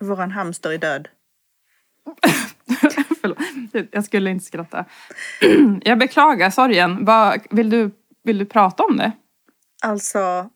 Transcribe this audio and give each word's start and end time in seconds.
Våran 0.00 0.30
hamster 0.30 0.70
är 0.70 0.78
död. 0.78 1.08
Förlåt, 3.20 3.38
jag 3.92 4.04
skulle 4.04 4.30
inte 4.30 4.44
skratta. 4.44 4.84
Jag 5.82 5.98
beklagar 5.98 6.50
sorgen. 6.50 7.04
Vad, 7.04 7.40
vill, 7.50 7.70
du, 7.70 7.90
vill 8.22 8.38
du 8.38 8.46
prata 8.46 8.82
om 8.82 8.96
det? 8.96 9.12
Alltså, 9.82 10.50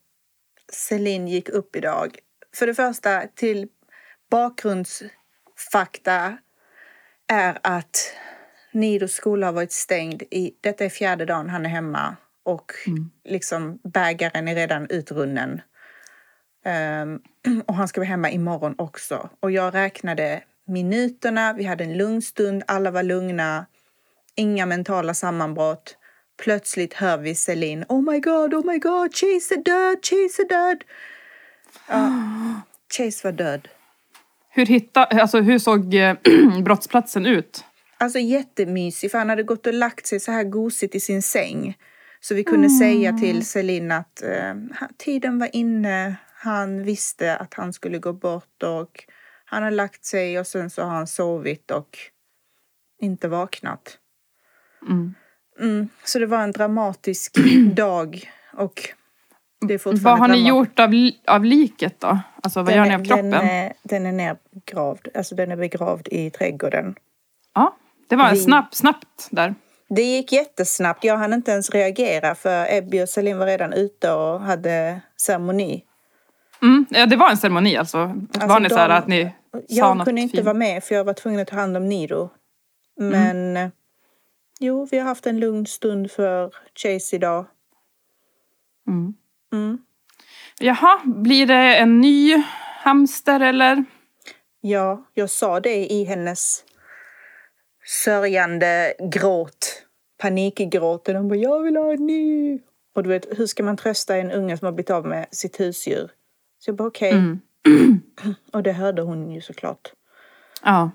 Celine 0.72 1.28
gick 1.28 1.48
upp 1.48 1.76
idag. 1.76 2.18
För 2.56 2.66
det 2.66 2.74
första, 2.74 3.22
till 3.34 3.68
bakgrundsfakta 4.30 6.36
är 7.26 7.58
att 7.62 8.12
Nidos 8.72 9.12
skola 9.12 9.46
har 9.46 9.52
varit 9.52 9.72
stängd 9.72 10.22
i, 10.30 10.54
detta 10.60 10.84
är 10.84 10.88
fjärde 10.88 11.24
dagen 11.24 11.50
han 11.50 11.66
är 11.66 11.70
hemma 11.70 12.16
och 12.42 12.72
liksom 13.24 13.78
bägaren 13.84 14.48
är 14.48 14.54
redan 14.54 14.90
utrunnen. 14.90 15.60
Ehm, 16.64 17.20
och 17.66 17.74
han 17.74 17.88
ska 17.88 18.00
vara 18.00 18.08
hemma 18.08 18.30
imorgon 18.30 18.74
också. 18.78 19.30
Och 19.40 19.50
jag 19.50 19.74
räknade 19.74 20.42
minuterna, 20.66 21.52
vi 21.52 21.64
hade 21.64 21.84
en 21.84 21.96
lugn 21.96 22.22
stund, 22.22 22.62
alla 22.66 22.90
var 22.90 23.02
lugna, 23.02 23.66
inga 24.34 24.66
mentala 24.66 25.14
sammanbrott. 25.14 25.96
Plötsligt 26.42 26.94
hör 26.94 27.18
vi 27.18 27.34
Celine, 27.34 27.84
oh 27.88 28.12
my 28.12 28.20
god, 28.20 28.54
oh 28.54 28.72
my 28.72 28.78
god, 28.78 29.14
Chase 29.14 29.54
är 29.54 29.62
död, 29.62 29.98
Chase 30.02 30.42
är 30.42 30.48
död. 30.48 30.84
Ja, 31.88 32.12
Chase 32.96 33.28
var 33.28 33.32
död. 33.32 33.68
Hur, 34.50 34.66
hitta, 34.66 35.04
alltså, 35.04 35.40
hur 35.40 35.58
såg 35.58 35.94
eh, 35.94 36.16
brottsplatsen 36.64 37.26
ut? 37.26 37.64
Alltså 37.98 38.18
jättemysig, 38.18 39.10
för 39.10 39.18
han 39.18 39.28
hade 39.28 39.42
gått 39.42 39.66
och 39.66 39.74
lagt 39.74 40.06
sig 40.06 40.20
så 40.20 40.32
här 40.32 40.44
gosigt 40.44 40.94
i 40.94 41.00
sin 41.00 41.22
säng. 41.22 41.76
Så 42.20 42.34
vi 42.34 42.44
kunde 42.44 42.70
säga 42.70 43.12
till 43.12 43.46
Celine 43.46 43.92
att 43.92 44.22
eh, 44.22 44.54
tiden 44.98 45.38
var 45.38 45.48
inne, 45.52 46.16
han 46.44 46.82
visste 46.82 47.36
att 47.36 47.54
han 47.54 47.72
skulle 47.72 47.98
gå 47.98 48.12
bort 48.12 48.62
och 48.62 49.04
han 49.44 49.62
har 49.62 49.70
lagt 49.70 50.04
sig 50.04 50.38
och 50.38 50.46
sen 50.46 50.70
så 50.70 50.82
har 50.82 50.90
han 50.90 51.06
sovit 51.06 51.70
och 51.70 51.98
inte 53.00 53.28
vaknat. 53.28 53.98
Mm. 54.88 55.14
Mm, 55.60 55.88
så 56.04 56.18
det 56.18 56.26
var 56.26 56.42
en 56.42 56.52
dramatisk 56.52 57.36
dag 57.74 58.30
och 58.52 58.88
det 59.60 59.74
är 59.74 59.78
fortfarande 59.78 60.10
Vad 60.10 60.18
har 60.18 60.28
ni 60.28 60.48
gjort 60.48 60.78
av, 60.78 60.90
av 61.34 61.44
liket 61.44 62.00
då? 62.00 62.18
Alltså 62.42 62.62
vad 62.62 62.74
gör 62.74 62.84
ni 62.84 62.94
av 62.94 63.04
kroppen? 63.04 63.30
Den 63.30 63.48
är, 63.48 63.72
den 63.82 64.06
är 64.06 64.12
nergravd, 64.12 65.08
alltså 65.14 65.34
den 65.34 65.50
är 65.50 65.56
begravd 65.56 66.08
i 66.10 66.30
trädgården. 66.30 66.94
Ja, 67.54 67.76
det 68.08 68.16
var 68.16 68.30
Vi- 68.30 68.36
snabbt, 68.36 68.74
snabbt 68.74 69.28
där. 69.30 69.54
Det 69.88 70.02
gick 70.02 70.32
jättesnabbt. 70.32 71.04
Jag 71.04 71.16
hann 71.16 71.32
inte 71.32 71.50
ens 71.50 71.70
reagera 71.70 72.34
för 72.34 72.66
Ebby 72.74 73.02
och 73.02 73.08
Celine 73.08 73.38
var 73.38 73.46
redan 73.46 73.72
ute 73.72 74.12
och 74.12 74.40
hade 74.40 75.00
ceremoni. 75.16 75.84
Mm, 76.64 76.86
ja, 76.90 77.06
det 77.06 77.16
var 77.16 77.30
en 77.30 77.36
ceremoni 77.36 77.76
alltså. 77.76 77.98
var 78.46 78.60
ni 78.60 78.68
så 78.70 78.76
här 78.76 78.88
de- 78.88 78.94
att 78.94 79.06
ni 79.08 79.32
Jag 79.68 80.04
kunde 80.04 80.20
inte 80.20 80.36
fint? 80.36 80.44
vara 80.44 80.54
med 80.56 80.84
för 80.84 80.94
jag 80.94 81.04
var 81.04 81.12
tvungen 81.14 81.40
att 81.40 81.48
ta 81.48 81.56
hand 81.56 81.76
om 81.76 81.88
Nido. 81.88 82.30
Men 82.96 83.56
eh, 83.56 83.68
jo, 84.60 84.88
vi 84.90 84.98
har 84.98 85.04
haft 85.06 85.26
en 85.26 85.40
lugn 85.40 85.66
stund 85.66 86.10
för 86.10 86.50
Chase 86.74 87.16
idag. 87.16 87.46
Mm. 88.88 89.14
Mm. 89.52 89.78
Jaha, 90.58 91.00
blir 91.04 91.46
det 91.46 91.76
en 91.76 92.00
ny 92.00 92.42
hamster 92.82 93.40
eller? 93.40 93.84
Ja, 94.60 95.04
jag 95.14 95.30
sa 95.30 95.60
det 95.60 95.92
i 95.92 96.04
hennes 96.04 96.64
sörjande 98.04 98.94
gråt. 99.12 99.80
Panikgråten. 100.18 101.16
Hon 101.16 101.28
bara, 101.28 101.36
jag 101.38 101.62
vill 101.62 101.76
ha 101.76 101.92
en 101.92 102.06
ny. 102.06 102.58
Och 102.94 103.02
du 103.02 103.08
vet, 103.08 103.26
hur 103.38 103.46
ska 103.46 103.62
man 103.62 103.76
trösta 103.76 104.16
en 104.16 104.30
unge 104.30 104.56
som 104.56 104.66
har 104.66 104.72
blivit 104.72 104.90
av 104.90 105.06
med 105.06 105.26
sitt 105.30 105.60
husdjur? 105.60 106.10
Så 106.64 106.70
jag 106.70 106.76
bara, 106.76 106.88
okej. 106.88 107.12
Mm. 107.12 107.40
Och 108.52 108.62
det 108.62 108.72
hörde 108.72 109.02
hon 109.02 109.30
ju 109.30 109.40
såklart. 109.40 109.92
Ja. 110.62 110.90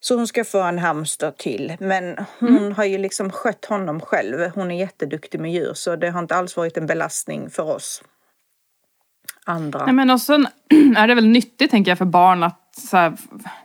Så 0.00 0.16
hon 0.16 0.26
ska 0.26 0.44
få 0.44 0.62
en 0.62 0.78
hamster 0.78 1.30
till. 1.30 1.76
Men 1.80 2.16
hon 2.38 2.72
har 2.72 2.84
ju 2.84 2.98
liksom 2.98 3.30
skött 3.30 3.64
honom 3.64 4.00
själv. 4.00 4.50
Hon 4.54 4.70
är 4.70 4.78
jätteduktig 4.78 5.40
med 5.40 5.52
djur 5.52 5.72
så 5.74 5.96
det 5.96 6.10
har 6.10 6.18
inte 6.18 6.36
alls 6.36 6.56
varit 6.56 6.76
en 6.76 6.86
belastning 6.86 7.50
för 7.50 7.62
oss 7.62 8.02
andra. 9.44 9.84
Nej, 9.84 9.94
men 9.94 10.10
och 10.10 10.20
sen 10.20 10.46
är 10.96 11.08
det 11.08 11.14
väl 11.14 11.28
nyttigt 11.28 11.70
tänker 11.70 11.90
jag 11.90 11.98
för 11.98 12.04
barn 12.04 12.42
att 12.42 12.60
så 12.76 12.96
här, 12.96 13.16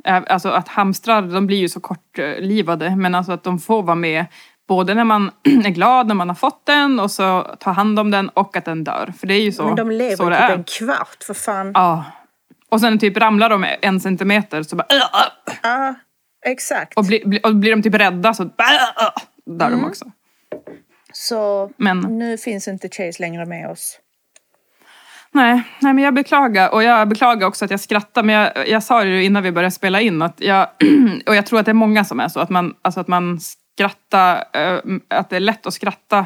alltså 0.04 0.50
att 0.50 0.68
hamstrar 0.68 1.22
de 1.22 1.48
blir 1.48 1.58
ju 1.58 1.70
så 1.70 1.80
kortlivade 1.80 2.96
men 2.96 3.16
alltså 3.16 3.32
att 3.32 3.44
de 3.44 3.60
får 3.60 3.84
vara 3.84 3.96
med 3.96 4.26
både 4.70 4.94
när 4.94 5.04
man 5.04 5.32
är 5.66 5.70
glad 5.70 6.08
när 6.08 6.16
man 6.16 6.28
har 6.30 6.36
fått 6.36 6.66
den 6.66 7.00
och 7.00 7.12
så 7.12 7.56
ta 7.60 7.72
hand 7.72 8.00
om 8.00 8.12
den 8.12 8.30
och 8.30 8.58
att 8.58 8.66
den 8.66 8.84
dör. 8.84 9.14
För 9.20 9.28
det 9.28 9.34
är 9.34 9.42
ju 9.42 9.52
så, 9.52 9.64
Men 9.66 9.76
de 9.76 9.92
lever 9.92 10.16
så 10.16 10.24
typ 10.24 10.32
det 10.32 10.38
är. 10.38 10.54
en 10.58 10.64
kvart 10.64 11.24
för 11.28 11.34
fan. 11.34 11.72
Ja. 11.74 12.06
Och 12.70 12.82
sen 12.82 13.00
typ 13.00 13.18
ramlar 13.18 13.50
de 13.50 13.66
en 13.82 14.00
centimeter 14.00 14.64
så 14.64 14.76
bara 14.76 14.88
Ja, 15.64 15.96
exakt. 16.46 16.98
och 16.98 17.06
blir, 17.06 17.26
blir, 17.28 17.46
och 17.46 17.56
blir 17.56 17.72
de 17.72 17.82
typ 17.84 17.96
rädda 17.96 18.34
så 18.34 18.44
dör 18.44 19.68
Mm. 19.68 19.80
de 19.82 19.86
också. 19.86 20.06
Så 21.14 21.72
Men 21.78 22.00
nu 22.00 22.38
finns 22.38 22.68
inte 22.68 22.90
Chase 22.90 23.22
längre 23.22 23.46
med 23.46 23.70
oss. 23.70 24.00
Nej, 25.32 25.62
nej, 25.80 25.94
men 25.94 26.04
jag 26.04 26.14
beklagar. 26.14 26.74
Och 26.74 26.84
jag 26.84 27.08
beklagar 27.08 27.48
också 27.48 27.66
att 27.66 27.72
jag 27.72 27.80
skrattar. 27.80 28.24
Men 28.24 28.36
jag, 28.36 28.68
jag 28.70 28.84
sa 28.84 29.04
det 29.04 29.10
ju 29.10 29.24
innan 29.24 29.44
vi 29.44 29.52
började 29.52 29.72
spela 29.72 30.02
in. 30.02 30.22
Att 30.22 30.42
jag, 30.42 30.68
och 31.28 31.36
jag 31.36 31.46
tror 31.46 31.60
att 31.60 31.66
det 31.66 31.72
är 31.72 31.74
många 31.74 32.06
som 32.06 32.20
är 32.20 32.28
så. 32.28 32.40
Att 32.40 32.50
man, 32.50 32.76
alltså 32.82 33.00
att 33.00 33.08
man 33.08 33.40
skrattar, 33.84 34.44
eh, 34.54 34.80
att 35.08 35.30
det 35.30 35.36
är 35.36 35.40
lätt 35.40 35.66
att 35.66 35.74
skratta 35.74 36.26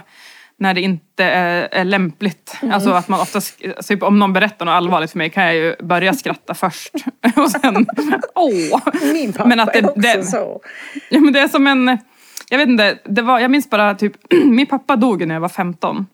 när 0.58 0.74
det 0.74 0.82
inte 0.82 1.24
är, 1.24 1.84
lämpligt. 1.86 2.56
Alltså 2.72 2.92
att 2.92 3.08
man 3.08 3.20
oftast, 3.22 3.62
typ 3.88 4.04
om 4.04 4.20
någon 4.20 4.34
berättar 4.34 4.66
något 4.66 4.74
allvarligt 4.74 5.12
för 5.12 5.18
mig 5.18 5.30
kan 5.30 5.44
jag 5.44 5.56
ju 5.56 5.76
börja 5.84 6.14
skratta 6.14 6.54
först. 6.54 6.94
och 7.36 7.52
sen, 7.52 7.86
åh! 8.36 8.80
Min 9.14 9.34
pappa 9.34 9.50
Men 9.50 9.60
att 9.60 9.74
det- 9.74 9.80
är 9.80 9.86
också 9.90 10.00
det- 10.02 10.24
så. 10.24 10.62
Ja 11.10 11.20
men 11.20 11.34
det 11.34 11.40
är 11.40 11.48
som 11.48 11.68
en, 11.68 11.98
jag 12.50 12.58
vet 12.58 12.68
inte, 12.70 12.98
det 13.06 13.22
var, 13.22 13.40
jag 13.40 13.52
minns 13.52 13.70
bara 13.70 13.96
typ, 13.96 14.14
min 14.46 14.68
pappa 14.68 14.96
dog 14.96 15.28
när 15.28 15.36
jag 15.36 15.42
var 15.42 15.50
15. 15.50 16.06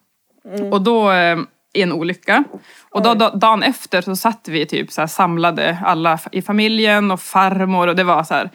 Och 0.71 0.81
då 0.81 1.11
eh, 1.11 1.37
i 1.73 1.81
en 1.81 1.91
olycka. 1.91 2.43
Och 2.91 3.01
då, 3.01 3.13
då, 3.13 3.29
dagen 3.29 3.63
efter 3.63 4.01
så 4.01 4.15
satt 4.15 4.47
vi 4.47 4.65
typ 4.65 4.91
så 4.91 5.07
samlade 5.07 5.77
alla 5.85 6.19
i 6.31 6.41
familjen 6.41 7.11
och 7.11 7.21
farmor 7.21 7.87
och 7.87 7.95
det 7.95 8.03
var 8.03 8.23
så 8.23 8.33
här 8.33 8.49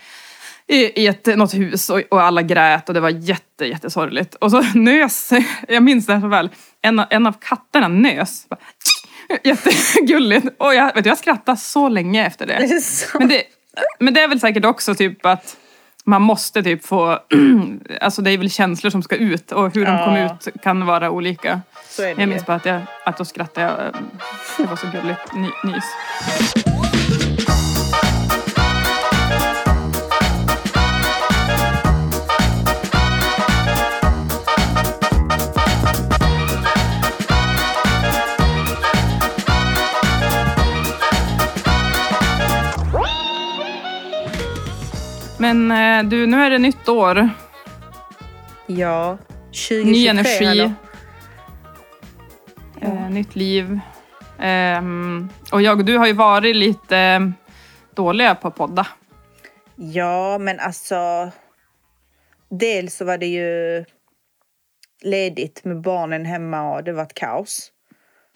i, 0.68 1.02
i 1.02 1.06
ett, 1.06 1.26
något 1.26 1.54
hus 1.54 1.90
och, 1.90 2.00
och 2.10 2.22
alla 2.22 2.42
grät 2.42 2.88
och 2.88 2.94
det 2.94 3.00
var 3.00 3.10
jätte, 3.10 3.64
jättesorgligt. 3.66 4.34
Och 4.34 4.50
så 4.50 4.62
nös, 4.74 5.30
jag 5.68 5.82
minns 5.82 6.06
det 6.06 6.12
här 6.14 6.20
så 6.20 6.28
väl, 6.28 6.50
en, 6.82 7.02
en 7.10 7.26
av 7.26 7.32
katterna 7.40 7.88
nös. 7.88 8.48
Bara, 8.48 8.58
Jättegulligt. 9.44 10.46
Och 10.58 10.74
jag, 10.74 10.94
vet 10.94 11.04
du, 11.04 11.10
jag 11.10 11.18
skrattade 11.18 11.58
så 11.58 11.88
länge 11.88 12.26
efter 12.26 12.46
det. 12.46 12.58
Det. 12.58 13.18
Men 13.18 13.28
det, 13.28 13.42
men 13.98 14.14
det 14.14 14.20
är 14.20 14.28
väl 14.28 14.40
säkert 14.40 14.64
också 14.64 14.94
typ 14.94 15.26
att 15.26 15.56
man 16.04 16.22
måste 16.22 16.62
typ 16.62 16.86
få, 16.86 17.18
alltså 18.00 18.22
det 18.22 18.30
är 18.30 18.38
väl 18.38 18.50
känslor 18.50 18.90
som 18.90 19.02
ska 19.02 19.16
ut 19.16 19.52
och 19.52 19.74
hur 19.74 19.86
de 19.86 19.92
Ja. 19.92 20.04
kommer 20.04 20.24
ut 20.26 20.62
kan 20.62 20.86
vara 20.86 21.10
olika. 21.10 21.60
Så 21.88 22.02
är 22.02 22.14
det 22.14 22.20
Jag 22.22 22.28
minns 22.28 22.46
bara 22.46 22.56
att, 22.56 22.66
jag, 22.66 22.80
att 23.06 23.16
då 23.18 23.24
skrattade 23.24 23.66
jag, 23.66 23.86
eh, 23.86 23.92
det 24.58 24.64
var 24.64 24.76
så 24.76 24.86
gulligt 24.86 25.34
ny, 25.34 25.72
nys. 25.72 25.84
Men 45.44 45.70
eh, 45.70 46.08
du, 46.08 46.26
nu 46.26 46.36
är 46.36 46.50
det 46.50 46.58
nytt 46.58 46.88
år. 46.88 47.30
Ja, 48.66 49.18
2023 49.68 49.84
Ny 49.84 50.06
energi. 50.06 50.72
Eh, 52.80 53.10
nytt 53.10 53.36
liv. 53.36 53.80
Och 55.52 55.62
jag 55.62 55.78
och 55.78 55.84
du 55.84 55.98
har 55.98 56.06
ju 56.06 56.12
varit 56.12 56.56
lite 56.56 57.32
dåliga 57.94 58.34
på 58.34 58.48
att 58.48 58.54
podda. 58.54 58.86
Ja, 59.76 60.38
men 60.38 60.60
alltså. 60.60 61.30
Dels 62.50 62.96
så 62.96 63.04
var 63.04 63.18
det 63.18 63.26
ju 63.26 63.84
ledigt 65.02 65.64
med 65.64 65.80
barnen 65.80 66.24
hemma 66.24 66.74
och 66.74 66.84
det 66.84 66.92
var 66.92 67.02
ett 67.02 67.14
kaos. 67.14 67.72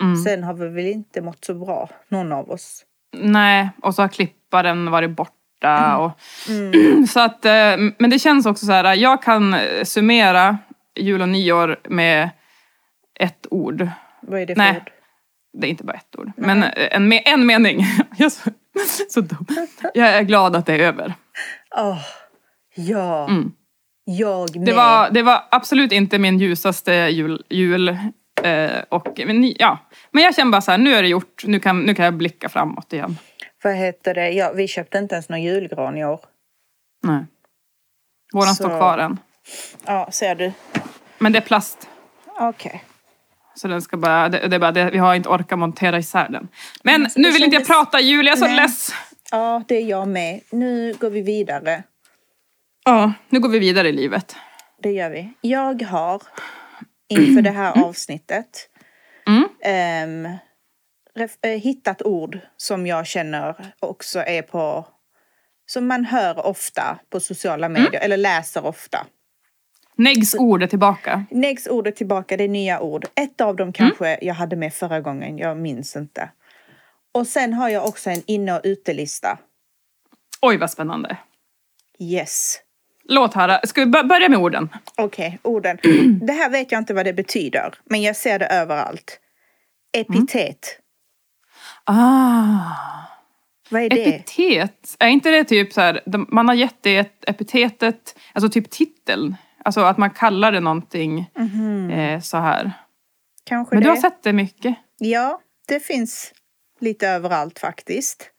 Mm. 0.02 0.16
Sen 0.16 0.44
har 0.44 0.54
vi 0.54 0.69
väl 0.69 0.87
inte 0.87 1.20
mått 1.20 1.44
så 1.44 1.54
bra, 1.54 1.90
någon 2.08 2.32
av 2.32 2.50
oss. 2.50 2.84
Nej, 3.16 3.70
och 3.82 3.94
så 3.94 4.02
har 4.02 4.08
klipparen 4.08 4.90
varit 4.90 5.11
borta. 5.11 5.38
Och, 5.99 6.20
Mm. 6.49 7.06
så 7.06 7.20
att, 7.20 7.44
eh, 7.44 7.76
men 7.99 8.10
det 8.10 8.19
känns 8.19 8.46
också 8.46 8.66
så 8.66 8.72
här, 8.72 8.94
jag 8.94 9.22
kan 9.22 9.55
eh, 9.55 9.84
summera 9.84 10.58
jul 11.00 11.22
och 11.22 11.28
nyår 11.28 11.81
med 11.88 12.31
ett 13.20 13.46
ord. 13.50 13.88
Vad 14.22 14.40
är 14.40 14.46
det 14.46 14.55
för 14.55 14.62
Nej. 14.62 14.76
ord? 14.76 14.90
Det 15.60 15.66
är 15.66 15.70
inte 15.70 15.84
bara 15.84 15.96
ett 15.96 16.16
ord, 16.19 16.32
men 16.37 16.62
eh, 16.62 16.70
en, 16.96 17.12
me- 17.12 17.22
en 17.25 17.46
mening. 17.46 17.84
Jag 18.16 18.26
är 18.26 18.31
så, 18.31 18.50
så 19.08 19.20
dum. 19.20 19.46
Jag 19.94 20.08
är 20.08 20.22
glad 20.22 20.56
att 20.56 20.66
det 20.66 20.75
är 20.75 20.78
över. 20.78 21.14
Åh, 21.76 21.99
ja. 22.75 23.28
Mm. 23.28 23.52
Jag 24.04 24.56
med. 24.56 24.66
Det 24.66 24.72
var, 24.72 25.11
det 25.11 25.22
var 25.22 25.43
absolut 25.50 25.93
inte 25.93 26.19
min 26.19 26.38
ljusaste 26.38 26.93
jul. 26.93 27.43
jul 27.50 27.96
och, 28.88 29.20
men, 29.26 29.54
ja. 29.58 29.78
men 30.11 30.22
jag 30.22 30.34
känner 30.34 30.52
bara 30.52 30.61
så 30.61 30.70
här, 30.70 30.78
nu 30.78 30.94
är 30.94 31.02
det 31.02 31.08
gjort. 31.08 31.43
Nu 31.46 31.61
kan, 31.61 31.81
nu 31.81 31.94
kan 31.94 32.04
jag 32.04 32.14
blicka 32.14 32.49
framåt 32.49 32.93
igen. 32.93 33.19
Vad 33.62 33.75
heter 33.75 34.14
det? 34.14 34.31
Ja, 34.31 34.52
vi 34.52 34.69
köpte 34.69 34.99
inte 34.99 35.14
ens 35.14 35.28
någon 35.28 35.43
julgran 35.43 35.99
i 35.99 36.05
år. 36.05 36.20
Nej. 37.02 37.25
Våran 38.32 38.49
Så- 38.55 38.55
står 38.55 38.69
kvar 38.78 38.99
än. 38.99 39.19
Ja, 39.87 40.08
ser 40.12 40.34
du? 40.34 40.52
Men 41.19 41.32
det 41.32 41.38
är 41.38 41.43
plast. 41.43 41.88
Okej. 42.40 42.84
Så 43.55 43.69
den 43.69 43.82
ska 43.82 43.96
bara, 43.96 44.28
det, 44.28 44.49
det 44.49 44.56
är 44.56 44.60
bara 44.60 44.72
det, 44.72 44.90
vi 44.90 44.99
har 44.99 45.14
inte 45.14 45.28
orkat 45.28 45.58
montera 45.58 45.99
isär 45.99 46.28
den. 46.28 46.49
Men 46.82 47.02
Alltså, 47.02 47.20
nu 47.20 47.31
vill 47.31 47.44
inte 47.44 47.56
jag 47.56 47.66
prata 47.66 48.00
Julia, 48.00 48.31
jag 48.31 48.37
är 48.37 48.40
så 48.40 48.46
Nej. 48.46 48.56
less. 48.56 48.90
Ja, 49.31 49.62
det 49.69 49.75
är 49.76 49.84
jag 49.84 50.08
med. 50.08 50.40
Nu 50.50 50.94
går 51.00 51.11
vi 51.11 51.20
vidare. 51.22 51.82
Ja, 52.84 53.12
nu 53.28 53.40
går 53.40 53.49
vi 53.49 53.58
vidare 53.58 53.88
i 53.88 53.93
livet. 53.93 54.37
Det 54.82 54.90
gör 54.93 55.11
vi. 55.11 55.32
Jag 55.40 55.82
har 55.82 56.22
inför 57.08 57.43
det 57.43 57.50
här 57.50 57.84
avsnittet 57.84 58.69
Mm. 59.26 60.26
eh, 60.26 60.32
hittat 61.43 62.03
ord 62.03 62.38
som 62.56 62.87
jag 62.87 63.06
känner 63.06 63.73
också 63.81 64.19
är 64.20 64.43
på 64.43 64.87
som 65.67 65.87
man 65.87 66.05
hör 66.05 66.47
ofta 66.47 66.99
på 67.11 67.20
sociala 67.20 67.69
medier 67.69 68.00
eller 68.00 68.17
läser 68.17 68.67
ofta. 68.67 69.06
Neggs 69.97 70.35
ord 70.35 70.62
är 70.62 70.67
tillbaka. 70.67 71.25
Next 71.31 71.69
ordet 71.69 71.97
tillbaka, 71.97 72.37
det 72.37 72.44
är 72.44 72.49
nya 72.49 72.81
ord. 72.81 73.06
Ett 73.15 73.41
av 73.41 73.56
dem 73.56 73.73
kanske 73.73 74.19
jag 74.23 74.35
hade 74.35 74.56
med 74.56 74.75
förra 74.75 75.00
gången, 75.00 75.38
jag 75.38 75.56
minns 75.56 75.97
inte. 75.97 76.31
Och 77.12 77.26
sen 77.26 77.53
har 77.53 77.69
jag 77.69 77.87
också 77.87 78.11
en 78.11 78.23
inne 78.26 78.53
och 78.55 78.61
utelista. 78.64 79.38
Oj 80.43 80.56
vad 80.56 80.71
spännande. 80.71 81.17
Yes. 81.99 82.61
Låt 83.05 83.35
höra. 83.35 83.61
Ska 83.67 83.81
vi 83.81 83.87
bör- 83.87 84.05
börja 84.05 84.29
med 84.29 84.38
orden? 84.38 84.69
Okej, 84.97 85.38
orden. 85.43 85.79
Det 86.26 86.32
här 86.32 86.50
vet 86.50 86.73
jag 86.73 86.79
inte 86.79 86.94
vad 86.94 87.05
det 87.05 87.12
betyder, 87.12 87.75
men 87.85 88.03
jag 88.03 88.17
ser 88.17 88.38
det 88.38 88.47
överallt. 88.47 89.21
Epitet. 89.93 90.79
Ah. 91.88 92.88
Vad 93.70 93.82
är 93.82 93.88
det? 93.88 94.14
Epitet, 94.14 94.96
är 94.99 95.08
inte 95.08 95.31
det 95.31 95.44
typ 95.44 95.73
så 95.73 95.81
här, 95.81 96.02
man 96.29 96.49
har 96.49 96.55
gett 96.55 96.82
det 96.82 97.23
epitetet, 97.26 98.19
alltså 98.32 98.50
typ 98.50 98.70
titeln. 98.70 99.37
Alltså 99.64 99.81
att 99.81 99.99
man 99.99 100.11
kallar 100.11 100.52
det 100.52 100.61
någonting 100.61 101.20
eh, 101.93 102.20
så 102.20 102.37
här. 102.37 102.73
Kanske 103.44 103.75
Men 103.75 103.82
det? 103.82 103.87
du 103.87 103.90
har 103.90 103.96
sett 103.96 104.23
det 104.23 104.32
mycket? 104.32 104.75
Ja, 104.99 105.40
det 105.69 105.81
finns 105.81 106.32
lite 106.81 107.08
överallt 107.08 107.58
faktiskt. 107.58 108.31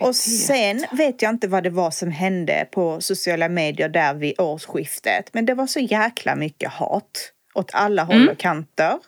Och 0.00 0.16
sen 0.16 0.84
vet 0.92 1.22
jag 1.22 1.30
inte 1.30 1.48
vad 1.48 1.62
det 1.62 1.70
var 1.70 1.90
som 1.90 2.10
hände 2.10 2.66
på 2.72 3.00
sociala 3.00 3.48
medier 3.48 3.88
där 3.88 4.14
vid 4.14 4.40
årsskiftet. 4.40 5.34
Men 5.34 5.46
det 5.46 5.54
var 5.54 5.66
så 5.66 5.80
jäkla 5.80 6.36
mycket 6.36 6.70
hat 6.72 7.32
åt 7.54 7.70
alla 7.74 8.04
håll 8.04 8.28
och 8.28 8.38
kanter. 8.38 8.98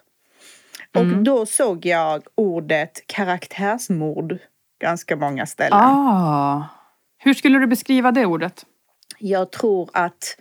Och 0.94 1.06
då 1.06 1.46
såg 1.46 1.86
jag 1.86 2.22
ordet 2.34 3.06
karaktärsmord 3.06 4.38
ganska 4.80 5.16
många 5.16 5.46
ställen. 5.46 5.78
Ah. 5.78 6.64
Hur 7.18 7.34
skulle 7.34 7.58
du 7.58 7.66
beskriva 7.66 8.12
det 8.12 8.26
ordet? 8.26 8.66
Jag 9.18 9.52
tror 9.52 9.90
att 9.92 10.36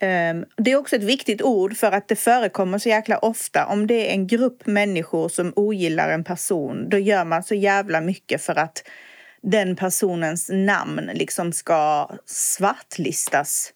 ehm, 0.00 0.44
det 0.56 0.72
är 0.72 0.76
också 0.76 0.96
ett 0.96 1.02
viktigt 1.02 1.42
ord 1.42 1.76
för 1.76 1.92
att 1.92 2.08
det 2.08 2.16
förekommer 2.16 2.78
så 2.78 2.88
jäkla 2.88 3.18
ofta. 3.18 3.66
Om 3.66 3.86
det 3.86 4.10
är 4.10 4.14
en 4.14 4.26
grupp 4.26 4.66
människor 4.66 5.28
som 5.28 5.52
ogillar 5.56 6.10
en 6.10 6.24
person, 6.24 6.88
då 6.88 6.98
gör 6.98 7.24
man 7.24 7.42
så 7.42 7.54
jävla 7.54 8.00
mycket 8.00 8.42
för 8.42 8.58
att 8.58 8.82
den 9.42 9.76
personens 9.76 10.50
namn 10.52 11.10
liksom 11.14 11.52
ska 11.52 12.10
svartlistas. 12.26 13.72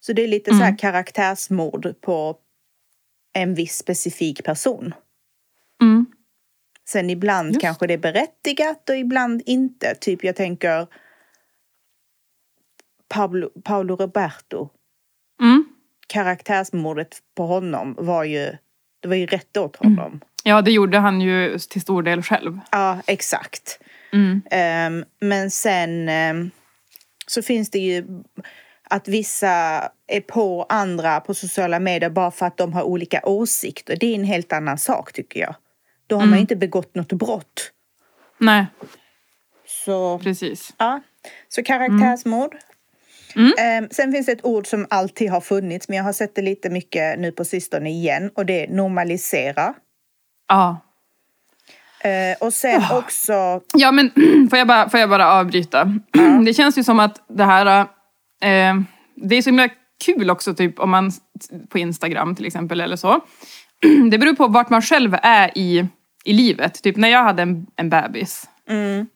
Så 0.00 0.12
det 0.12 0.22
är 0.22 0.28
lite 0.28 0.50
så 0.50 0.56
här 0.56 0.78
karaktärsmord 0.78 2.00
på 2.00 2.36
en 3.32 3.54
viss 3.54 3.76
specifik 3.76 4.44
person. 4.44 4.94
Mm. 5.82 6.06
Sen 6.88 7.10
ibland 7.10 7.48
Just. 7.48 7.60
kanske 7.60 7.86
det 7.86 7.94
är 7.94 7.98
berättigat 7.98 8.88
och 8.90 8.96
ibland 8.96 9.42
inte. 9.46 9.94
Typ 9.94 10.24
jag 10.24 10.36
tänker 10.36 10.86
Pablo, 13.08 13.50
Paolo 13.64 13.96
Roberto. 13.96 14.68
Mm. 15.40 15.64
Karaktärsmordet 16.06 17.18
på 17.36 17.46
honom 17.46 17.94
var 17.98 18.24
ju, 18.24 18.56
det 19.00 19.08
var 19.08 19.16
ju 19.16 19.26
rätt 19.26 19.56
åt 19.56 19.76
honom. 19.76 20.20
Ja, 20.44 20.62
det 20.62 20.70
gjorde 20.70 20.98
han 20.98 21.20
ju 21.20 21.58
till 21.58 21.80
stor 21.80 22.02
del 22.02 22.22
själv. 22.22 22.60
Ja, 22.70 22.98
exakt. 23.06 23.78
Mm. 24.12 24.42
Ehm, 24.50 25.04
men 25.20 25.50
sen 25.50 26.08
ehm, 26.08 26.50
så 27.26 27.42
finns 27.42 27.70
det 27.70 27.78
ju 27.78 28.04
att 28.90 29.08
vissa 29.08 29.48
är 30.06 30.20
på 30.20 30.66
andra 30.68 31.20
på 31.20 31.34
sociala 31.34 31.78
medier 31.78 32.10
bara 32.10 32.30
för 32.30 32.46
att 32.46 32.56
de 32.56 32.72
har 32.72 32.82
olika 32.82 33.20
åsikter. 33.24 33.96
Det 34.00 34.06
är 34.06 34.14
en 34.14 34.24
helt 34.24 34.52
annan 34.52 34.78
sak 34.78 35.12
tycker 35.12 35.40
jag. 35.40 35.54
Då 36.08 36.16
har 36.16 36.26
man 36.26 36.34
ju 36.34 36.40
inte 36.40 36.56
begått 36.56 36.94
något 36.94 37.12
brott. 37.12 37.72
Nej, 38.38 38.66
Så 39.66 40.18
precis. 40.18 40.74
Ja, 40.78 41.00
så 41.48 41.62
karaktärsmord. 41.62 42.56
Mm. 43.36 43.52
Ehm, 43.58 43.88
sen 43.90 44.12
finns 44.12 44.26
det 44.26 44.32
ett 44.32 44.44
ord 44.44 44.66
som 44.66 44.86
alltid 44.90 45.30
har 45.30 45.40
funnits, 45.40 45.88
men 45.88 45.96
jag 45.96 46.04
har 46.04 46.12
sett 46.12 46.34
det 46.34 46.42
lite 46.42 46.70
mycket 46.70 47.18
nu 47.18 47.32
på 47.32 47.44
sistone 47.44 47.90
igen 47.90 48.30
och 48.34 48.46
det 48.46 48.64
är 48.64 48.68
normalisera. 48.68 49.74
Ja. 50.48 50.80
Ehm, 52.00 52.34
och 52.40 52.52
sen 52.52 52.82
också, 52.92 53.60
Ja 53.74 53.92
men 53.92 54.10
får 54.50 54.58
jag 54.58 54.68
bara, 54.68 54.88
får 54.88 55.00
jag 55.00 55.10
bara 55.10 55.32
avbryta? 55.32 55.92
Det 56.46 56.54
känns 56.54 56.78
ju 56.78 56.84
som 56.84 57.00
att 57.00 57.22
det 57.28 57.44
här, 57.44 57.80
eh, 58.42 58.74
det 59.14 59.36
är 59.36 59.42
så 59.42 59.48
himla 59.50 59.68
kul 60.04 60.30
också 60.30 60.54
typ 60.54 60.78
om 60.78 60.90
man 60.90 61.12
på 61.68 61.78
Instagram 61.78 62.34
till 62.34 62.46
exempel 62.46 62.80
eller 62.80 62.96
så. 62.96 63.20
Det 64.10 64.18
beror 64.18 64.34
på 64.34 64.46
vart 64.48 64.70
man 64.70 64.82
själv 64.82 65.16
är 65.22 65.58
i, 65.58 65.88
i 66.28 66.32
livet. 66.32 66.82
Typ 66.82 66.96
när 66.96 67.08
jag 67.08 67.22
hade 67.22 67.42
en, 67.42 67.66
en 67.76 67.90
bebis. 67.90 68.48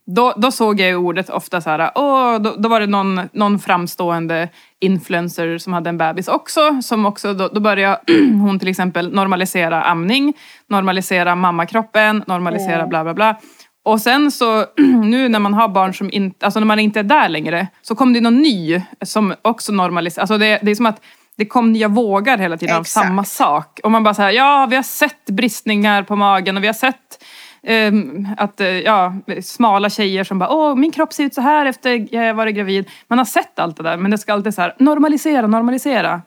Då, 0.06 0.32
då 0.36 0.50
såg 0.50 0.80
jag 0.80 0.88
ju 0.88 0.96
ordet 0.96 1.30
ofta 1.30 1.60
så 1.60 1.70
här, 1.70 1.90
åh, 1.94 2.38
då, 2.38 2.54
då 2.58 2.68
var 2.68 2.80
det 2.80 2.86
någon, 2.86 3.20
någon 3.32 3.58
framstående 3.58 4.48
influencer 4.80 5.58
som 5.58 5.72
hade 5.72 5.88
en 5.88 5.98
bebis 5.98 6.28
också. 6.28 6.82
Som 6.82 7.06
också 7.06 7.34
då, 7.34 7.48
då 7.48 7.60
började 7.60 8.00
hon 8.40 8.58
till 8.58 8.68
exempel 8.68 9.12
normalisera 9.14 9.82
amning, 9.82 10.34
normalisera 10.66 11.34
mammakroppen, 11.34 12.24
normalisera 12.26 12.86
bla 12.86 13.04
bla 13.04 13.14
bla. 13.14 13.36
Och 13.84 14.00
sen 14.00 14.30
så 14.30 14.64
nu 15.04 15.28
när 15.28 15.38
man 15.38 15.54
har 15.54 15.68
barn 15.68 15.94
som 15.94 16.10
inte, 16.12 16.46
alltså 16.46 16.60
när 16.60 16.66
man 16.66 16.78
inte 16.78 17.00
är 17.00 17.04
där 17.04 17.28
längre, 17.28 17.66
så 17.82 17.94
kom 17.94 18.12
det 18.12 18.20
någon 18.20 18.42
ny 18.42 18.82
som 19.04 19.34
också 19.42 19.72
normaliserar. 19.72 20.22
Alltså 20.22 20.38
det, 20.38 20.58
det 20.62 20.70
är 20.70 20.74
som 20.74 20.86
att 20.86 21.00
det 21.36 21.44
kom 21.44 21.72
nya 21.72 21.88
vågar 21.88 22.38
hela 22.38 22.56
tiden 22.56 22.80
Exakt. 22.80 23.04
av 23.04 23.08
samma 23.08 23.24
sak. 23.24 23.80
Och 23.82 23.90
man 23.90 24.02
bara 24.02 24.14
så 24.14 24.22
här, 24.22 24.30
ja 24.30 24.66
vi 24.70 24.76
har 24.76 24.82
sett 24.82 25.24
bristningar 25.24 26.02
på 26.02 26.16
magen 26.16 26.56
och 26.56 26.62
vi 26.62 26.66
har 26.66 26.74
sett 26.74 27.24
ehm, 27.62 28.28
att 28.36 28.60
eh, 28.60 28.68
ja, 28.68 29.14
smala 29.42 29.90
tjejer 29.90 30.24
som 30.24 30.38
bara 30.38 30.50
åh 30.50 30.74
min 30.76 30.92
kropp 30.92 31.12
ser 31.12 31.24
ut 31.24 31.34
så 31.34 31.40
här 31.40 31.66
efter 31.66 32.14
jag 32.14 32.34
varit 32.34 32.54
gravid. 32.54 32.90
Man 33.08 33.18
har 33.18 33.24
sett 33.24 33.58
allt 33.58 33.76
det 33.76 33.82
där 33.82 33.96
men 33.96 34.10
det 34.10 34.18
ska 34.18 34.32
alltid 34.32 34.54
så 34.54 34.60
här 34.60 34.74
normalisera, 34.78 35.46
normalisera. 35.46 36.22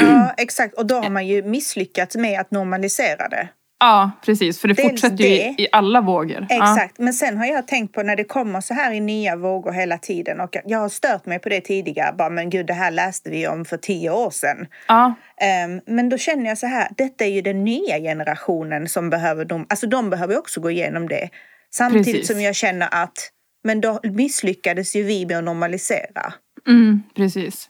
ja 0.00 0.32
exakt, 0.36 0.74
och 0.74 0.86
då 0.86 0.94
har 0.94 1.10
man 1.10 1.26
ju 1.26 1.42
misslyckats 1.42 2.16
med 2.16 2.40
att 2.40 2.50
normalisera 2.50 3.28
det. 3.28 3.48
Ja 3.78 4.10
precis 4.24 4.60
för 4.60 4.68
det 4.68 4.74
Dels 4.74 4.88
fortsätter 4.88 5.24
ju 5.24 5.36
det. 5.36 5.62
i 5.62 5.68
alla 5.72 6.00
vågor. 6.00 6.46
Ja. 6.48 6.56
Exakt, 6.56 6.98
men 6.98 7.14
sen 7.14 7.36
har 7.38 7.46
jag 7.46 7.68
tänkt 7.68 7.94
på 7.94 8.02
när 8.02 8.16
det 8.16 8.24
kommer 8.24 8.60
så 8.60 8.74
här 8.74 8.92
i 8.92 9.00
nya 9.00 9.36
vågor 9.36 9.72
hela 9.72 9.98
tiden 9.98 10.40
och 10.40 10.56
jag 10.64 10.78
har 10.78 10.88
stört 10.88 11.26
mig 11.26 11.38
på 11.38 11.48
det 11.48 11.60
tidigare, 11.60 12.14
bara 12.18 12.30
men 12.30 12.50
gud 12.50 12.66
det 12.66 12.72
här 12.72 12.90
läste 12.90 13.30
vi 13.30 13.48
om 13.48 13.64
för 13.64 13.76
tio 13.76 14.10
år 14.10 14.30
sedan. 14.30 14.66
Ja. 14.88 15.14
Ehm, 15.40 15.80
men 15.86 16.08
då 16.08 16.18
känner 16.18 16.48
jag 16.48 16.58
så 16.58 16.66
här, 16.66 16.88
detta 16.96 17.24
är 17.24 17.28
ju 17.28 17.42
den 17.42 17.64
nya 17.64 17.98
generationen 17.98 18.88
som 18.88 19.10
behöver 19.10 19.44
dem, 19.44 19.66
alltså 19.68 19.86
de 19.86 20.10
behöver 20.10 20.38
också 20.38 20.60
gå 20.60 20.70
igenom 20.70 21.08
det. 21.08 21.28
Samtidigt 21.74 22.06
Precis. 22.06 22.26
som 22.26 22.40
jag 22.40 22.54
känner 22.54 22.88
att, 22.92 23.30
men 23.64 23.80
då 23.80 24.00
misslyckades 24.02 24.96
ju 24.96 25.02
vi 25.02 25.26
med 25.26 25.38
att 25.38 25.44
normalisera. 25.44 26.32
Mm, 26.68 27.02
precis. 27.16 27.68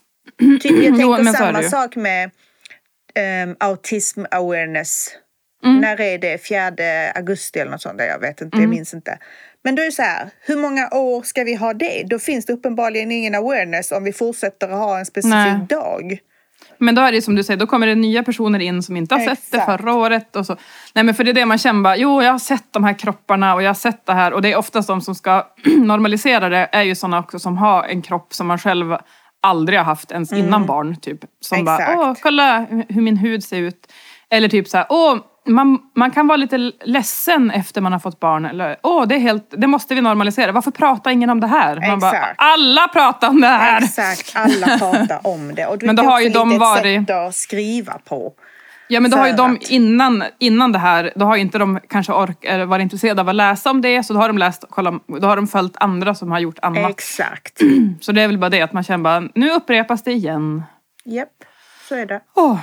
Typ, 0.61 0.83
jag 0.83 0.83
Jo, 0.99 1.15
tänker 1.15 1.23
det 1.23 1.37
samma 1.37 1.63
sak 1.63 1.95
med 1.95 2.31
um, 3.45 3.55
autism 3.59 4.25
awareness. 4.31 5.09
Mm. 5.69 5.81
När 5.81 6.01
är 6.01 6.17
det? 6.17 6.47
4 6.47 7.11
augusti 7.15 7.59
eller 7.59 7.71
något 7.71 7.81
sånt 7.81 7.97
där? 7.97 8.05
Jag 8.05 8.19
vet 8.19 8.41
inte, 8.41 8.57
Mm. 8.57 8.69
jag 8.69 8.77
minns 8.77 8.93
inte. 8.93 9.17
Men 9.63 9.75
då 9.75 9.81
är 9.81 9.85
det 9.85 9.91
så 9.91 10.01
här, 10.01 10.29
hur 10.41 10.57
många 10.57 10.89
år 10.91 11.21
ska 11.23 11.43
vi 11.43 11.55
ha 11.55 11.73
det? 11.73 12.03
Då 12.09 12.19
finns 12.19 12.45
det 12.45 12.53
uppenbarligen 12.53 13.11
ingen 13.11 13.35
awareness 13.35 13.91
om 13.91 14.03
vi 14.03 14.13
fortsätter 14.13 14.67
att 14.67 14.77
ha 14.77 14.99
en 14.99 15.05
specifik 15.05 15.33
Nej. 15.33 15.65
dag. 15.69 16.17
Men 16.77 16.95
då 16.95 17.01
är 17.01 17.11
det 17.11 17.21
som 17.21 17.35
du 17.35 17.43
säger, 17.43 17.57
då 17.59 17.67
kommer 17.67 17.87
det 17.87 17.95
nya 17.95 18.23
personer 18.23 18.59
in 18.59 18.83
som 18.83 18.97
inte 18.97 19.15
har 19.15 19.19
sett 19.19 19.51
det 19.51 19.57
Exakt. 19.57 19.81
förra 19.81 19.93
året. 19.93 20.35
Och 20.35 20.45
så. 20.45 20.57
Nej 20.95 21.03
men 21.03 21.15
för 21.15 21.23
det 21.23 21.31
är 21.31 21.33
det 21.33 21.45
man 21.45 21.57
känner 21.57 21.81
bara, 21.81 21.97
jo 21.97 22.21
jag 22.21 22.31
har 22.31 22.39
sett 22.39 22.63
de 22.71 22.83
här 22.83 22.93
kropparna 22.99 23.53
och 23.55 23.63
jag 23.63 23.69
har 23.69 23.73
sett 23.75 24.05
det 24.05 24.13
här. 24.13 24.33
Och 24.33 24.41
det 24.41 24.51
är 24.51 24.57
oftast 24.57 24.87
de 24.87 25.01
som 25.01 25.15
ska 25.15 25.47
normalisera 25.65 26.49
det 26.49 26.69
är 26.71 26.83
ju 26.83 26.95
sådana 26.95 27.19
också 27.19 27.39
som 27.39 27.57
har 27.57 27.83
en 27.83 28.01
kropp 28.01 28.33
som 28.33 28.47
man 28.47 28.57
själv 28.59 28.95
aldrig 29.41 29.79
har 29.79 29.85
haft 29.85 30.11
ens 30.11 30.33
innan 30.33 30.65
barn. 30.65 30.95
Typ. 30.95 31.19
Som 31.41 31.65
bara, 31.65 31.77
Exakt. 31.77 31.97
åh 31.99 32.13
kolla 32.21 32.65
hur 32.89 33.01
min 33.01 33.17
hud 33.17 33.43
ser 33.43 33.57
ut. 33.57 33.93
Eller 34.29 34.49
typ 34.49 34.67
så 34.67 34.77
här, 34.77 34.85
åh 34.89 35.17
man, 35.47 35.79
man 35.95 36.11
kan 36.11 36.27
vara 36.27 36.35
lite 36.37 36.71
ledsen 36.85 37.51
efter 37.51 37.81
man 37.81 37.91
har 37.91 37.99
fått 37.99 38.19
barn. 38.19 38.45
Eller, 38.45 38.77
åh 38.83 39.07
det, 39.07 39.15
är 39.15 39.19
helt, 39.19 39.53
det 39.57 39.67
måste 39.67 39.95
vi 39.95 40.01
normalisera. 40.01 40.51
Varför 40.51 40.71
pratar 40.71 41.11
ingen 41.11 41.29
om 41.29 41.39
det 41.39 41.47
här? 41.47 41.89
Man 41.89 41.99
bara, 41.99 42.11
Exakt. 42.11 42.35
alla 42.37 42.87
pratar 42.87 43.29
om 43.29 43.41
det 43.41 43.47
här! 43.47 43.81
Exakt, 43.83 44.31
alla 44.35 44.77
pratar 44.79 45.19
om 45.27 45.55
det. 45.55 45.65
Och 45.67 45.77
du 45.77 45.85
Men 45.85 45.95
då 45.95 46.03
har 46.03 46.19
ju 46.19 46.29
de 46.29 46.57
varit- 46.59 47.07
sätt 47.07 47.09
att 47.09 47.35
skriva 47.35 47.93
på. 47.93 48.33
Ja 48.89 48.99
men 48.99 49.11
då 49.11 49.17
har 49.17 49.27
ju 49.27 49.33
de 49.33 49.55
att- 49.55 49.69
innan, 49.69 50.23
innan 50.39 50.71
det 50.71 50.79
här, 50.79 51.11
då 51.15 51.25
har 51.25 51.35
ju 51.35 51.41
inte 51.41 51.57
de 51.57 51.79
kanske 51.89 52.13
ork, 52.13 52.67
varit 52.67 52.81
intresserade 52.83 53.21
av 53.21 53.29
att 53.29 53.35
läsa 53.35 53.69
om 53.71 53.81
det 53.81 54.03
så 54.03 54.13
då 54.13 54.19
har 54.19 54.27
de 54.27 54.37
läst, 54.37 54.63
kolla, 54.69 54.99
då 55.21 55.27
har 55.27 55.35
de 55.35 55.47
följt 55.47 55.77
andra 55.77 56.15
som 56.15 56.31
har 56.31 56.39
gjort 56.39 56.59
annat. 56.61 56.89
Exakt. 56.89 57.59
Så 58.01 58.11
det 58.11 58.21
är 58.21 58.27
väl 58.27 58.37
bara 58.37 58.49
det 58.49 58.61
att 58.61 58.73
man 58.73 58.83
känner 58.83 59.03
bara, 59.03 59.23
nu 59.35 59.51
upprepas 59.51 60.03
det 60.03 60.11
igen. 60.11 60.63
Japp, 61.05 61.29
så 61.89 61.95
är 61.95 62.05
det. 62.05 62.21
Åh. 62.35 62.57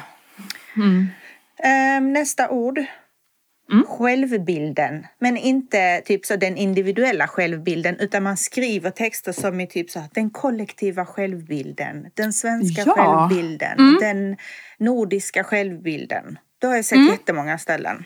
Ehm, 1.59 2.13
nästa 2.13 2.51
ord. 2.51 2.81
Självbilden. 3.87 5.07
Men 5.19 5.37
inte 5.37 6.01
typ 6.05 6.27
så 6.27 6.37
den 6.37 6.57
individuella 6.57 7.27
självbilden 7.29 7.97
utan 7.99 8.23
man 8.23 8.37
skriver 8.37 8.91
texter 8.91 9.33
som 9.33 9.61
är 9.61 9.67
typ 9.67 9.91
så 9.91 10.01
här, 10.01 10.09
den 10.15 10.31
kollektiva 10.31 11.07
självbilden, 11.07 12.11
den 12.15 12.33
svenska 12.33 12.83
Ja. 12.87 12.95
självbilden, 12.95 13.97
den 14.01 14.37
nordiska 14.79 15.45
självbilden. 15.45 16.39
Då 16.59 16.69
har 16.69 16.75
jag 16.77 16.85
sett 16.85 17.11
jättemånga 17.11 17.59
ställen. 17.59 18.05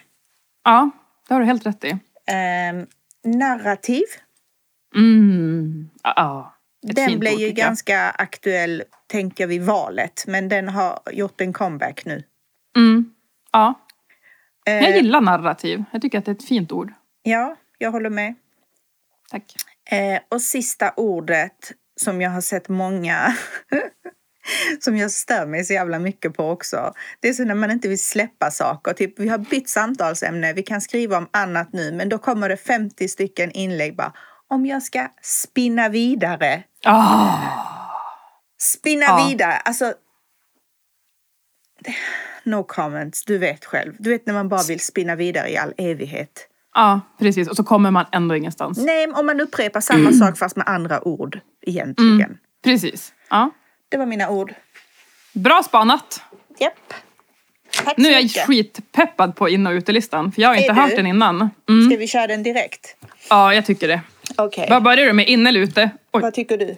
Ja, 0.65 0.91
det 1.29 1.35
har 1.35 1.41
du 1.41 1.47
helt 1.47 1.67
rätt 1.67 1.85
i. 1.85 1.97
Ehm, 2.27 2.87
narrativ. 3.25 4.05
Mm. 4.97 5.91
Ja, 6.03 6.55
Den 6.83 7.19
blev 7.19 7.33
ju 7.35 7.47
jag. 7.47 7.57
ganska 7.57 8.11
aktuell, 8.11 8.83
tänker 9.07 9.47
vi, 9.47 9.59
valet. 9.59 10.25
Men 10.27 10.49
den 10.49 10.69
har 10.69 10.99
gjort 11.13 11.41
en 11.41 11.53
comeback 11.53 12.05
nu. 12.05 12.23
Mm. 12.77 13.15
Ja. 13.53 13.75
Jag 14.65 14.83
Eh, 14.89 14.97
gillar 14.97 15.21
narrativ. 15.21 15.85
Jag 15.91 16.03
tycker 16.03 16.19
att 16.19 16.25
det 16.25 16.31
är 16.31 16.35
ett 16.35 16.49
fint 16.49 16.73
ord. 16.73 16.93
Ja, 17.23 17.57
jag 17.79 17.91
håller 17.91 18.11
med. 18.11 18.35
Tack. 19.31 19.55
Eh, 19.91 20.21
och 20.29 20.43
sista 20.43 20.93
ordet 20.97 21.73
som 22.01 22.21
jag 22.21 22.31
har 22.31 22.41
sett 22.41 22.69
många 22.69 23.37
som 24.81 24.97
jag 24.97 25.11
stör 25.11 25.47
mig 25.47 25.65
så 25.65 25.73
jävla 25.73 25.99
mycket 25.99 26.35
på 26.37 26.51
också. 26.51 26.93
Det 27.21 27.29
är 27.29 27.33
så 27.33 27.45
när 27.45 27.55
man 27.55 27.71
inte 27.71 27.89
vill 27.89 28.03
släppa 28.03 28.51
saker. 28.51 28.93
Typ, 28.93 29.19
vi 29.19 29.29
har 29.29 29.39
bytt 29.39 29.69
samtalsämne, 29.69 30.53
vi 30.53 30.63
kan 30.63 30.81
skriva 30.81 31.17
om 31.19 31.29
annat 31.31 31.73
nu, 31.73 31.93
men 31.93 32.09
då 32.09 32.19
kommer 32.19 32.49
det 32.49 32.57
50 32.57 33.09
stycken 33.09 33.51
inlägg 33.53 33.97
bara. 33.97 34.13
Om 34.49 34.67
jag 34.67 34.83
ska 34.83 35.09
spinna 35.23 35.89
vidare. 35.89 36.63
Ah. 36.85 37.39
Spinna 38.59 39.05
Ja. 39.05 39.27
vidare. 39.29 39.53
Alltså... 39.57 39.95
No 42.49 42.63
comments, 42.65 43.25
du 43.25 43.39
vet 43.39 43.65
själv. 43.65 43.93
Du 43.99 44.11
vet 44.11 44.27
när 44.27 44.35
man 44.35 44.49
bara 44.49 44.63
vill 44.63 44.81
spinna 44.81 45.15
vidare 45.17 45.49
i 45.51 45.57
all 45.57 45.73
evighet. 45.79 46.49
Ja, 46.75 47.01
precis. 47.19 47.49
Och 47.49 47.57
så 47.57 47.65
kommer 47.65 47.91
man 47.91 48.07
ändå 48.13 48.37
ingenstans. 48.37 48.79
Nej, 48.79 49.07
om 49.07 49.27
man 49.27 49.41
upprepar 49.41 49.81
samma 49.81 50.13
sak 50.13 50.39
fast 50.39 50.57
med 50.57 50.67
andra 50.69 51.09
ord 51.09 51.41
egentligen. 51.67 52.39
Precis. 52.65 53.13
Ja. 53.31 53.51
Det 53.89 53.97
var 53.97 54.07
mina 54.07 54.29
ord. 54.31 54.55
Bra 55.33 55.63
spanat. 55.63 56.23
Japp. 56.61 56.95
Tack 57.85 57.97
Nu 57.97 58.09
är 58.09 58.13
jag 58.13 58.23
mycket. 58.23 58.47
skitpeppad 58.47 59.37
på 59.37 59.49
in 59.49 59.67
och 59.67 59.71
utelistan. 59.73 60.33
För 60.33 60.43
jag 60.43 60.49
har 60.49 60.55
Är 60.57 60.61
inte 60.61 60.73
du? 60.73 60.81
hört 60.81 60.97
den 60.97 61.07
innan. 61.07 61.51
Mm. 61.69 61.91
Ska 61.91 61.97
vi 61.99 62.07
köra 62.07 62.27
den 62.27 62.43
direkt? 62.43 62.97
Ja, 63.31 63.55
jag 63.55 63.67
tycker 63.67 63.89
det. 63.89 64.01
Okej. 64.37 64.67
Vad 64.71 64.83
börjar 64.83 65.07
du 65.07 65.13
med? 65.13 65.29
In 65.29 65.47
eller 65.47 65.61
ute? 65.61 65.91
Oj. 66.13 66.23
Vad 66.23 66.35
tycker 66.35 66.59
du? 66.59 66.77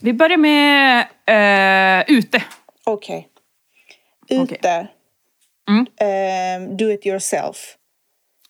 Vi 0.00 0.12
börjar 0.12 0.36
med 0.36 0.98
eh, 1.26 2.16
ute. 2.18 2.42
Okej. 2.84 3.18
Okej. 3.24 3.28
Ute. 4.28 4.86
Mm. 5.68 5.86
Ehm, 6.00 6.76
do 6.76 6.90
it 6.90 7.06
yourself. 7.06 7.56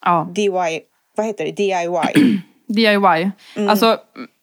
Ja. 0.05 0.29
DIY. 0.35 0.81
Vad 1.17 1.27
heter 1.27 1.45
det? 1.45 1.53
DIY. 1.53 2.41
DIY. 2.69 3.31
Mm. 3.57 3.69
Alltså, 3.69 3.99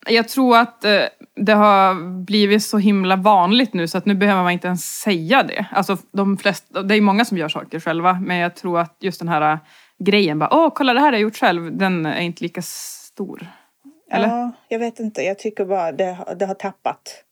jag 0.10 0.28
tror 0.28 0.58
att 0.58 0.86
eh, 0.86 1.02
det 1.36 1.54
har 1.54 1.96
blivit 2.26 2.64
så 2.64 2.78
himla 2.78 3.16
vanligt 3.16 3.74
nu 3.74 3.88
så 3.88 3.98
att 3.98 4.06
nu 4.06 4.14
behöver 4.14 4.44
man 4.44 4.52
inte 4.52 4.68
ens 4.68 5.00
säga 5.00 5.44
det. 5.44 5.66
Alltså, 5.72 5.98
de 6.12 6.38
flesta, 6.38 6.82
det 6.84 6.96
är 6.96 7.02
många 7.02 7.26
som 7.26 7.38
gör 7.38 7.50
saker 7.50 7.80
själva 7.80 8.14
men 8.14 8.38
jag 8.38 8.56
tror 8.56 8.80
att 8.80 8.98
just 9.00 9.20
den 9.20 9.28
här 9.30 9.54
eh, 9.54 9.58
grejen 10.04 10.40
bara 10.40 10.50
åh 10.54 10.72
kolla 10.76 10.94
det 10.94 11.00
här 11.00 11.06
har 11.08 11.14
jag 11.14 11.22
gjort 11.22 11.38
själv 11.38 11.78
den 11.78 12.06
är 12.06 12.22
inte 12.22 12.44
lika 12.44 12.62
stor. 12.62 13.48
Eller? 14.12 14.28
Ja, 14.28 14.38
Ja, 14.38 14.52
jag 14.68 14.80
vet 14.80 15.00
inte. 15.00 15.22
Jag 15.22 15.40
tycker 15.40 15.66
bara 15.66 15.92
det, 15.92 16.12
har- 16.14 16.36
det 16.36 16.46
har 16.46 16.54
tappat 16.54 17.24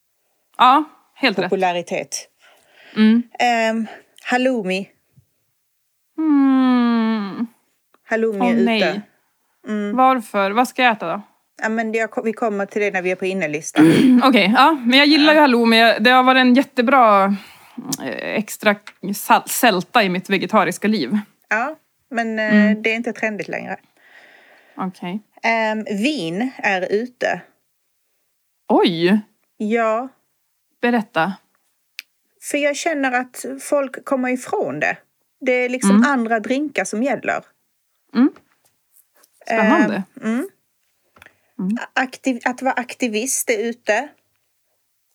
helt 1.15 1.39
rätt. 1.39 1.49
popularitet. 1.49 2.29
Mm. 2.95 3.23
Um, 3.71 3.87
halloumi. 4.23 4.89
Mm. 6.17 7.47
Halloumi 8.09 8.39
Åh 8.41 8.47
är 8.49 8.53
ute. 8.53 8.63
nej. 8.63 9.01
Varför? 9.93 10.51
Vad 10.51 10.67
ska 10.67 10.83
jag 10.83 10.91
äta 10.91 11.07
då? 11.07 11.21
Ja, 11.61 11.69
men 11.69 11.93
jag, 11.93 12.23
vi 12.23 12.33
kommer 12.33 12.65
till 12.65 12.81
det 12.81 12.91
när 12.91 13.01
vi 13.01 13.11
är 13.11 13.15
på 13.15 13.25
innelistan. 13.25 13.85
Okej, 14.23 14.53
ja, 14.55 14.77
men 14.85 14.99
jag 14.99 15.07
gillar 15.07 15.33
ju 15.33 15.39
halloumi. 15.39 15.93
Det 15.99 16.09
har 16.09 16.23
varit 16.23 16.39
en 16.41 16.53
jättebra 16.53 17.25
eh, 18.03 18.35
extra 18.35 18.75
sälta 19.45 20.03
i 20.03 20.09
mitt 20.09 20.29
vegetariska 20.29 20.87
liv. 20.87 21.17
ja, 21.49 21.75
men 22.09 22.39
eh, 22.39 22.55
Mm. 22.55 22.81
det 22.81 22.89
är 22.91 22.95
inte 22.95 23.13
trendigt 23.13 23.47
längre. 23.47 23.77
Okej. 24.75 25.19
Ehm, 25.43 25.83
vin 25.83 26.51
är 26.57 26.87
ute. 26.91 27.41
Oj! 28.67 29.19
Ja, 29.57 30.07
Berätta. 30.81 31.33
För 32.51 32.57
jag 32.57 32.75
känner 32.75 33.11
att 33.11 33.45
folk 33.61 34.05
kommer 34.05 34.29
ifrån 34.29 34.79
det. 34.79 34.97
Det 35.41 35.51
är 35.51 35.69
liksom 35.69 36.03
andra 36.07 36.39
drinkar 36.39 36.83
som 36.85 37.03
gäller. 37.03 37.43
Mm. 38.15 38.31
Spännande. 39.45 40.03
Mm. 40.23 40.49
Aktiv, 41.93 42.39
att 42.45 42.61
vara 42.61 42.73
aktivist 42.73 43.49
är 43.49 43.57
ute. 43.69 44.07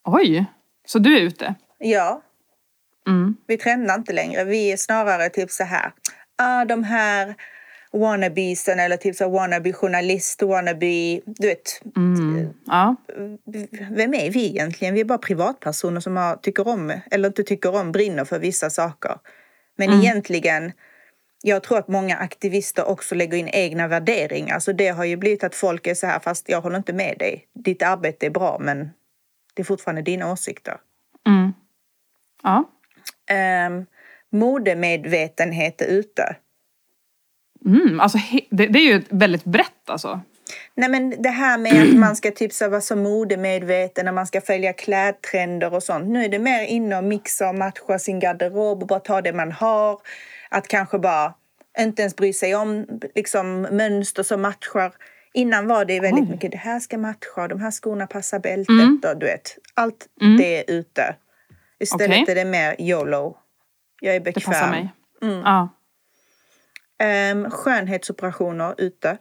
Oj! 0.05 0.47
Så 0.87 0.99
du 0.99 1.17
är 1.17 1.21
ute? 1.21 1.55
Ja, 1.79 2.23
Mm. 3.09 3.37
vi 3.47 3.59
trendar 3.59 3.95
inte 3.95 4.13
längre. 4.13 4.45
Vi 4.45 4.73
är 4.73 4.77
snarare 4.77 5.29
typ 5.29 5.51
så 5.51 5.65
här. 5.65 5.93
Ah, 6.37 6.65
de 6.65 6.85
här 6.85 7.35
wannabesen 7.93 8.81
eller 8.81 8.97
typ 8.97 9.17
så 9.17 9.25
här 9.25 9.31
wannabe 9.31 9.73
du 11.25 11.47
vet. 11.47 11.83
Mm. 11.97 12.49
Ja. 12.67 12.97
Vem 13.91 14.15
är 14.15 14.31
vi 14.31 14.47
egentligen? 14.47 14.95
Vi 14.95 15.01
är 15.01 15.05
bara 15.05 15.19
privatpersoner 15.19 16.01
som 16.01 16.17
har, 16.17 16.37
tycker 16.37 16.69
om, 16.69 17.01
eller 17.11 17.29
inte 17.29 17.43
tycker 17.43 17.75
om, 17.75 17.93
brinner 17.93 18.25
för 18.25 18.39
vissa 18.39 18.71
saker. 18.71 19.19
Men 19.77 19.89
Mm. 19.89 20.01
egentligen, 20.01 20.73
jag 21.43 21.63
tror 21.63 21.79
att 21.79 21.89
många 21.89 22.17
aktivister 22.17 22.89
också 22.89 23.15
lägger 23.15 23.37
in 23.39 23.49
egna 23.49 23.89
värderingar. 23.89 24.59
Så 24.59 24.73
det 24.73 24.89
har 24.89 25.05
ju 25.05 25.17
blivit 25.17 25.45
att 25.45 25.55
folk 25.55 25.87
är 25.87 25.95
så 25.95 26.07
här, 26.07 26.19
fast 26.19 26.49
jag 26.49 26.61
håller 26.61 26.77
inte 26.77 26.93
med 26.93 27.19
dig. 27.19 27.47
Ditt 27.53 27.83
arbete 27.83 28.27
är 28.27 28.31
bra, 28.31 28.59
men 28.61 28.91
det 29.55 29.63
är 29.63 29.65
fortfarande 29.65 30.03
dina 30.03 30.33
åsikter. 30.33 30.77
Mm. 31.27 31.53
Ja. 32.43 32.65
Um, 33.67 33.87
modemedvetenhet 34.31 35.81
är 35.81 35.87
ute. 35.87 36.37
Mm. 37.67 38.01
Alltså, 38.01 38.19
det, 38.51 38.67
det 38.67 38.79
är 38.79 38.93
ju 38.95 39.03
väldigt 39.09 39.45
brett 39.45 39.91
alltså. 39.91 40.21
Nej 40.75 40.89
men 40.89 41.23
det 41.23 41.29
här 41.29 41.59
med 41.59 41.83
att 41.83 41.99
man 41.99 42.17
ska 42.17 42.31
typ 42.31 42.53
så 42.53 42.69
vara 42.69 42.81
så 42.81 42.97
modemedveten 42.97 44.09
och 44.09 44.15
man 44.15 44.27
ska 44.27 44.41
följa 44.41 44.73
klädtrender 44.73 45.75
och 45.75 45.83
sånt. 45.83 46.09
Nu 46.09 46.25
är 46.25 46.29
det 46.29 46.39
mer 46.39 46.63
inne 46.65 46.97
och 46.97 47.05
mixa 47.05 47.49
och 47.49 47.55
matcha 47.55 47.99
sin 47.99 48.19
garderob 48.21 48.83
och 48.83 48.89
bara 48.89 49.01
ta 49.01 49.21
det 49.21 49.33
man 49.33 49.53
har. 49.53 49.99
Att 50.51 50.69
kanske 50.69 50.99
bara 50.99 51.35
inte 51.79 52.03
ens 52.03 52.17
bry 52.17 52.33
sig 52.33 52.55
om 52.55 52.87
liksom, 53.15 53.63
mönster 53.63 54.23
som 54.23 54.43
matchar. 54.43 54.93
Innan 55.35 55.67
var 55.67 55.85
det 55.85 56.01
väldigt 56.01 56.25
Oj. 56.25 56.31
mycket 56.31 56.51
det 56.51 56.57
här 56.59 56.81
ska 56.81 56.99
matcha, 56.99 57.49
de 57.49 57.61
här 57.61 57.71
skorna 57.71 58.07
passar 58.07 58.39
bältet 58.39 59.11
och 59.11 59.19
du 59.19 59.27
vet. 59.27 59.59
Allt 59.75 60.07
det 60.39 60.57
är 60.59 60.75
ute. 60.79 61.15
Istället 61.81 62.23
Okej. 62.23 62.25
är 62.29 62.35
det 62.35 62.51
mer 62.51 62.77
YOLO. 62.79 63.37
Jag 64.01 64.15
är 64.15 64.21
Det 64.21 64.25
bekväm. 64.25 64.53
passar 64.53 64.71
mig. 64.71 64.89
Ja. 65.21 65.69
Um, 67.03 67.51
skönhetsoperationer 67.51 68.75
ute. 68.79 69.19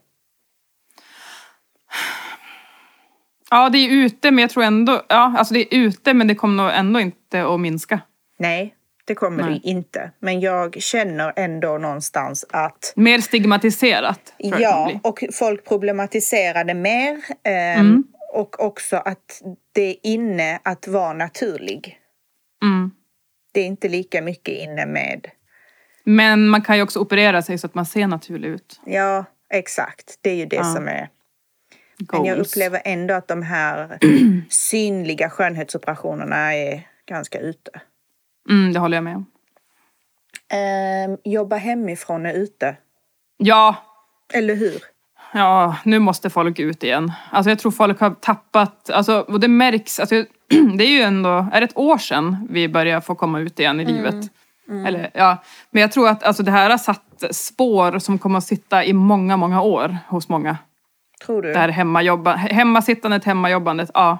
ja, 3.50 3.70
det 3.70 3.78
är 3.78 3.90
ute 3.92 4.32
men 4.32 4.42
jag 4.42 4.50
tror 4.50 4.64
ändå... 4.64 5.06
Ja, 5.10 5.36
alltså 5.38 5.54
det 5.54 5.60
är 5.76 5.80
ute 5.80 6.14
men 6.14 6.28
det 6.28 6.36
kommer 6.36 6.64
nog 6.64 6.74
ändå 6.74 7.00
inte 7.00 7.44
att 7.46 7.60
minska. 7.60 8.02
Nej, 8.38 8.76
det 9.06 9.16
kommer 9.16 9.44
Nej. 9.44 9.60
det 9.64 9.70
inte. 9.70 10.12
Men 10.20 10.40
jag 10.40 10.82
känner 10.82 11.34
ändå 11.36 11.78
någonstans 11.78 12.46
att 12.50 12.94
Mer 12.96 13.20
stigmatiserat. 13.22 14.34
Ja, 14.38 14.92
och 15.04 15.24
folk 15.34 15.66
problematiserar 15.68 16.64
det 16.64 16.74
mer. 16.74 17.22
ehm, 17.44 17.80
Mm. 17.80 18.04
Och 18.34 18.60
också 18.66 18.96
att 18.98 19.42
det 19.72 19.82
är 19.82 19.96
inne 20.04 20.60
att 20.64 20.88
vara 20.88 21.14
naturlig. 21.14 21.98
Mm. 22.64 22.92
Det 23.54 23.62
är 23.62 23.66
inte 23.66 23.90
lika 23.90 24.22
mycket 24.22 24.54
inne 24.56 24.86
med, 24.86 25.28
Men 26.04 26.48
man 26.48 26.62
kan 26.62 26.78
ju 26.78 26.84
också 26.84 27.00
operera 27.00 27.42
sig 27.42 27.58
så 27.58 27.68
att 27.68 27.76
man 27.76 27.86
ser 27.86 28.08
naturlig 28.08 28.50
ut. 28.50 28.80
ja 28.86 29.26
exakt, 29.50 30.18
det 30.22 30.30
är 30.30 30.36
ju 30.36 30.46
det 30.46 30.56
Ja. 30.56 30.64
som 30.64 30.88
är. 30.88 31.10
Men 32.12 32.26
jag 32.26 32.36
Goals. 32.38 32.52
upplever 32.54 32.82
ändå 32.86 33.14
att 33.14 33.28
de 33.28 33.42
här 33.42 34.00
synliga 34.50 35.30
skönhetsoperationerna 35.30 36.56
är 36.56 36.88
ganska 37.06 37.40
ute. 37.40 37.72
Mm, 38.50 38.74
det 38.74 38.80
håller 38.80 38.98
jag 38.98 39.04
med 39.04 39.16
om. 39.16 39.26
Ehm, 40.50 41.18
jobba 41.24 41.56
hemifrån 41.56 42.26
är 42.26 42.34
ute, 42.34 42.76
Ja, 43.38 43.76
eller 44.34 44.56
hur? 44.56 44.82
ja, 45.34 45.76
nu 45.86 46.00
måste 46.00 46.30
folk 46.30 46.60
ut 46.60 46.84
igen. 46.84 47.12
Alltså 47.32 47.50
jag 47.52 47.60
tror 47.60 47.72
folk 47.72 48.00
har 48.00 48.10
tappat, 48.12 48.90
alltså, 48.90 49.20
och 49.20 49.40
det 49.40 49.48
märks, 49.48 50.00
alltså, 50.00 50.16
det 50.78 50.84
är 50.84 50.90
ju 50.92 51.02
ändå, 51.02 51.48
är 51.54 51.62
det 51.62 51.66
ett 51.66 51.78
år 51.78 51.98
sedan 51.98 52.48
vi 52.50 52.68
började 52.70 53.02
få 53.02 53.16
komma 53.16 53.40
ut 53.40 53.60
igen 53.60 53.80
i 53.80 53.86
livet? 53.86 54.16
Eller, 54.72 55.10
ja. 55.14 55.38
Men 55.72 55.82
jag 55.82 55.92
tror 55.92 56.08
att 56.10 56.24
alltså, 56.24 56.44
det 56.44 56.52
här 56.52 56.70
har 56.70 56.78
satt 56.78 57.24
spår 57.32 58.00
som 58.00 58.18
kommer 58.18 58.38
att 58.38 58.44
sitta 58.44 58.86
i 58.86 58.94
många, 58.94 59.38
många 59.38 59.62
år 59.62 59.98
hos 60.08 60.30
många. 60.30 60.58
Tror 61.26 61.42
du? 61.42 61.54
Det 61.54 61.60
här 61.60 61.70
hemmajobba, 61.70 62.36
hemmasittandet, 62.36 63.24
hemmajobbandet. 63.24 63.92
Ja. 63.94 64.18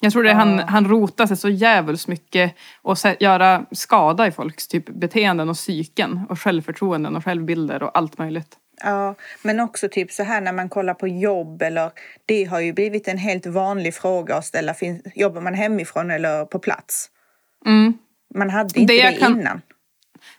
Jag 0.00 0.12
tror 0.12 0.22
det 0.22 0.30
är 0.30 0.34
han, 0.34 0.58
han 0.58 0.88
rotar 0.88 1.26
sig 1.26 1.36
så 1.36 1.48
jävligt 1.48 2.08
mycket 2.08 2.54
och 2.82 2.98
se- 2.98 3.16
göra 3.20 3.64
skada 3.72 4.26
i 4.26 4.32
folks 4.32 4.68
typ 4.68 4.88
beteenden 4.88 5.48
och 5.48 5.56
psyken 5.56 6.20
och 6.28 6.40
självförtroenden 6.40 7.16
och 7.16 7.24
självbilder 7.24 7.82
och 7.82 7.98
allt 7.98 8.18
möjligt. 8.18 8.56
Ja, 8.84 9.14
men 9.42 9.60
också 9.60 9.88
typ 9.88 10.12
så 10.12 10.22
här 10.22 10.40
när 10.40 10.52
man 10.52 10.68
kollar 10.68 10.94
på 10.94 11.08
jobb 11.08 11.62
eller 11.62 11.90
det 12.26 12.44
har 12.44 12.60
ju 12.60 12.72
blivit 12.72 13.08
en 13.08 13.18
helt 13.18 13.46
vanlig 13.46 13.94
fråga 13.94 14.36
att 14.36 14.44
ställa. 14.46 14.74
Jobbar 15.14 15.40
man 15.40 15.54
hemifrån 15.54 16.10
eller 16.10 16.44
på 16.44 16.58
plats? 16.58 17.08
Mm. 17.66 17.94
Man 18.34 18.50
hade 18.50 18.80
inte 18.80 18.92
Det 18.94 19.02
det, 19.10 19.12
kan- 19.12 19.40
innan. 19.40 19.62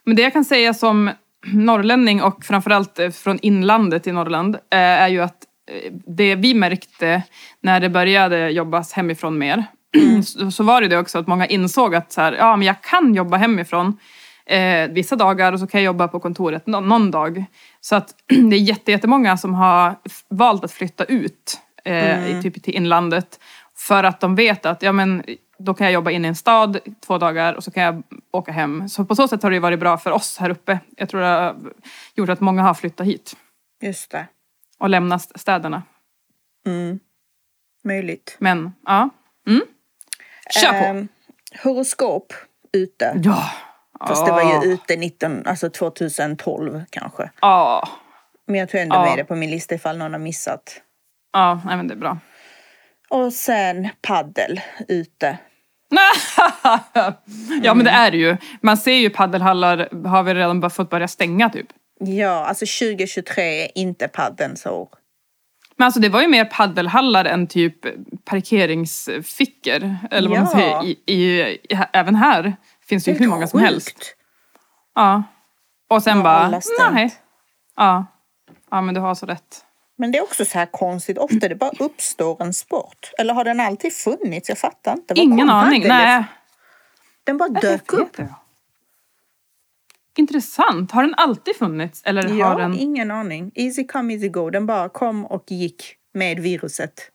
Men 0.06 0.16
det 0.16 0.22
jag 0.22 0.34
kan 0.34 0.46
säga 0.46 0.74
som 0.74 1.12
norrlänning 1.54 2.22
och 2.24 2.46
framförallt 2.46 3.00
eh, 3.00 3.10
från 3.10 3.40
inlandet 3.42 4.08
i 4.08 4.12
Norrland 4.12 4.56
eh, 4.56 4.60
är 4.80 5.08
ju 5.08 5.22
att 5.22 5.38
eh, 5.72 5.92
det 6.08 6.36
vi 6.36 6.54
märkte 6.54 7.24
när 7.62 7.80
det 7.80 7.90
började 7.90 8.50
jobbas 8.50 8.94
hemifrån 8.94 9.38
mer 9.38 9.66
så, 10.26 10.52
så 10.52 10.64
var 10.64 10.82
det 10.82 10.88
det 10.88 10.98
också 10.98 11.20
att 11.20 11.28
många 11.28 11.46
insåg 11.48 11.96
att 11.96 12.12
så 12.12 12.22
här, 12.22 12.34
ja, 12.34 12.56
men 12.56 12.68
jag 12.68 12.82
kan 12.82 13.16
jobba 13.16 13.38
hemifrån 13.38 13.98
eh, 14.46 14.90
vissa 14.92 15.16
dagar 15.16 15.54
och 15.54 15.60
så 15.60 15.68
kan 15.68 15.82
jag 15.82 15.86
jobba 15.86 16.08
på 16.08 16.20
kontoret 16.20 16.68
nå- 16.68 16.80
någon 16.80 17.12
dag. 17.12 17.46
Så 17.82 17.96
att 17.96 18.16
det 18.28 18.56
är 18.56 18.60
jätte- 18.60 18.92
jättemånga 18.92 19.38
som 19.38 19.54
har 19.54 19.96
valt 20.30 20.64
att 20.64 20.72
flytta 20.72 21.04
ut 21.04 21.60
eh, 21.86 22.30
i, 22.38 22.42
typ 22.44 22.64
till 22.64 22.76
inlandet 22.76 23.40
för 23.78 24.04
att 24.04 24.20
de 24.20 24.36
vet 24.36 24.66
att 24.66 24.82
ja, 24.82 24.92
men, 24.92 25.24
då 25.66 25.74
kan 25.74 25.86
jag 25.86 25.94
jobba 25.94 26.12
inne 26.12 26.28
i 26.28 26.30
en 26.30 26.36
stad 26.36 26.80
två 27.06 27.18
dagar 27.18 27.54
och 27.54 27.64
så 27.64 27.72
kan 27.72 27.84
jag 27.84 28.04
åka 28.32 28.52
hem. 28.52 28.90
Så 28.90 29.06
på 29.06 29.16
så 29.16 29.28
sätt 29.28 29.44
har 29.44 29.52
det 29.52 29.60
varit 29.60 29.80
bra 29.80 29.98
för 29.98 30.12
oss 30.12 30.38
här 30.38 30.50
uppe. 30.50 30.80
Jag 30.98 31.10
tror 31.10 31.22
det 31.22 31.28
har 31.28 31.56
gjort 32.16 32.30
att 32.30 32.40
många 32.40 32.62
har 32.62 32.74
flyttat 32.74 33.08
hit 33.08 33.36
Just 33.82 34.12
det. 34.12 34.28
och 34.80 34.90
lämnat 34.90 35.40
städerna. 35.40 35.84
Möjligt. 37.84 38.36
Men 38.40 38.74
ja, 38.86 39.10
mm. 39.48 39.62
kör 40.62 40.70
på! 40.70 40.76
Ehm, 40.86 41.08
horoskop 41.64 42.34
ute. 42.74 43.14
ja! 43.24 43.52
Fast 44.08 44.26
det 44.26 44.32
var 44.32 44.64
ju 44.64 44.72
ute 44.74 44.96
19, 44.96 45.48
alltså 45.48 45.70
2012 45.70 46.84
kanske. 46.90 47.32
Ja, 47.42 47.90
Men 48.48 48.56
jag 48.60 48.70
tror 48.70 48.82
ändå 48.82 48.96
Ja. 48.96 49.06
med 49.06 49.18
det 49.18 49.24
på 49.24 49.36
min 49.36 49.52
lista 49.52 49.76
ifall 49.76 49.98
någon 49.98 50.12
har 50.12 50.20
missat. 50.20 50.82
ja, 51.34 51.62
nej 51.66 51.78
men 51.78 51.88
det 51.88 51.94
är 51.94 51.98
bra. 51.98 52.18
Och 53.10 53.34
sen 53.34 53.90
paddel 54.02 54.62
ute. 54.88 55.38
ja 57.64 57.74
men 57.74 57.86
det 57.86 57.92
är 57.92 58.12
det 58.12 58.18
ju. 58.18 58.38
Man 58.62 58.78
ser 58.78 58.94
ju 58.96 59.10
paddelhallar 59.10 60.08
har 60.08 60.24
vi 60.24 60.34
redan 60.34 60.70
fått 60.70 60.90
börja 60.90 61.08
stänga 61.08 61.50
typ. 61.50 61.68
Ja, 62.00 62.46
alltså 62.46 62.66
2023 62.86 63.64
är 63.64 63.78
inte 63.78 64.08
paddelns 64.08 64.66
år. 64.66 64.90
Men 65.76 65.86
alltså 65.86 66.00
det 66.00 66.10
var 66.10 66.22
ju 66.22 66.28
mer 66.28 66.46
paddelhallar 66.46 67.26
än 67.26 67.48
typ 67.48 67.76
parkeringsfickor. 68.26 69.96
Eller 70.12 70.30
vad 70.30 70.40
man 70.40 70.48
Ja. 70.52 70.58
säger. 70.60 70.84
I, 70.86 71.00
i, 71.06 71.42
i, 71.42 71.58
även 71.94 72.16
här 72.16 72.56
finns 72.86 73.04
det 73.04 73.12
ju 73.12 73.18
hur 73.18 73.28
många 73.28 73.48
som 73.48 73.60
helst. 73.60 73.90
Sjukt. 73.90 74.16
Ja. 74.96 75.24
Och 75.90 76.04
sen 76.04 76.18
Ja, 76.18 76.24
bara, 76.24 76.62
nej. 76.92 77.14
Ja. 77.76 78.06
ja 78.72 78.82
men 78.82 78.96
du 78.96 79.02
har 79.02 79.16
så 79.16 79.26
rätt. 79.26 79.66
Men 79.98 80.12
det 80.12 80.18
är 80.18 80.24
också 80.24 80.46
så 80.46 80.58
här 80.58 80.66
konstigt. 80.66 81.18
Ofta 81.18 81.48
det 81.50 81.56
bara 81.56 81.72
uppstår 81.80 82.42
en 82.44 82.54
sport. 82.54 83.12
Eller 83.18 83.34
har 83.34 83.44
den 83.44 83.60
alltid 83.60 83.94
funnits? 83.94 84.50
Jag 84.50 84.58
fattar 84.58 84.94
inte. 84.94 85.14
Var 85.14 85.24
Ingen 85.24 85.50
aning. 85.50 85.82
padel 85.82 85.98
Nej. 85.98 86.24
Den 87.24 87.38
bara 87.38 87.50
Jag 87.54 87.62
dök 87.62 87.94
upp. 87.94 88.18
Intressant. 90.18 90.92
Har 90.92 91.02
den 91.04 91.16
alltid 91.18 91.56
funnits? 91.56 92.02
Eller 92.06 92.24
har 92.30 92.36
Ja, 92.38 92.56
den... 92.56 92.80
ingen 92.80 93.12
aning. 93.12 93.52
Easy 93.56 93.88
come, 93.88 94.14
easy 94.14 94.30
go. 94.30 94.50
Den 94.50 94.66
bara 94.66 94.90
kom 94.90 95.26
och 95.26 95.44
gick 95.52 95.96
med 96.14 96.40
viruset. 96.40 97.12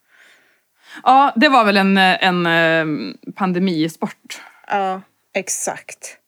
Ja, 1.02 1.32
det 1.36 1.48
var 1.48 1.64
väl 1.64 1.76
en, 1.76 1.96
en 1.96 2.46
eh, 2.46 3.14
pandemisport. 3.34 4.42
Ja, 4.68 5.00
exakt. 5.34 6.18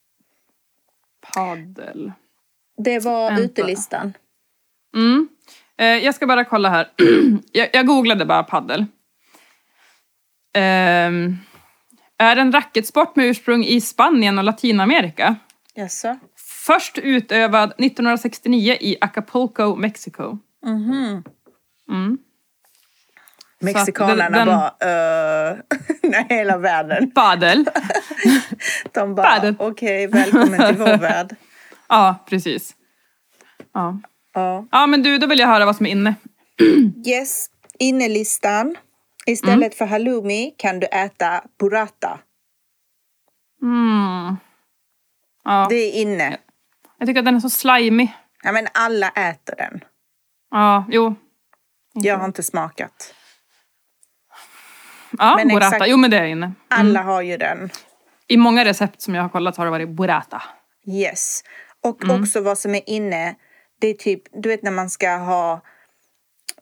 Paddel. 1.35 2.13
Det 2.77 2.99
var 2.99 3.29
Vänta. 3.31 3.43
utelistan. 3.43 4.13
Mm. 4.97 5.29
Eh, 5.79 5.87
jag 5.87 6.15
ska 6.15 6.27
bara 6.27 6.45
kolla 6.45 6.69
här. 6.69 6.89
jag, 7.53 7.69
jag 7.73 7.87
googlade 7.87 8.25
bara 8.25 8.43
paddel. 8.43 8.87
Ehm, 10.55 11.37
är 12.19 12.37
en 12.37 12.53
racketsport 12.53 13.17
med 13.17 13.27
ursprung 13.27 13.65
i 13.65 13.81
Spanien 13.81 14.39
och 14.39 14.45
Latinamerika. 14.45 15.37
Jaså? 15.75 16.19
Först 16.67 16.99
utövad 16.99 17.71
1969 17.79 18.77
i 18.81 18.97
Acapulco, 19.01 19.77
Mexiko. 19.77 20.39
Mexikanerna 23.61 24.39
den- 24.45 24.47
bara, 24.47 25.53
uh, 25.53 25.59
nej, 26.03 26.27
hela 26.29 26.59
världen. 26.59 27.11
Paddel. 27.11 27.65
De 28.95 29.15
bara, 29.15 29.55
okej, 29.59 30.07
välkommen 30.07 30.67
till 30.69 30.77
vår 30.77 30.99
värld. 30.99 31.37
ja, 31.89 32.25
precis. 32.29 32.75
Ja. 33.75 33.99
Ja. 34.33 34.67
ja, 34.71 34.87
men 34.87 35.03
du, 35.03 35.19
då 35.19 35.27
vill 35.27 35.39
jag 35.39 35.47
höra 35.49 35.67
vad 35.67 35.77
som 35.77 35.87
är 35.87 35.91
inne. 35.91 36.15
Yes, 37.07 37.47
innelistan. 37.79 38.77
Istället 39.27 39.57
Mm. 39.57 39.71
för 39.71 39.85
halloumi 39.87 40.55
kan 40.59 40.81
du 40.81 40.87
äta 40.87 41.43
burrata. 41.59 42.19
Mm. 43.63 44.37
Ja, 45.45 45.67
Det 45.71 45.75
är 45.77 45.93
inne. 46.03 46.39
jag 46.99 47.09
tycker 47.09 47.19
att 47.19 47.25
den 47.25 47.37
är 47.37 47.41
så 47.41 47.51
slimy. 47.51 48.09
Ja, 48.43 48.53
men 48.53 48.67
alla 48.75 49.09
äter 49.09 49.55
den. 49.57 49.81
Ja, 50.51 50.85
jo. 50.91 51.15
Jag 51.93 52.19
har 52.19 52.25
inte 52.25 52.43
smakat. 52.43 53.15
Ja, 55.19 55.35
Men 55.37 55.49
burrata. 55.49 55.67
exakt- 55.67 55.91
Jo, 55.91 55.97
men 55.97 56.11
det 56.11 56.19
är 56.19 56.25
inne. 56.25 56.53
Alla 56.69 57.03
har 57.03 57.23
ju 57.23 57.37
den. 57.37 57.71
I 58.27 58.37
många 58.37 58.65
recept 58.65 59.01
som 59.03 59.15
jag 59.15 59.23
har 59.23 59.29
kollat 59.29 59.57
har 59.57 59.65
det 59.65 59.71
varit 59.71 59.89
burrata. 59.89 60.43
Yes. 60.87 61.43
Och 61.85 62.05
Mm. 62.05 62.23
också 62.23 62.41
vad 62.41 62.59
som 62.59 62.75
är 62.75 62.83
inne, 62.91 63.35
det 63.81 63.89
är 63.89 63.95
typ, 63.95 64.23
du 64.33 64.49
vet 64.49 64.63
när 64.63 64.71
man 64.71 64.91
ska 64.91 65.11
ha 65.17 65.61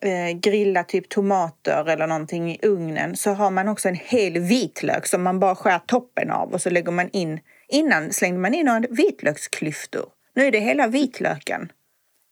eh, 0.01 0.39
grilla 0.39 0.85
typ 0.85 1.09
tomater 1.09 1.89
eller 1.89 2.07
någonting 2.07 2.51
i 2.53 2.59
ugnen 2.63 3.17
så 3.17 3.31
har 3.33 3.51
man 3.51 3.69
också 3.69 3.89
en 3.89 3.95
hel 4.05 4.39
vitlök 4.39 5.07
som 5.07 5.23
man 5.23 5.41
bara 5.41 5.55
skär 5.55 5.79
toppen 5.87 6.31
av 6.31 6.53
och 6.53 6.61
så 6.63 6.71
lägger 6.71 6.93
man 6.93 7.09
in. 7.13 7.41
Innan 7.69 8.13
slängde 8.13 8.39
man 8.41 8.55
in 8.55 8.67
några 8.67 8.81
vitlöksklyftor. 8.91 10.05
Nu 10.35 10.47
är 10.47 10.51
det 10.53 10.59
hela 10.61 10.87
vitlöken. 10.87 11.73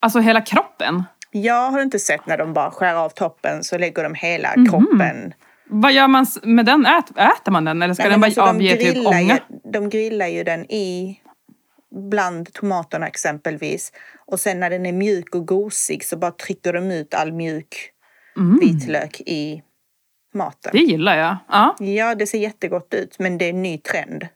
Alltså 0.01 0.19
hela 0.21 0.41
kroppen. 0.41 1.03
Jag 1.31 1.71
har 1.71 1.83
inte 1.83 1.99
sett 1.99 2.27
när 2.27 2.39
de 2.39 2.53
bara 2.53 2.71
skär 2.71 2.95
av 2.95 3.09
toppen 3.09 3.65
så 3.65 3.79
lägger 3.79 4.03
de 4.05 4.15
hela 4.15 4.53
Mhm. 4.57 4.67
kroppen. 4.67 5.35
Vad 5.67 5.93
gör 5.93 6.09
man 6.09 6.27
med 6.43 6.67
den? 6.67 6.87
Ät, 6.87 7.11
äter 7.11 7.53
man 7.53 7.65
den 7.65 7.83
eller 7.83 7.95
ska 7.95 8.03
Nej, 8.03 8.11
den 8.11 8.21
bara 8.21 8.27
alltså, 8.27 8.41
avge 8.41 8.77
typ 8.77 9.07
ånga? 9.07 9.21
Ju, 9.21 9.71
de 9.73 9.89
grillar 9.89 10.27
ju 10.27 10.45
den 10.45 10.71
i 10.71 11.21
bland 12.11 12.53
tomaterna 12.53 13.07
exempelvis. 13.07 13.93
Och 14.27 14.41
sen 14.41 14.61
när 14.61 14.71
den 14.71 14.87
är 14.87 14.93
mjuk 14.93 15.35
och 15.35 15.47
gosig 15.47 16.05
så 16.05 16.17
bara 16.17 16.31
trycker 16.31 16.73
de 16.73 16.91
ut 16.91 17.15
all 17.15 17.33
mjuk 17.33 17.91
vitlök 18.61 19.21
i 19.21 19.63
maten. 20.35 20.71
Mm. 20.75 20.87
Det 20.87 20.93
gillar 20.93 21.17
jag. 21.19 21.37
Ja. 21.49 21.77
Ja, 21.79 22.15
det 22.15 22.27
ser 22.27 22.39
jättegott 22.39 22.95
ut 22.95 23.19
men 23.19 23.39
det 23.39 23.45
är 23.45 23.51
en 23.51 23.63
ny 23.63 23.79
trend. 23.79 24.27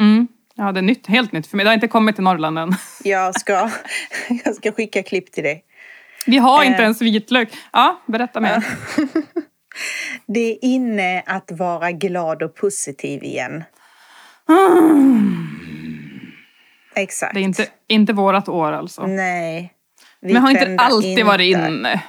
Mm. 0.00 0.28
ja, 0.54 0.72
det 0.72 0.80
är 0.80 0.82
nytt, 0.82 1.06
helt 1.06 1.32
nytt 1.32 1.46
för 1.46 1.56
mig. 1.56 1.64
Det 1.64 1.70
har 1.70 1.74
inte 1.74 1.88
kommit 1.88 2.14
till 2.14 2.24
Norrland 2.24 2.58
än. 2.58 2.72
Jag 3.04 3.40
ska, 3.40 3.70
jag 4.44 4.54
ska 4.54 4.72
skicka 4.72 5.02
klipp 5.02 5.32
till 5.32 5.44
dig. 5.44 5.64
Vi 6.26 6.38
har 6.38 6.64
inte 6.64 6.76
Eh. 6.78 6.82
ens 6.82 7.02
vitlök. 7.02 7.48
Ja, 7.72 8.00
berätta 8.06 8.40
mer. 8.40 8.64
Det 10.26 10.52
är 10.52 10.58
inne 10.62 11.22
att 11.26 11.50
vara 11.50 11.92
glad 11.92 12.42
och 12.42 12.54
positiv 12.54 13.22
igen. 13.24 13.64
Exakt. 16.94 17.34
Det 17.34 17.40
är 17.40 17.44
inte, 17.44 17.66
inte 17.88 18.12
vårat 18.12 18.48
år 18.48 18.72
alltså. 18.72 19.06
Nej. 19.06 19.72
Vi 20.20 20.32
Men 20.32 20.42
har 20.42 20.50
inte 20.50 20.76
alltid 20.78 21.26
varit 21.26 21.56
inte. 21.56 21.68
inne? 21.68 22.02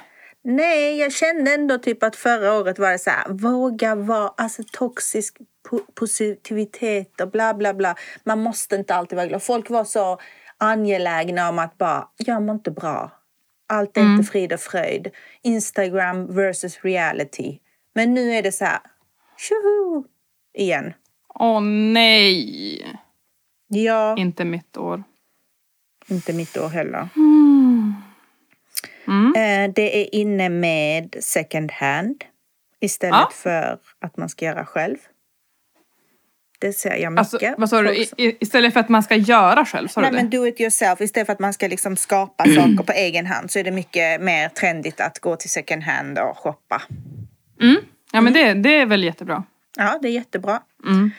Nej, 0.44 0.96
jag 0.98 1.12
kände 1.12 1.54
ändå 1.54 1.78
typ 1.78 2.02
att 2.02 2.16
förra 2.16 2.52
året 2.54 2.78
var 2.78 2.90
det 2.90 2.98
så 2.98 3.10
här, 3.10 3.28
våga 3.28 3.94
vara, 3.94 4.28
alltså 4.36 4.62
toxisk 4.72 5.36
po- 5.70 5.94
positivitet 5.94 7.20
och 7.20 7.30
bla 7.30 7.54
bla 7.54 7.74
bla. 7.74 7.94
Man 8.24 8.42
måste 8.42 8.76
inte 8.76 8.94
alltid 8.94 9.16
vara 9.16 9.26
glad. 9.26 9.42
Folk 9.42 9.70
var 9.70 9.84
så 9.84 10.18
angelägna 10.58 11.48
om 11.48 11.58
att 11.58 11.78
bara, 11.78 12.08
jag 12.16 12.42
mår 12.42 12.54
inte 12.54 12.70
bra. 12.70 13.10
Allt 13.68 13.96
är 13.96 14.00
Mm. 14.00 14.12
inte 14.18 14.30
frid 14.32 14.52
och 14.52 14.60
fröjd. 14.60 15.10
Instagram 15.42 16.34
versus 16.34 16.78
reality. 16.82 17.58
Men 17.94 18.14
nu 18.14 18.30
är 18.34 18.42
det 18.42 18.52
så 18.52 18.64
här, 18.64 18.78
tjoho! 19.36 20.04
Igen. 20.58 20.92
Åh 21.34 21.60
nej! 21.62 22.86
Ja, 23.74 24.16
Inte 24.16 24.44
mitt 24.44 24.76
år. 24.76 25.02
inte 26.06 26.32
mitt 26.32 26.56
år 26.56 26.68
heller. 26.68 27.08
Mm. 29.06 29.32
Eh, 29.36 29.72
Det 29.74 30.00
är 30.02 30.14
inne 30.14 30.48
med 30.48 31.16
second 31.20 31.72
hand 31.72 32.24
istället 32.80 33.14
Ja. 33.20 33.30
för 33.34 33.78
att 34.00 34.16
man 34.16 34.28
ska 34.28 34.44
göra 34.44 34.66
själv. 34.66 34.96
Det 36.58 36.72
ser 36.72 36.96
jag 36.96 37.12
mycket. 37.12 37.18
Alltså, 37.32 37.54
vad 37.58 37.68
sa 37.70 37.82
du? 37.82 37.94
I, 37.96 38.36
istället 38.40 38.72
för 38.72 38.80
att 38.80 38.88
man 38.88 39.02
ska 39.02 39.14
göra 39.16 39.64
själv? 39.64 39.88
Sa 39.88 40.00
du 40.00 40.02
Nej 40.04 40.10
det? 40.12 40.16
men 40.16 40.30
do 40.30 40.46
it 40.46 40.60
yourself. 40.60 41.00
Istället 41.00 41.26
för 41.26 41.32
att 41.32 41.38
man 41.40 41.52
ska 41.52 41.68
liksom 41.68 41.96
skapa 41.96 42.44
saker 42.44 42.82
på 42.86 42.92
egen 42.92 43.26
hand 43.26 43.50
så 43.50 43.58
är 43.58 43.64
det 43.64 43.70
mycket 43.70 44.20
mer 44.20 44.48
trendigt 44.48 45.00
att 45.00 45.18
gå 45.18 45.36
till 45.36 45.50
second 45.50 45.82
hand 45.82 46.18
och 46.18 46.38
shoppa. 46.38 46.82
Mm. 47.60 47.76
Ja 48.12 48.20
men 48.20 48.32
det, 48.32 48.54
det 48.54 48.74
är 48.76 48.86
väl 48.86 49.04
jättebra. 49.04 49.44
Ja, 49.76 49.98
det 50.02 50.08
är 50.08 50.12
jättebra. 50.12 50.62
Mm. 50.86 51.10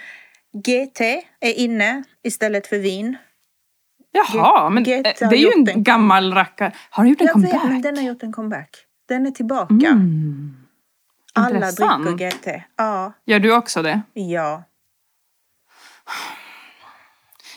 GT 0.64 1.02
är 1.40 1.54
inne 1.54 2.04
istället 2.24 2.68
för 2.68 2.78
vin. 2.80 3.18
Jaha, 4.12 4.70
men 4.70 4.84
Get 4.84 5.22
eh, 5.22 5.30
det 5.30 5.36
är 5.36 5.40
ju 5.40 5.52
en 5.56 5.68
en- 5.70 5.84
gammal 5.84 6.34
rackare. 6.34 6.72
Har 6.90 7.04
den 7.04 7.10
gjort 7.10 7.22
en 7.22 7.28
Jag 7.28 7.40
vet, 7.42 7.52
comeback? 7.52 7.72
men 7.72 7.82
den 7.82 7.98
har 7.98 8.04
gjort 8.04 8.24
en 8.24 8.32
comeback. 8.34 8.70
Den 9.08 9.26
är 9.26 9.32
tillbaka. 9.32 9.74
Mm. 9.74 10.56
Alla 11.34 11.72
dricker 11.72 12.32
GT. 12.32 12.64
Ja, 12.76 13.14
Gör 13.26 13.40
du 13.40 13.56
också 13.56 13.82
det? 13.82 14.02
ja. 14.14 14.64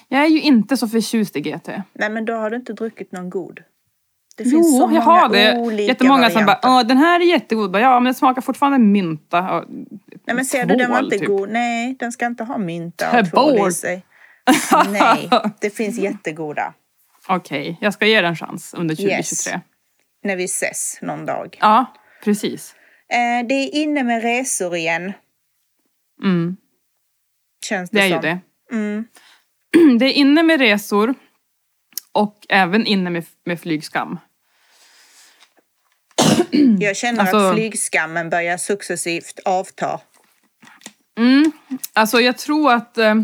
Jag 0.08 0.20
är 0.22 0.26
ju 0.28 0.40
inte 0.40 0.76
så 0.76 0.88
förtjust 0.88 1.36
i 1.36 1.40
GT. 1.40 1.68
Nej 1.92 2.10
men 2.10 2.24
då 2.24 2.32
har 2.34 2.50
du 2.50 2.56
inte 2.56 2.72
druckit 2.72 3.12
någon 3.12 3.30
god. 3.30 3.60
Det 4.38 4.44
finns 4.44 4.54
Jo, 4.54 4.62
så 4.62 4.82
jag 4.82 4.88
många 4.90 5.00
har 5.00 5.28
det. 5.28 5.58
olika 5.58 5.82
Jättemånga 5.82 6.30
som 6.30 6.46
bara, 6.46 6.60
varianter. 6.62 6.88
Den 6.88 6.96
här 6.98 7.20
är 7.20 7.24
jättegod. 7.24 7.70
Bara, 7.70 7.82
Ja, 7.82 7.94
men 8.00 8.04
den 8.04 8.14
smakar 8.14 8.42
fortfarande 8.42 8.78
mynta. 8.78 9.64
Nej 10.26 10.36
men 10.36 10.44
ser 10.44 10.66
du, 10.66 10.76
den 10.76 10.90
var 10.90 11.02
inte 11.04 11.18
typ. 11.18 11.28
god. 11.28 11.48
Nej, 11.48 11.96
den 11.98 12.12
ska 12.12 12.26
inte 12.26 12.44
ha 12.44 12.58
mynta 12.58 13.10
Ta 13.10 13.20
och 13.20 13.30
tvål 13.30 13.68
i 13.68 13.72
sig. 13.72 14.04
Nej, 14.88 15.30
det 15.60 15.70
finns 15.70 15.98
jättegoda. 15.98 16.74
Okej, 17.28 17.78
jag 17.80 17.92
ska 17.94 18.06
ge 18.06 18.20
den 18.20 18.30
en 18.30 18.36
chans 18.36 18.74
under 18.78 18.94
2023. 18.94 19.52
Yes. 19.52 19.62
När 20.24 20.36
vi 20.36 20.44
ses 20.44 20.98
någon 21.02 21.26
dag. 21.26 21.58
Ja, 21.60 21.86
precis. 22.24 22.74
Eh, 23.12 23.46
det 23.48 23.54
är 23.54 23.74
inne 23.74 24.02
med 24.02 24.22
resor 24.22 24.76
igen, 24.76 25.12
Mm, 26.22 26.56
känns 27.66 27.90
det, 27.90 27.96
det 27.98 28.02
är 28.02 28.06
ju 28.06 28.12
som. 28.12 28.22
det. 28.22 28.38
Mm. 28.72 29.04
Det 29.98 30.04
är 30.04 30.12
inne 30.12 30.42
med 30.42 30.60
resor 30.60 31.14
och 32.12 32.36
även 32.48 32.86
inne 32.86 33.10
med, 33.10 33.24
med 33.46 33.60
flygskam. 33.60 34.18
Jag 36.80 36.96
känner 36.96 37.20
Alltså- 37.20 37.36
att 37.36 37.54
flygskammen 37.54 38.30
börjar 38.30 38.56
successivt 38.56 39.38
avta. 39.44 40.00
Mm. 41.18 41.52
Alltså 41.92 42.20
jag 42.20 42.38
tror 42.38 42.72
att 42.72 42.98
eh, 42.98 43.14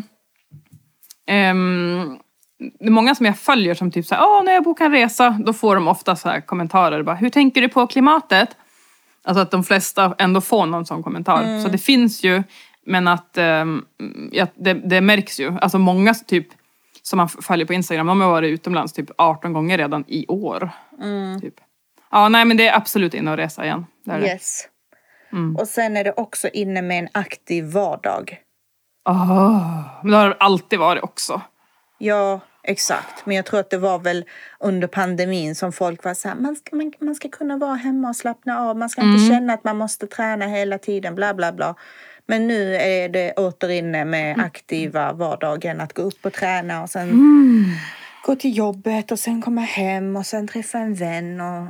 det 1.24 2.86
är 2.86 2.90
många 2.90 3.14
som 3.14 3.26
jag 3.26 3.38
följer 3.38 3.74
som 3.74 3.90
typ 3.90 4.06
såhär, 4.06 4.22
åh 4.22 4.44
när 4.44 4.52
jag 4.52 4.62
bokar 4.64 4.84
en 4.84 4.92
resa, 4.92 5.30
då 5.46 5.52
får 5.52 5.74
de 5.74 5.88
ofta 5.88 6.16
så 6.16 6.28
här 6.28 6.40
kommentarer 6.40 7.02
bara, 7.02 7.16
hur 7.16 7.30
tänker 7.30 7.60
du 7.60 7.68
på 7.68 7.86
klimatet? 7.86 8.48
Alltså 9.24 9.42
att 9.42 9.50
de 9.50 9.64
flesta 9.64 10.14
ändå 10.18 10.40
får 10.40 10.66
någon 10.66 10.86
sån 10.86 11.02
kommentar. 11.02 11.62
Så 11.62 11.68
det 11.68 11.78
finns 11.78 12.24
ju, 12.24 12.42
men 12.86 13.08
att 13.08 13.38
ja, 14.32 14.46
det, 14.54 14.74
det 14.74 15.00
märks 15.00 15.40
ju. 15.40 15.58
Alltså 15.60 15.78
många 15.78 16.14
typ 16.14 16.48
som 17.02 17.16
man 17.16 17.28
följer 17.28 17.66
på 17.66 17.74
Instagram, 17.74 18.06
de 18.06 18.20
har 18.20 18.30
varit 18.30 18.50
utomlands 18.52 18.92
typ 18.92 19.10
18 19.18 19.52
gånger 19.52 19.78
redan 19.78 20.04
i 20.08 20.26
år. 20.28 20.70
Typ. 21.40 21.54
Ja, 22.14 22.28
nej 22.28 22.44
men 22.44 22.56
det 22.56 22.68
är 22.68 22.76
absolut 22.76 23.14
inne 23.14 23.30
och 23.30 23.36
resa 23.36 23.64
igen. 23.64 23.86
Det 24.04 24.12
är 24.12 24.20
det. 24.20 24.26
Yes. 24.26 24.68
Och 25.58 25.68
sen 25.68 25.96
är 25.96 26.04
det 26.04 26.12
också 26.16 26.48
inne 26.48 26.82
med 26.82 26.98
en 26.98 27.08
aktiv 27.12 27.64
vardag. 27.64 28.38
Åh, 29.08 29.80
men 30.02 30.10
det 30.12 30.16
har 30.16 30.28
det 30.28 30.36
alltid 30.38 30.78
varit 30.78 31.02
också. 31.02 31.40
Ja, 31.98 32.40
exakt. 32.62 33.26
Men 33.26 33.36
jag 33.36 33.44
tror 33.44 33.60
att 33.60 33.70
det 33.70 33.78
var 33.78 33.98
väl 33.98 34.24
under 34.60 34.88
pandemin 34.88 35.54
som 35.54 35.72
folk 35.72 36.04
var 36.04 36.14
så 36.14 36.28
här, 36.28 36.36
man 36.36 36.56
ska, 36.56 36.76
man, 36.76 36.92
man 37.00 37.14
ska 37.14 37.28
kunna 37.28 37.56
vara 37.56 37.74
hemma 37.74 38.08
och 38.08 38.16
slappna 38.16 38.60
av. 38.60 38.76
Man 38.76 38.88
ska 38.88 39.02
inte 39.02 39.26
känna 39.34 39.52
att 39.52 39.64
man 39.64 39.76
måste 39.76 40.06
träna 40.06 40.46
hela 40.46 40.78
tiden, 40.78 41.14
bla 41.14 41.34
bla 41.34 41.52
bla. 41.52 41.74
Men 42.26 42.46
nu 42.46 42.76
är 42.76 43.08
det 43.08 43.32
åter 43.32 43.70
inne 43.70 44.04
med 44.04 44.40
aktiva 44.40 45.12
vardagen, 45.12 45.80
att 45.80 45.92
gå 45.92 46.02
upp 46.02 46.26
och 46.26 46.32
träna 46.32 46.82
och 46.82 46.90
sen 46.90 47.10
gå 48.26 48.36
till 48.36 48.56
jobbet 48.56 49.12
och 49.12 49.18
sen 49.18 49.42
komma 49.42 49.60
hem 49.60 50.16
och 50.16 50.26
sen 50.26 50.48
träffa 50.48 50.78
en 50.78 50.94
vän. 50.94 51.40
Och... 51.40 51.66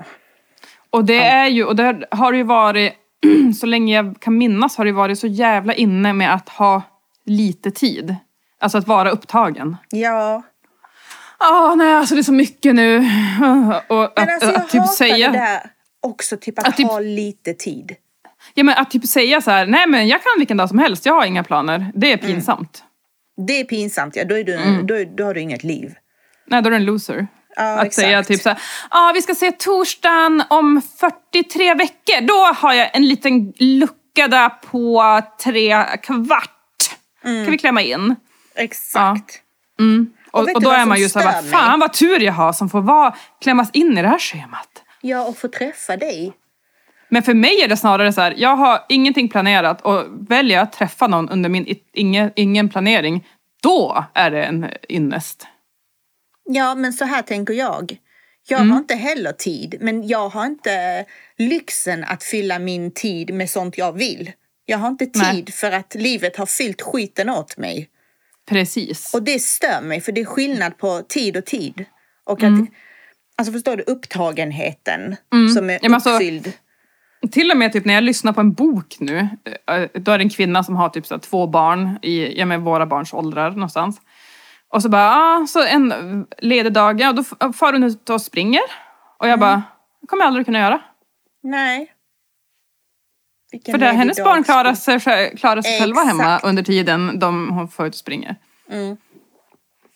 Och 0.94 1.04
det 1.04 1.18
är 1.24 1.46
ju, 1.46 1.64
och 1.64 1.76
det 1.76 2.06
har 2.10 2.32
ju 2.32 2.42
varit, 2.42 2.92
så 3.60 3.66
länge 3.66 3.94
jag 3.96 4.20
kan 4.20 4.38
minnas 4.38 4.76
har 4.76 4.84
det 4.84 4.92
varit 4.92 5.18
så 5.18 5.26
jävla 5.26 5.74
inne 5.74 6.12
med 6.12 6.34
att 6.34 6.48
ha 6.48 6.82
lite 7.26 7.70
tid. 7.70 8.16
Alltså 8.60 8.78
att 8.78 8.86
vara 8.86 9.10
upptagen. 9.10 9.76
Ja, 9.90 10.42
Ja, 11.38 11.74
nej 11.76 11.94
alltså 11.94 12.14
det 12.14 12.20
är 12.20 12.22
så 12.22 12.32
mycket 12.32 12.74
nu. 12.74 12.96
Och 13.88 14.12
men 14.16 14.28
att, 14.28 14.28
alltså 14.28 14.50
jag 14.50 14.56
att 14.60 14.70
typ 14.70 14.86
säga, 14.86 15.30
det 15.30 15.38
där 15.38 15.60
också, 16.02 16.36
typ 16.36 16.58
att, 16.58 16.68
Att 16.68 16.76
typ- 16.76 16.86
ha 16.88 17.00
lite 17.00 17.54
tid. 17.54 17.96
ja 18.54 18.64
men 18.64 18.78
att 18.78 18.90
typ 18.90 19.06
säga 19.06 19.40
så 19.40 19.50
här, 19.50 19.66
nej 19.66 19.86
men 19.88 20.08
jag 20.08 20.22
kan 20.22 20.32
vilken 20.38 20.56
dag 20.56 20.68
som 20.68 20.78
helst, 20.78 21.06
jag 21.06 21.14
har 21.14 21.24
inga 21.24 21.44
planer. 21.44 21.92
Det 21.94 22.12
är 22.12 22.16
pinsamt. 22.16 22.84
Det 23.46 23.60
är 23.60 23.64
pinsamt, 23.64 24.16
ja. 24.16 24.24
Då, 24.24 24.38
är 24.38 24.44
du, 24.44 24.54
Mm. 24.54 24.86
då, 24.86 24.94
då 25.16 25.24
har 25.24 25.34
du 25.34 25.40
inget 25.40 25.64
liv. 25.64 25.94
Nej, 26.46 26.62
då 26.62 26.66
är 26.68 26.70
du 26.70 26.76
en 26.76 26.84
loser. 26.84 27.26
Ja, 27.56 27.62
att 27.62 27.86
exakt. 27.86 28.06
säga 28.06 28.22
typ 28.22 28.42
så 28.42 28.48
här, 28.48 28.58
ja 28.90 29.12
vi 29.14 29.22
ska 29.22 29.34
se 29.34 29.52
torsdagen 29.52 30.42
om 30.50 30.82
43 31.32 31.74
veckor. 31.74 32.20
Då 32.20 32.54
har 32.56 32.72
jag 32.72 32.96
en 32.96 33.08
liten 33.08 33.52
lucka 33.58 34.28
där 34.28 34.48
på 34.48 35.20
tre 35.42 35.84
kvart. 36.02 36.50
Mm. 37.24 37.44
Kan 37.44 37.52
vi 37.52 37.58
klämma 37.58 37.82
in? 37.82 38.16
Exakt. 38.54 39.40
Och, 40.32 40.40
Och 40.40 40.48
vet 40.48 40.56
och 40.56 40.62
du 40.62 40.64
då 40.64 40.70
är 40.70 40.86
man 40.86 40.98
ju 40.98 41.08
såhär, 41.08 41.42
vad 41.42 41.50
fan 41.50 41.80
vad 41.80 41.92
tur 41.92 42.20
jag 42.20 42.32
har 42.32 42.52
som 42.52 42.70
får 42.70 42.80
vara, 42.80 43.14
klämmas 43.40 43.70
in 43.72 43.98
i 43.98 44.02
det 44.02 44.08
här 44.08 44.18
schemat. 44.18 44.82
Ja, 45.00 45.22
och 45.24 45.38
få 45.38 45.48
träffa 45.48 45.96
dig. 45.96 46.32
Men 47.08 47.22
för 47.22 47.34
mig 47.34 47.62
är 47.62 47.68
det 47.68 47.76
snarare 47.76 48.12
så 48.12 48.20
här, 48.20 48.34
jag 48.36 48.56
har 48.56 48.84
ingenting 48.88 49.28
planerat 49.28 49.80
och 49.80 50.04
väljer 50.28 50.56
jag 50.56 50.62
att 50.62 50.72
träffa 50.72 51.06
någon 51.06 51.28
under 51.28 51.48
min 51.48 51.76
ingen, 51.92 52.32
ingen 52.36 52.68
planering, 52.68 53.26
då 53.62 54.04
är 54.14 54.30
det 54.30 54.44
en 54.44 54.70
ynnest. 54.88 55.46
Ja, 56.44 56.74
men 56.74 56.92
så 56.92 57.04
här 57.04 57.22
tänker 57.22 57.54
jag. 57.54 57.96
Jag 58.48 58.60
Mm. 58.60 58.70
har 58.72 58.78
inte 58.78 58.94
heller 58.94 59.32
tid, 59.32 59.76
men 59.80 60.08
jag 60.08 60.28
har 60.28 60.46
inte 60.46 61.04
lyxen 61.38 62.04
att 62.04 62.22
fylla 62.24 62.58
min 62.58 62.90
tid 62.90 63.34
med 63.34 63.50
sånt 63.50 63.78
jag 63.78 63.92
vill. 63.92 64.32
Jag 64.66 64.78
har 64.78 64.88
inte 64.88 65.06
tid 65.06 65.22
Nej. 65.22 65.44
för 65.52 65.72
att 65.72 65.94
livet 65.94 66.36
har 66.36 66.46
fyllt 66.46 66.82
skiten 66.82 67.30
åt 67.30 67.56
mig. 67.56 67.88
Precis. 68.48 69.14
Och 69.14 69.22
det 69.22 69.38
stör 69.42 69.80
mig, 69.82 70.00
för 70.00 70.12
det 70.12 70.20
är 70.20 70.24
skillnad 70.24 70.78
på 70.78 71.02
tid 71.08 71.36
och 71.36 71.44
tid. 71.44 71.84
Och 72.24 72.42
Mm. 72.42 72.62
att, 72.62 72.68
alltså 73.36 73.52
förstår 73.52 73.76
du, 73.76 73.82
upptagenheten 73.82 75.16
som 75.54 75.70
är 75.70 75.78
Ja, 75.82 75.94
alltså- 75.94 76.10
uppfylld. 76.10 76.52
Till 77.32 77.50
och 77.50 77.56
med 77.56 77.72
typ 77.72 77.84
när 77.84 77.94
jag 77.94 78.04
lyssnar 78.04 78.32
på 78.32 78.40
en 78.40 78.52
bok 78.52 78.96
nu, 79.00 79.18
eh, 79.18 79.88
då 79.94 80.12
är 80.12 80.18
det 80.18 80.24
en 80.24 80.30
kvinna 80.30 80.64
som 80.64 80.76
har 80.76 80.88
typ 80.88 81.06
så 81.06 81.18
två 81.18 81.46
barn 81.46 81.98
i 82.02 82.38
ja, 82.38 82.46
men 82.46 82.64
våra 82.64 82.86
barns 82.86 83.12
åldrar 83.12 83.50
någonstans. 83.50 84.00
Och 84.74 84.82
så 84.82 84.88
bara, 84.88 85.16
ah, 85.16 85.46
så 85.46 85.62
en 85.62 86.26
ledig 86.38 86.72
dag, 86.72 87.00
ja 87.00 87.12
då 87.12 87.24
far 87.52 87.72
hon 87.72 87.82
ut 87.82 88.10
och 88.10 88.22
springer. 88.22 88.62
Och 89.18 89.28
jag 89.28 89.38
bara, 89.38 89.62
det 90.00 90.06
kommer 90.06 90.22
jag 90.22 90.26
aldrig 90.26 90.46
kunna 90.46 90.58
göra. 90.58 90.80
Nej. 91.42 91.92
Vilken 93.52 93.72
För 93.72 93.78
det, 93.78 93.86
hennes 93.86 94.16
dag 94.16 94.26
barn 94.26 94.44
klarar 94.44 94.74
sig, 94.74 95.36
klarar 95.36 95.62
sig 95.62 95.80
själva 95.80 96.00
hemma 96.00 96.40
under 96.42 96.62
tiden 96.62 97.18
de, 97.18 97.50
hon 97.50 97.68
får 97.68 97.86
ut 97.86 97.92
och 97.92 97.98
springer. 97.98 98.36
Mm. 98.70 98.96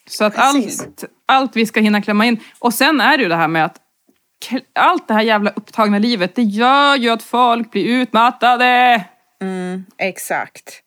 Så 0.08 0.24
att 0.24 0.34
Precis. 0.34 0.82
allt, 0.82 1.04
allt 1.26 1.56
vi 1.56 1.66
ska 1.66 1.80
hinna 1.80 2.02
klämma 2.02 2.26
in. 2.26 2.40
Och 2.58 2.74
sen 2.74 3.00
är 3.00 3.16
det 3.16 3.22
ju 3.22 3.28
det 3.28 3.36
här 3.36 3.48
med 3.48 3.64
att 3.64 3.80
allt 4.74 5.08
det 5.08 5.14
här 5.14 5.22
jävla 5.22 5.50
upptagna 5.50 5.98
livet, 5.98 6.34
det 6.34 6.42
gör 6.42 6.96
ju 6.96 7.10
att 7.10 7.22
folk 7.22 7.70
blir 7.70 7.84
utmattade. 7.84 9.04
Mm, 9.40 9.84
exakt. 9.96 10.82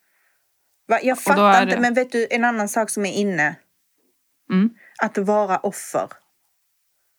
Va, 0.88 1.00
jag 1.04 1.20
fattar 1.20 1.64
inte, 1.64 1.80
men 1.80 1.94
vet 1.94 2.12
du 2.12 2.28
en 2.32 2.44
annan 2.44 2.70
sak 2.70 2.90
som 2.90 3.06
är 3.06 3.14
inne? 3.14 3.56
Mm. 4.52 4.70
Att 5.02 5.18
vara 5.18 5.58
offer. 5.58 6.10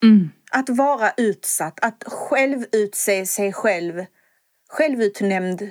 Mm. 0.05 0.31
Att 0.51 0.69
vara 0.69 1.13
utsatt, 1.17 1.79
att 1.85 2.05
själv 2.07 2.65
utse 2.73 3.27
sig 3.27 3.53
själv. 3.53 4.05
Självutnämnd 4.69 5.71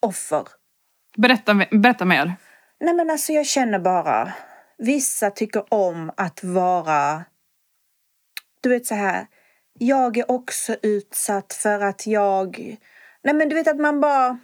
offer. 0.00 0.48
Berätta, 1.16 1.54
berätta 1.54 2.04
mer. 2.04 2.32
Nej 2.80 2.94
men 2.94 3.10
alltså 3.10 3.32
jag 3.32 3.46
känner 3.46 3.78
bara, 3.78 4.32
vissa 4.78 5.30
tycker 5.30 5.74
om 5.74 6.12
att 6.16 6.44
vara, 6.44 7.24
du 8.60 8.68
vet 8.68 8.86
så 8.86 8.94
här, 8.94 9.26
jag 9.78 10.16
är 10.16 10.30
också 10.30 10.76
utsatt 10.82 11.52
för 11.52 11.80
att 11.80 12.06
jag, 12.06 12.76
nej 13.22 13.34
men 13.34 13.48
du 13.48 13.54
vet 13.54 13.68
att 13.68 13.80
man 13.80 14.00
bara, 14.00 14.38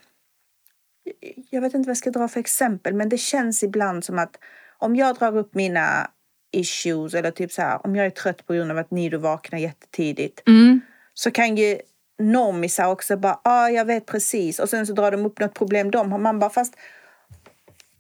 jag 1.51 1.61
vet 1.61 1.75
inte 1.75 1.87
vad 1.87 1.91
jag 1.91 1.97
ska 1.97 2.11
dra 2.11 2.29
för 2.29 2.41
exempel, 2.41 2.95
men 2.95 3.09
det 3.09 3.19
känns 3.19 3.63
ibland 3.63 4.05
som 4.05 4.19
att 4.19 4.37
om 4.79 4.97
jag 4.97 5.17
drar 5.17 5.37
upp 5.37 5.55
mina 5.55 6.11
issues 6.53 7.15
eller 7.15 7.31
typ 7.31 7.53
så 7.53 7.63
här, 7.63 7.87
om 7.87 7.97
jag 7.97 8.07
är 8.07 8.11
trött 8.11 8.47
på 8.47 8.53
grund 8.53 8.71
av 8.71 8.79
att 8.79 8.91
Nido 8.91 9.19
vaknar 9.19 9.59
jättetidigt 9.59 10.43
Mm. 10.49 10.81
så 11.15 11.31
kan 11.31 11.57
ju 11.57 11.79
normisar 12.19 12.87
också 12.89 13.17
bara, 13.17 13.41
ja 13.45 13.51
ah, 13.51 13.69
jag 13.69 13.85
vet 13.85 14.07
precis 14.07 14.59
och 14.59 14.69
sen 14.69 14.87
så 14.87 14.93
drar 14.93 15.11
de 15.11 15.27
upp 15.27 15.41
något 15.41 15.55
problem 15.55 15.91
de 15.91 16.13
har. 16.13 16.19
Man 16.19 16.39
bara, 16.39 16.51
fast 16.51 16.75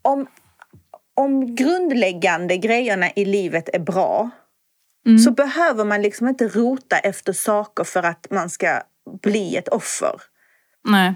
om, 0.03 0.27
om 1.15 1.55
grundläggande 1.55 2.57
grejerna 2.57 3.11
i 3.17 3.25
livet 3.25 3.69
är 3.73 3.79
bra 3.79 4.31
så 5.25 5.31
behöver 5.31 5.85
man 5.85 6.03
liksom 6.03 6.29
inte 6.29 6.49
rota 6.49 6.99
efter 6.99 7.33
saker 7.33 7.85
för 7.85 8.03
att 8.03 8.27
man 8.31 8.51
ska 8.51 8.83
bli 9.23 9.57
ett 9.57 9.69
offer. 9.69 10.13
Nej. 10.89 11.15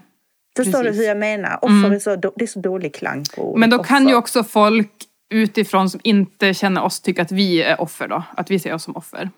Förstår 0.56 0.72
Precis. 0.82 0.92
du 0.96 1.02
hur 1.02 1.08
jag 1.08 1.16
menar? 1.18 1.58
Offer 1.62 1.94
är 1.94 1.98
så, 1.98 2.16
det 2.16 2.42
är 2.42 2.46
så 2.46 2.60
dålig 2.60 2.94
klang 2.94 3.24
på 3.36 3.42
ordet 3.50 3.60
Men 3.60 3.70
då 3.70 3.78
kan 3.84 4.02
offer. 4.02 4.10
ju 4.10 4.16
också 4.16 4.44
folk 4.44 4.92
utifrån 5.32 5.90
som 5.90 6.00
inte 6.04 6.54
känner 6.54 6.82
oss 6.82 7.00
tycka 7.00 7.22
att 7.22 7.32
vi 7.32 7.62
är 7.62 7.80
offer 7.80 8.08
då. 8.08 8.22
Att 8.36 8.50
vi 8.50 8.58
ser 8.58 8.74
oss 8.74 8.84
som 8.84 8.96
offer. 8.96 9.30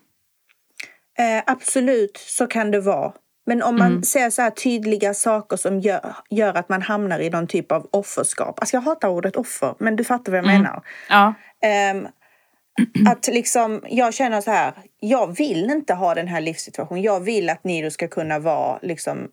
Eh, 1.19 1.43
absolut, 1.47 2.17
så 2.17 2.47
kan 2.47 2.71
det 2.71 2.81
vara. 2.81 3.13
Men 3.47 3.63
om 3.63 3.77
man 3.79 3.87
Mm. 3.91 4.03
ser 4.03 4.31
så 4.31 4.43
här 4.43 4.51
tydliga 4.51 5.15
saker 5.15 5.57
som 5.57 5.81
gör, 5.81 6.17
gör 6.31 6.55
att 6.55 6.69
man 6.69 6.83
hamnar 6.83 7.19
i 7.21 7.31
någon 7.31 7.47
typ 7.47 7.73
av 7.73 7.89
offerskap. 7.93 8.61
Alltså 8.61 8.77
jag 8.77 8.81
hatar 8.83 9.09
ordet 9.09 9.37
offer, 9.37 9.75
men 9.79 9.97
du 9.97 10.05
fattar 10.05 10.33
vad 10.33 10.39
jag 10.39 10.45
Mm. 10.45 10.63
menar. 10.63 10.83
Ja. 11.09 11.35
Ehm, 11.63 12.07
att 13.09 13.27
liksom, 13.27 13.83
jag 13.89 14.15
känner 14.15 14.41
så 14.41 14.51
här, 14.51 14.73
jag 15.01 15.37
vill 15.37 15.71
inte 15.71 15.95
ha 15.95 16.15
den 16.15 16.29
här 16.29 16.41
livssituationen. 16.41 17.03
Jag 17.03 17.21
vill 17.21 17.51
att 17.51 17.65
Nido 17.65 17.91
ska 17.91 18.09
kunna 18.09 18.39
vara 18.39 18.79
liksom 18.83 19.29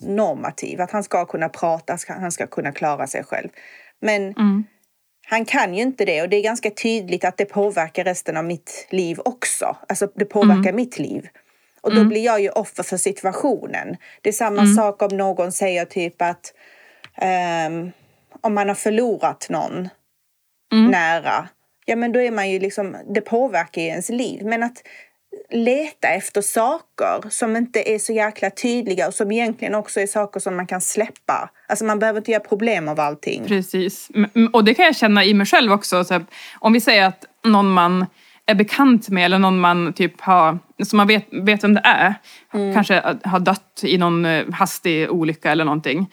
normativ, 0.00 0.80
att 0.80 0.90
han 0.90 1.02
ska 1.04 1.24
kunna 1.24 1.48
prata, 1.48 1.96
han 2.08 2.32
ska 2.32 2.46
kunna 2.46 2.72
klara 2.72 3.06
sig 3.06 3.24
själv. 3.24 3.48
Men 4.00 4.22
Mm. 4.22 4.64
Han 5.30 5.44
kan 5.44 5.74
ju 5.74 5.82
inte 5.82 6.04
det 6.04 6.22
och 6.22 6.28
det 6.28 6.36
är 6.36 6.42
ganska 6.42 6.70
tydligt 6.70 7.24
att 7.24 7.36
det 7.36 7.44
påverkar 7.44 8.04
resten 8.04 8.36
av 8.36 8.44
mitt 8.44 8.86
liv 8.90 9.20
också. 9.24 9.76
Alltså 9.88 10.08
det 10.14 10.24
påverkar 10.24 10.72
mitt 10.72 10.98
liv. 10.98 11.28
Och 11.80 11.94
då 11.94 12.04
blir 12.04 12.24
jag 12.24 12.40
ju 12.40 12.50
offer 12.50 12.82
för 12.82 12.96
situationen. 12.96 13.96
Det 14.22 14.28
är 14.28 14.32
samma 14.32 14.66
sak 14.66 15.02
om 15.02 15.16
någon 15.16 15.52
säger 15.52 15.84
typ 15.84 16.22
att 16.22 16.52
ehm, 17.16 17.90
om 18.40 18.54
man 18.54 18.68
har 18.68 18.74
förlorat 18.74 19.46
någon 19.50 19.88
nära. 20.90 21.48
Ja 21.84 21.96
men 21.96 22.12
då 22.12 22.20
är 22.20 22.30
man 22.30 22.50
ju 22.50 22.58
liksom, 22.58 22.96
det 23.14 23.20
påverkar 23.20 23.82
ju 23.82 23.88
ens 23.88 24.08
liv. 24.08 24.46
Men 24.46 24.62
att 24.62 24.82
leta 25.50 26.08
efter 26.08 26.40
saker 26.40 27.30
som 27.30 27.56
inte 27.56 27.90
är 27.90 27.98
så 27.98 28.12
jäkla 28.12 28.50
tydliga 28.50 29.08
och 29.08 29.14
som 29.14 29.32
egentligen 29.32 29.74
också 29.74 30.00
är 30.00 30.06
saker 30.06 30.40
som 30.40 30.56
man 30.56 30.66
kan 30.66 30.80
släppa. 30.80 31.50
Alltså 31.68 31.84
man 31.84 31.98
behöver 31.98 32.20
inte 32.20 32.30
göra 32.30 32.42
problem 32.42 32.88
av 32.88 33.00
allting. 33.00 33.44
Precis. 33.46 34.10
Och 34.52 34.64
det 34.64 34.74
kan 34.74 34.84
jag 34.84 34.96
känna 34.96 35.24
i 35.24 35.34
mig 35.34 35.46
själv 35.46 35.72
också. 35.72 36.04
Så 36.04 36.20
om 36.58 36.72
vi 36.72 36.80
säger 36.80 37.06
att 37.06 37.24
någon 37.44 37.70
man 37.70 38.06
är 38.46 38.54
bekant 38.54 39.08
med 39.08 39.24
eller 39.24 39.38
någon 39.38 39.60
man 39.60 39.92
typ 39.92 40.20
har, 40.20 40.58
som 40.84 40.96
man 40.96 41.06
vet, 41.06 41.26
vet 41.30 41.64
vem 41.64 41.74
det 41.74 41.82
är, 41.84 42.14
kanske 42.74 43.16
har 43.24 43.40
dött 43.40 43.80
i 43.82 43.98
någon 43.98 44.24
eh, 44.24 44.50
hastig 44.52 45.10
olycka 45.10 45.52
eller 45.52 45.64
någonting. 45.64 46.06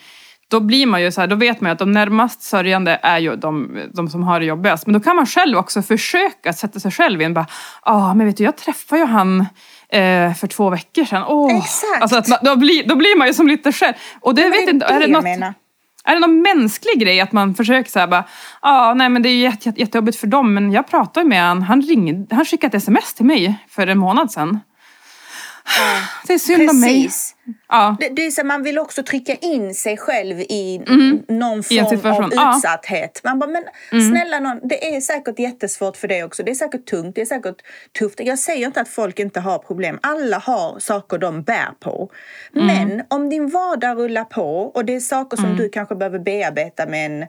Då 0.50 0.60
blir 0.60 0.86
man 0.86 1.02
ju 1.02 1.12
så 1.12 1.22
här, 1.22 1.28
då 1.28 1.36
vet 1.36 1.62
man 1.62 1.70
ju 1.70 1.74
att 1.74 1.80
de 1.80 1.92
närmast 1.92 2.42
sörjande 2.42 3.00
är 3.04 3.20
ju 3.20 3.36
de, 3.36 3.82
de 3.94 4.10
som 4.10 4.24
har 4.24 4.40
det 4.40 4.46
jobbigast. 4.46 4.88
Men 4.88 4.94
då 4.94 5.00
kan 5.00 5.16
man 5.16 5.26
själv 5.26 5.58
också 5.58 5.82
försöka 5.82 6.54
sätta 6.54 6.80
sig 6.80 6.92
själv 6.92 7.22
i 7.22 7.26
en 7.26 7.34
bara, 7.34 7.48
ah, 7.82 8.14
men 8.14 8.28
vet 8.28 8.38
du, 8.38 8.44
jag 8.44 8.58
träffade 8.58 9.02
ju 9.02 9.08
han 9.08 9.40
eh, 9.90 10.34
för 10.34 10.48
två 10.48 10.70
veckor 10.70 11.06
sedan. 11.06 11.24
Åh. 11.28 11.58
Exakt. 11.58 12.02
Alltså 12.02 12.18
att 12.18 12.42
då, 12.42 12.56
blir, 12.56 12.88
då 12.88 12.96
blir 12.96 13.18
man 13.18 13.28
ju 13.28 13.34
som 13.34 13.48
lite 13.48 13.72
själv. 13.72 13.94
Och 14.20 14.36
det, 14.36 14.42
vet 14.42 14.52
det 14.52 14.58
är 14.58 14.74
inte, 14.74 14.88
det 14.88 14.94
är 14.94 15.00
det 15.00 15.08
något, 15.08 15.24
menar. 15.24 15.54
är 16.04 16.14
det 16.14 16.20
någon 16.20 16.42
mänsklig 16.42 17.00
grej 17.00 17.22
att 17.22 17.32
man 17.32 17.56
försöker 17.56 17.92
säga 17.92 18.08
bara, 18.08 18.24
ja 18.62 18.94
nej 18.94 19.10
men 19.10 19.22
det 19.22 19.30
är 19.30 19.34
ju 19.34 19.42
jätte, 19.42 19.70
jätte, 19.70 19.82
jättejobbigt 19.82 20.18
för 20.18 20.28
dem 20.28 20.54
men 20.54 20.72
jag 20.72 20.88
pratade 20.88 21.26
med 21.26 21.42
han, 21.42 21.62
han 21.62 21.82
ringde, 21.82 22.36
han 22.36 22.46
skickade 22.46 22.78
ett 22.78 22.84
sms 22.84 23.14
till 23.14 23.26
mig 23.26 23.56
för 23.70 23.88
en 23.88 23.98
månad 23.98 24.32
sedan. 24.32 24.60
Det 26.28 26.34
är 26.34 26.38
synd 26.38 26.70
om 26.70 26.80
mig. 26.80 27.04
Precis. 27.04 27.36
Ja, 27.70 27.98
Det, 28.00 28.10
det 28.10 28.26
är 28.26 28.32
så 28.32 28.46
man 28.46 28.64
vill 28.64 28.80
också 28.80 29.04
trycka 29.04 29.36
in 29.36 29.76
sig 29.76 29.98
själv 29.98 30.40
i 30.40 30.78
någon 31.28 31.64
Mm. 31.72 31.86
En 31.94 32.00
form 32.00 32.26
av. 32.26 32.34
Mm. 32.34 32.50
utsatthet. 32.50 33.22
Man 33.24 33.40
bara, 33.40 33.50
men 33.50 33.64
snälla 34.10 34.40
någon, 34.40 34.60
det 34.64 34.96
är 34.96 35.02
säkert 35.02 35.40
jättesvårt 35.40 35.98
för 35.98 36.08
dig 36.08 36.24
också. 36.24 36.44
Det 36.44 36.52
är 36.52 36.56
säkert 36.56 36.86
tungt, 36.86 37.16
det 37.16 37.22
är 37.22 37.26
säkert 37.26 37.62
tufft. 38.00 38.20
Jag 38.20 38.40
säger 38.40 38.68
inte 38.68 38.82
att 38.82 38.90
folk 38.90 39.20
inte 39.20 39.40
har 39.40 39.58
problem. 39.60 40.00
Alla 40.04 40.38
har 40.38 40.80
saker 40.80 41.18
de 41.18 41.44
bär 41.44 41.70
på. 41.80 42.10
Mm. 42.56 42.68
Men 42.68 43.04
om 43.08 43.30
din 43.30 43.50
vardag 43.50 43.98
rullar 43.98 44.24
på 44.24 44.62
och 44.62 44.86
det 44.86 44.96
är 44.96 45.00
saker 45.00 45.38
som 45.38 45.56
du 45.58 45.70
kanske 45.70 45.96
behöver 45.96 46.20
bearbeta 46.20 46.86
med 46.86 47.06
en 47.06 47.28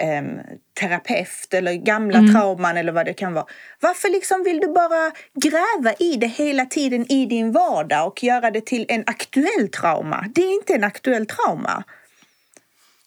em, 0.00 0.38
terapeut 0.80 1.54
eller 1.54 1.72
gamla 1.74 2.18
Mm. 2.18 2.32
trauman 2.34 2.76
eller 2.76 2.92
vad 2.92 3.06
det 3.06 3.12
kan 3.14 3.34
vara. 3.34 3.44
Varför 3.80 4.08
liksom 4.08 4.42
vill 4.44 4.60
du 4.60 4.66
bara 4.72 5.10
gräva 5.42 5.94
i 5.98 6.16
det 6.16 6.26
hela 6.26 6.66
tiden 6.66 7.12
i 7.12 7.26
din 7.26 7.52
vardag 7.52 8.06
och 8.06 8.22
göra 8.24 8.50
det 8.50 8.66
till 8.66 8.86
en 8.88 9.04
aktuell 9.06 9.68
trauma? 9.80 10.24
Det 10.34 10.40
är 10.42 10.54
inte 10.54 10.74
en 10.74 10.84
aktuell 10.84 11.26
trauma. 11.26 11.84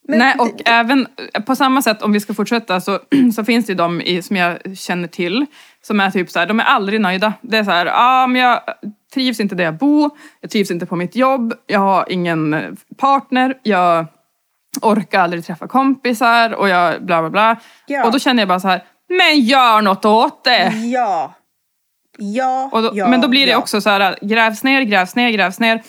Men 0.08 0.20
nej 0.20 0.36
och 0.40 0.50
det- 0.58 0.64
även 0.70 1.08
på 1.46 1.56
samma 1.56 1.82
sätt 1.82 2.02
om 2.02 2.12
vi 2.12 2.20
ska 2.20 2.34
fortsätta 2.34 2.82
så, 2.82 3.00
så 3.36 3.44
finns 3.46 3.66
det 3.66 3.72
ju 3.72 3.78
de 3.78 4.02
i, 4.02 4.22
som 4.22 4.36
jag 4.36 4.78
känner 4.78 5.08
till 5.08 5.46
som 5.82 6.00
är 6.00 6.12
typ 6.12 6.30
så 6.30 6.40
här, 6.40 6.46
de 6.46 6.60
är 6.60 6.64
aldrig 6.64 7.02
nöjda. 7.02 7.34
Det 7.42 7.58
är 7.58 7.64
så 7.64 7.72
här, 7.72 7.90
ah, 7.94 8.28
men 8.28 8.42
jag 8.42 8.62
trivs 9.14 9.40
inte 9.40 9.56
där 9.56 9.64
jag 9.64 9.78
bor, 9.78 10.10
jag 10.42 10.52
trivs 10.52 10.72
inte 10.72 10.86
på 10.86 10.96
mitt 10.96 11.16
jobb, 11.16 11.54
jag 11.68 11.80
har 11.80 12.06
ingen 12.12 12.54
eh, 12.54 12.72
partner, 12.98 13.58
jag 13.64 14.06
orkar 14.82 15.20
aldrig 15.20 15.46
träffa 15.46 15.68
kompisar 15.68 16.54
och 16.54 16.70
jag 16.70 17.06
bla 17.06 17.22
bla 17.22 17.30
bla. 17.30 17.58
Ja. 17.86 18.06
Och 18.06 18.12
då 18.12 18.20
känner 18.20 18.42
jag 18.42 18.48
bara 18.48 18.60
så 18.60 18.68
här, 18.68 18.84
men 19.10 19.40
gör 19.40 19.82
något 19.82 20.06
åt 20.06 20.44
det! 20.44 20.72
Ja. 20.94 21.34
Ja, 22.18 22.70
då, 22.72 22.92
ja, 22.94 23.08
men 23.08 23.22
då 23.22 23.28
blir 23.28 23.46
det 23.46 23.52
ja. 23.52 23.58
också 23.58 23.82
så 23.82 23.90
här, 23.90 24.18
grävs 24.22 24.64
ner, 24.64 24.82
grävs 24.82 25.16
ner, 25.16 25.30
grävs 25.30 25.60
ner. 25.60 25.84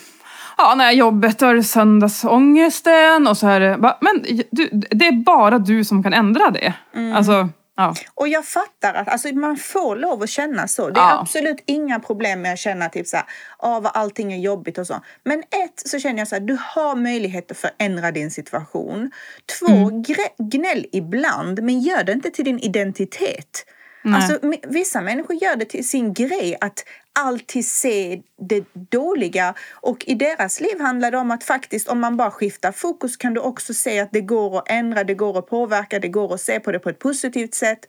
Ja, 0.57 0.75
när 0.75 0.91
jobbet 0.91 1.41
och 1.41 1.65
söndagsångesten 1.65 3.27
och 3.27 3.37
så 3.37 3.47
här. 3.47 3.77
bara, 3.77 3.97
Men 4.01 4.25
du, 4.51 4.69
det 4.91 5.07
är 5.07 5.11
bara 5.11 5.59
du 5.59 5.85
som 5.85 6.03
kan 6.03 6.13
ändra 6.13 6.49
det. 6.49 6.73
Mm. 6.95 7.15
Alltså, 7.15 7.49
ja. 7.77 7.95
Och 8.13 8.27
jag 8.27 8.45
fattar 8.45 8.93
att 8.93 9.07
alltså, 9.07 9.27
man 9.35 9.57
får 9.57 9.95
lov 9.95 10.23
att 10.23 10.29
känna 10.29 10.67
så. 10.67 10.89
Det 10.89 10.99
är 10.99 11.03
Ja. 11.03 11.19
absolut 11.21 11.63
inga 11.65 11.99
problem 11.99 12.41
med 12.41 12.53
att 12.53 12.59
känna 12.59 12.89
typ 12.89 13.07
så 13.07 13.17
här, 13.17 13.25
ah, 13.59 13.79
vad 13.79 13.91
allting 13.95 14.33
är 14.33 14.37
jobbigt 14.37 14.77
och 14.77 14.87
så. 14.87 15.01
Men 15.23 15.39
ett, 15.39 15.81
så 15.89 15.99
känner 15.99 16.19
jag 16.19 16.27
så 16.27 16.35
här, 16.35 16.39
du 16.41 16.57
har 16.61 16.95
möjlighet 16.95 17.51
att 17.51 17.57
förändra 17.57 18.11
din 18.11 18.31
situation. 18.31 19.11
Två, 19.59 19.67
Mm. 19.67 20.03
gnäll 20.37 20.85
ibland, 20.91 21.63
men 21.63 21.79
gör 21.79 22.03
det 22.03 22.11
inte 22.11 22.29
till 22.31 22.45
din 22.45 22.59
identitet. 22.59 23.65
Nej. 24.01 24.15
Alltså, 24.21 24.39
vissa 24.67 25.01
människor 25.01 25.35
gör 25.35 25.55
det 25.55 25.65
till 25.65 25.87
sin 25.89 26.13
grej 26.13 26.57
att 26.61 26.83
alltid 27.15 27.65
se 27.65 28.21
det 28.49 28.65
dåliga. 28.73 29.53
Och 29.73 30.03
i 30.07 30.15
deras 30.15 30.59
liv 30.59 30.81
handlar 30.81 31.11
det 31.11 31.17
om 31.17 31.31
att 31.31 31.43
faktiskt 31.43 31.87
om 31.87 31.99
man 31.99 32.17
bara 32.17 32.31
skiftar 32.31 32.71
fokus 32.71 33.17
kan 33.17 33.33
du 33.33 33.41
också 33.41 33.73
se 33.73 33.99
att 33.99 34.11
det 34.11 34.21
går 34.21 34.57
att 34.57 34.69
ändra, 34.69 35.03
det 35.03 35.13
går 35.13 35.39
att 35.39 35.49
påverka, 35.49 35.99
det 35.99 36.07
går 36.07 36.33
att 36.33 36.41
se 36.41 36.59
på 36.59 36.71
det 36.71 36.79
på 36.79 36.89
ett 36.89 36.99
positivt 36.99 37.53
sätt. 37.53 37.79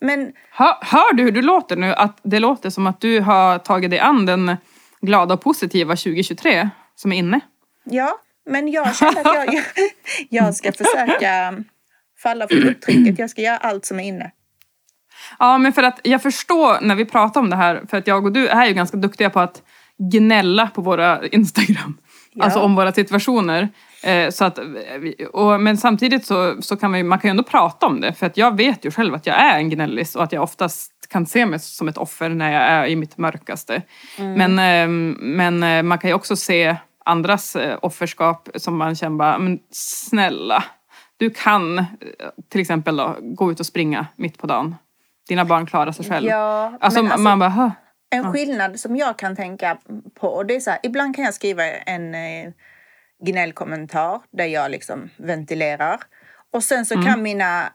Men 0.00 0.32
hör, 0.50 0.76
hör 0.80 1.12
du 1.12 1.22
hur 1.22 1.32
du 1.32 1.42
låter 1.42 1.76
nu? 1.76 1.94
Att 1.94 2.18
det 2.22 2.38
låter 2.38 2.70
som 2.70 2.86
att 2.86 3.00
du 3.00 3.20
har 3.20 3.58
tagit 3.58 3.90
dig 3.90 3.98
an 3.98 4.26
den 4.26 4.56
glada 5.00 5.34
och 5.34 5.40
positiva 5.40 5.96
2023 5.96 6.70
som 6.96 7.12
är 7.12 7.16
inne. 7.16 7.40
ja, 7.84 8.20
men 8.46 8.68
jag 8.68 8.96
känner 8.96 9.20
att 9.20 9.54
jag, 9.54 9.62
jag, 10.28 10.54
ska 10.54 10.72
försöka 10.72 11.64
falla 12.18 12.48
för 12.48 12.54
uttrycket. 12.54 13.18
Jag 13.18 13.30
ska 13.30 13.42
göra 13.42 13.56
allt 13.56 13.84
som 13.84 14.00
är 14.00 14.04
inne. 14.04 14.30
Ja, 15.38 15.58
men 15.58 15.72
för 15.72 15.82
att 15.82 16.00
jag 16.02 16.22
förstår 16.22 16.80
när 16.80 16.94
vi 16.94 17.04
pratar 17.04 17.40
om 17.40 17.50
det 17.50 17.56
här, 17.56 17.82
för 17.90 17.96
att 17.96 18.06
jag 18.06 18.24
och 18.26 18.32
du 18.32 18.48
är 18.48 18.66
ju 18.66 18.72
ganska 18.74 18.96
duktiga 18.96 19.30
på 19.30 19.40
att 19.40 19.62
gnälla 20.12 20.66
på 20.66 20.80
våra 20.82 21.26
Instagram. 21.26 21.98
Ja. 22.32 22.44
Alltså 22.44 22.60
om 22.60 22.74
våra 22.76 22.92
situationer. 22.92 23.68
Eh, 24.04 24.30
så 24.30 24.44
att, 24.44 24.58
vi- 25.00 25.26
och, 25.32 25.60
men 25.60 25.76
samtidigt 25.76 26.26
så, 26.26 26.62
så 26.62 26.76
kan 26.76 26.90
man 26.90 27.00
ju, 27.00 27.04
man 27.04 27.18
kan 27.18 27.28
ju 27.28 27.30
ändå 27.30 27.42
prata 27.42 27.86
om 27.86 28.00
det. 28.00 28.12
För 28.12 28.26
att 28.26 28.36
jag 28.36 28.56
vet 28.56 28.84
ju 28.84 28.90
själv 28.90 29.14
att 29.14 29.26
jag 29.26 29.36
är 29.36 29.58
en 29.58 29.70
gnällis 29.70 30.16
och 30.16 30.22
att 30.22 30.32
jag 30.32 30.42
oftast 30.42 30.92
kan 31.08 31.26
se 31.26 31.46
mig 31.46 31.60
som 31.60 31.88
ett 31.88 31.96
offer 31.98 32.28
när 32.28 32.52
jag 32.52 32.62
är 32.62 32.86
i 32.86 32.96
mitt 32.96 33.18
mörkaste. 33.18 33.82
Men, 34.18 34.58
eh, 34.58 34.88
men 35.18 35.62
eh, 35.62 35.82
man 35.82 35.98
kan 35.98 36.10
ju 36.10 36.14
också 36.14 36.36
se 36.36 36.76
andras 37.04 37.56
eh, 37.56 37.78
offerskap 37.82 38.48
som 38.54 38.76
man 38.76 38.96
känner 38.96 39.16
bara, 39.16 39.38
men 39.38 39.58
snälla. 39.70 40.64
Du 41.16 41.30
kan 41.30 41.78
eh, 41.78 41.84
till 42.52 42.60
exempel 42.60 42.96
då, 42.96 43.16
gå 43.20 43.52
ut 43.52 43.60
och 43.60 43.66
springa 43.66 44.06
mitt 44.16 44.38
på 44.38 44.46
dagen. 44.46 44.74
Dina 45.28 45.44
barn 45.44 45.66
klarar 45.66 45.92
sig 45.92 46.04
själv. 46.08 46.26
Ja, 46.26 46.78
alltså, 46.80 47.00
alltså- 47.00 47.18
man 47.18 47.38
bara, 47.38 47.48
"Hö." 47.50 47.70
En 48.10 48.32
skillnad 48.32 48.80
som 48.80 48.96
jag 48.96 49.18
kan 49.18 49.36
tänka 49.36 49.78
på, 50.20 50.28
och 50.28 50.46
det 50.46 50.54
är 50.56 50.60
så 50.60 50.70
här, 50.70 50.80
ibland 50.82 51.16
kan 51.16 51.24
jag 51.24 51.34
skriva 51.34 51.64
en 51.70 52.14
eh, 52.14 52.50
gnällkommentar 53.24 54.20
där 54.32 54.44
jag 54.46 54.70
liksom 54.70 55.10
ventilerar. 55.16 56.00
Och 56.52 56.64
sen 56.64 56.86
så 56.86 56.94
kan 57.02 57.22
mina 57.22 57.72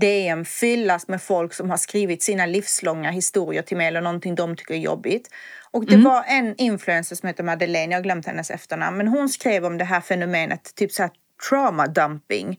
DM 0.00 0.44
fyllas 0.44 1.08
med 1.08 1.22
folk 1.22 1.54
som 1.54 1.70
har 1.70 1.76
skrivit 1.76 2.22
sina 2.22 2.46
livslånga 2.46 3.10
historier 3.10 3.62
till 3.62 3.76
mig 3.76 3.86
eller 3.86 4.00
någonting 4.00 4.34
de 4.34 4.56
tycker 4.56 4.74
är 4.74 4.78
jobbigt. 4.78 5.28
Och 5.70 5.86
det 5.86 5.96
var 6.04 6.24
en 6.26 6.54
influencer 6.58 7.16
som 7.16 7.26
heter 7.26 7.44
Madeleine, 7.44 7.92
jag 7.92 7.98
har 7.98 8.02
glömt 8.02 8.26
hennes 8.26 8.50
efternamn, 8.50 8.96
men 8.96 9.08
hon 9.08 9.28
skrev 9.28 9.64
om 9.64 9.78
det 9.78 9.84
här 9.84 10.00
fenomenet, 10.00 10.74
typ 10.74 10.92
så 10.92 11.02
här 11.02 11.10
trauma 11.48 11.86
dumping. 11.86 12.58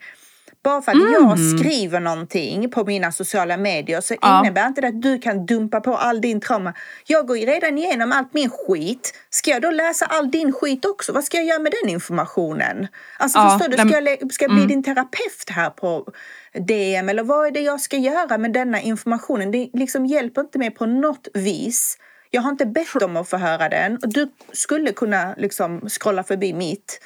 Bara 0.65 0.81
för 0.81 0.91
att 0.91 1.11
jag 1.11 1.39
skriver 1.39 1.99
någonting 1.99 2.69
på 2.69 2.85
mina 2.85 3.11
sociala 3.11 3.57
medier 3.57 4.01
så 4.01 4.15
Ja. 4.21 4.39
innebär 4.39 4.67
inte 4.67 4.81
det 4.81 4.87
att 4.87 5.01
du 5.01 5.19
kan 5.19 5.45
dumpa 5.45 5.81
på 5.81 5.97
all 5.97 6.21
din 6.21 6.41
trauma. 6.41 6.73
Jag 7.07 7.27
går 7.27 7.37
ju 7.37 7.45
redan 7.45 7.77
igenom 7.77 8.11
allt 8.11 8.33
min 8.33 8.49
skit. 8.49 9.13
Ska 9.29 9.51
jag 9.51 9.61
då 9.61 9.71
läsa 9.71 10.05
all 10.05 10.31
din 10.31 10.53
skit 10.53 10.85
också? 10.85 11.13
Vad 11.13 11.23
ska 11.23 11.37
jag 11.37 11.45
göra 11.45 11.59
med 11.59 11.73
den 11.81 11.89
informationen? 11.89 12.87
Alltså 13.19 13.39
Ja, 13.39 13.49
förstår 13.49 13.71
du, 13.71 13.89
ska 13.89 14.01
jag, 14.01 14.33
ska 14.33 14.45
jag 14.45 14.55
bli 14.55 14.65
din 14.65 14.83
terapeut 14.83 15.49
här 15.49 15.69
på 15.69 16.07
DM? 16.53 17.09
Eller 17.09 17.23
vad 17.23 17.47
är 17.47 17.51
det 17.51 17.61
jag 17.61 17.81
ska 17.81 17.97
göra 17.97 18.37
med 18.37 18.53
denna 18.53 18.81
informationen? 18.81 19.51
Det 19.51 19.69
liksom 19.73 20.05
hjälper 20.05 20.41
inte 20.41 20.59
mig 20.59 20.71
på 20.71 20.85
något 20.85 21.27
vis. 21.33 21.97
Jag 22.31 22.41
har 22.41 22.49
inte 22.51 22.65
bett 22.65 23.03
om 23.03 23.17
att 23.17 23.29
få 23.29 23.37
höra 23.37 23.69
den. 23.69 23.97
Och 23.97 24.13
du 24.13 24.29
skulle 24.51 24.91
kunna 24.91 25.35
liksom 25.37 25.89
scrolla 25.89 26.23
förbi 26.23 26.53
mitt. 26.53 26.99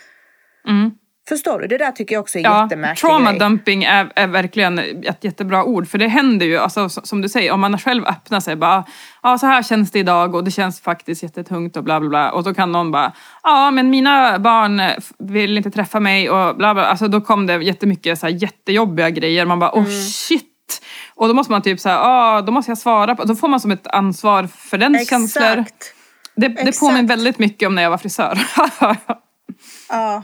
Mm. 0.68 0.92
Förstår 1.30 1.60
du? 1.60 1.68
Det 1.68 1.78
där 1.78 1.92
tycker 1.92 2.16
jag 2.16 2.22
också 2.22 2.40
är 2.40 2.44
Ja, 2.44 2.64
jättemärkligt. 2.64 3.00
trauma 3.02 3.34
dumping 3.34 3.84
är, 3.84 4.12
är 4.16 4.28
verkligen 4.28 4.80
ett 4.80 5.24
jättebra 5.24 5.64
ord. 5.64 5.88
För 5.88 5.98
det 5.98 6.08
händer 6.08 6.46
ju, 6.46 6.58
alltså, 6.58 6.90
som 6.90 7.22
du 7.22 7.30
säger, 7.30 7.52
om 7.52 7.60
man 7.60 7.78
själv 7.80 8.06
öppnar 8.06 8.40
sig 8.40 8.56
bara 8.56 8.84
ja 9.24 9.38
så 9.38 9.46
här 9.46 9.64
känns 9.64 9.92
det 9.92 10.00
idag 10.00 10.36
och 10.36 10.44
det 10.44 10.52
känns 10.52 10.82
faktiskt 10.82 11.24
jättetungt 11.24 11.78
och 11.78 11.84
bla 11.84 12.00
bla 12.00 12.10
bla. 12.10 12.32
Och 12.32 12.44
så 12.44 12.54
kan 12.54 12.72
någon 12.72 12.92
bara 12.92 13.14
ja 13.44 13.72
men 13.72 13.90
mina 13.90 14.40
barn 14.40 14.80
eh, 14.80 14.94
vill 15.20 15.58
inte 15.58 15.72
träffa 15.72 16.00
mig 16.00 16.30
och 16.30 16.56
bla 16.56 16.74
bla. 16.74 16.86
Alltså 16.86 17.08
då 17.08 17.22
kom 17.22 17.48
det 17.48 17.64
jättemycket 17.64 18.20
så 18.20 18.26
här 18.26 18.34
jättejobbiga 18.34 19.10
grejer. 19.10 19.46
Man 19.46 19.60
bara 19.60 19.72
oh 19.72 19.78
Mm. 19.86 19.92
shit. 20.02 20.46
Och 21.16 21.28
då 21.28 21.34
måste 21.34 21.52
man 21.52 21.62
typ 21.62 21.80
säga 21.80 21.96
ja 21.96 22.42
då 22.42 22.52
måste 22.52 22.72
jag 22.72 22.78
svara 22.78 23.16
på. 23.16 23.24
Då 23.24 23.36
får 23.36 23.48
man 23.48 23.60
som 23.60 23.72
ett 23.72 23.88
ansvar 23.88 24.48
för 24.58 24.78
den 24.78 25.06
känslor. 25.06 25.46
Exakt. 25.46 25.94
Det, 26.36 26.48
det 26.48 26.62
Exakt. 26.62 26.80
påminner 26.80 27.08
väldigt 27.08 27.40
mycket 27.40 27.68
om 27.68 27.76
när 27.76 27.84
jag 27.84 27.90
var 27.90 27.98
frisör. 27.98 28.40
Ja. 29.90 30.24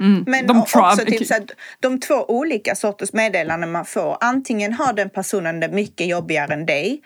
Mm, 0.00 0.24
Men 0.26 0.46
de 0.46 0.60
också 0.60 0.96
typ 0.96 1.26
så 1.26 1.34
här, 1.34 1.44
de 1.80 2.00
två 2.00 2.24
olika 2.28 2.74
sorters 2.74 3.12
meddelanden 3.12 3.72
man 3.72 3.84
får. 3.84 4.18
Antingen 4.20 4.72
har 4.72 4.92
den 4.92 5.10
personen 5.10 5.60
det 5.60 5.68
mycket 5.68 6.06
jobbigare 6.06 6.54
än 6.54 6.66
dig. 6.66 7.02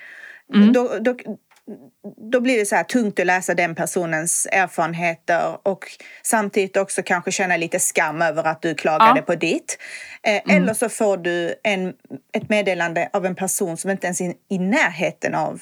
Mm. 0.55 0.73
Då, 0.73 0.99
då, 1.01 1.17
då 2.31 2.41
blir 2.41 2.59
det 2.59 2.67
så 2.67 2.77
här 2.77 2.85
tungt 2.85 3.21
att 3.21 3.27
läsa 3.27 3.55
den 3.55 3.75
personens 3.75 4.49
erfarenheter 4.53 5.59
och 5.63 5.85
samtidigt 6.23 6.77
också 6.77 7.03
kanske 7.03 7.33
känna 7.33 7.57
lite 7.57 7.81
skam 7.81 8.23
över 8.23 8.45
att 8.45 8.63
du 8.63 8.75
klagade 8.75 9.05
Ja. 9.05 9.11
Mm. 9.13 9.25
på 9.25 9.35
ditt. 9.35 9.79
Eh, 10.23 10.57
Eller 10.57 10.75
så 10.75 10.89
får 10.89 11.17
du 11.17 11.55
en, 11.63 11.95
ett 12.33 12.49
meddelande 12.49 13.09
av 13.13 13.27
en 13.27 13.35
person 13.35 13.77
som 13.77 13.91
inte 13.91 14.07
ens 14.07 14.21
är 14.21 14.35
i 14.51 14.59
närheten 14.59 15.35
av 15.35 15.61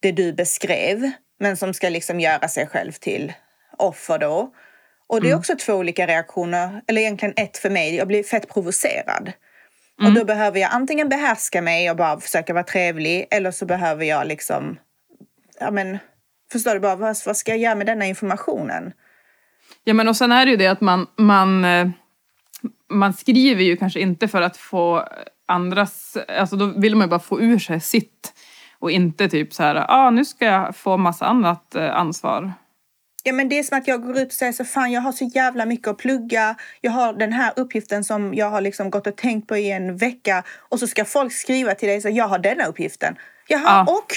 det 0.00 0.12
du 0.12 0.32
beskrev 0.32 1.10
men 1.40 1.56
som 1.56 1.74
ska 1.74 1.88
liksom 1.88 2.20
göra 2.20 2.48
sig 2.48 2.66
själv 2.66 2.92
till 2.92 3.32
offer 3.78 4.18
då. 4.18 4.50
Och 5.06 5.20
det 5.20 5.30
är 5.30 5.36
också 5.36 5.56
två 5.56 5.72
olika 5.72 6.06
reaktioner, 6.06 6.82
eller 6.86 7.00
egentligen 7.00 7.34
ett 7.36 7.56
för 7.56 7.70
mig. 7.70 7.94
Jag 7.94 8.08
blir 8.08 8.22
fett 8.22 8.48
provocerad. 8.48 9.32
Och 10.02 10.12
då 10.12 10.24
behöver 10.24 10.60
jag 10.60 10.70
antingen 10.72 11.08
behärska 11.08 11.62
mig 11.62 11.90
och 11.90 11.96
bara 11.96 12.20
försöka 12.20 12.52
vara 12.52 12.64
trevlig 12.64 13.26
eller 13.30 13.50
så 13.50 13.66
behöver 13.66 14.04
jag 14.04 14.26
liksom, 14.26 14.78
ja 15.60 15.70
men, 15.70 15.98
förstår 16.52 16.74
du 16.74 16.80
bara, 16.80 16.96
vad, 16.96 17.16
vad 17.26 17.36
ska 17.36 17.52
jag 17.52 17.58
göra 17.58 17.74
med 17.74 17.86
denna 17.86 18.06
informationen? 18.06 18.92
Ja 19.84 19.94
men 19.94 20.08
och 20.08 20.16
sen 20.16 20.32
är 20.32 20.44
det 20.46 20.50
ju 20.50 20.56
det 20.56 20.66
att 20.66 20.80
man, 20.80 21.06
man, 21.16 21.64
eh, 21.64 21.88
man 22.90 23.12
skriver 23.12 23.62
ju 23.62 23.76
kanske 23.76 24.00
inte 24.00 24.28
för 24.28 24.42
att 24.42 24.56
få 24.56 25.08
andras, 25.46 26.16
alltså 26.38 26.56
då 26.56 26.66
vill 26.66 26.96
man 26.96 27.06
ju 27.06 27.10
bara 27.10 27.20
få 27.20 27.40
ur 27.40 27.58
sig 27.58 27.80
sitt. 27.80 28.32
Och 28.78 28.90
inte 28.90 29.28
typ 29.28 29.52
så 29.52 29.62
här, 29.62 29.86
ah, 29.88 30.10
nu 30.10 30.24
ska 30.24 30.44
jag 30.44 30.76
få 30.76 30.96
massa 30.96 31.26
annat 31.26 31.74
eh, 31.74 31.96
ansvar. 31.96 32.52
Ja 33.26 33.32
men 33.32 33.48
det 33.48 33.58
är 33.58 33.62
som 33.62 33.78
att 33.78 33.88
jag 33.88 34.02
går 34.02 34.18
ut 34.18 34.26
och 34.26 34.32
säger 34.32 34.52
så 34.52 34.64
fan 34.64 34.92
jag 34.92 35.00
har 35.00 35.12
så 35.12 35.24
jävla 35.24 35.66
mycket 35.66 35.88
att 35.88 35.98
plugga. 35.98 36.54
Jag 36.80 36.90
har 36.92 37.12
den 37.12 37.32
här 37.32 37.52
uppgiften 37.56 38.04
som 38.04 38.34
jag 38.34 38.50
har 38.50 38.60
liksom 38.60 38.90
gått 38.90 39.06
och 39.06 39.16
tänkt 39.16 39.48
på 39.48 39.56
i 39.56 39.70
en 39.70 39.96
vecka. 39.96 40.42
Och 40.58 40.80
så 40.80 40.86
ska 40.86 41.04
folk 41.04 41.32
skriva 41.32 41.74
till 41.74 41.88
dig 41.88 42.00
så 42.00 42.08
jag 42.08 42.28
har 42.28 42.38
denna 42.38 42.64
uppgiften. 42.64 43.16
Jaha, 43.48 43.62
Ja. 43.64 43.92
och? 43.92 44.12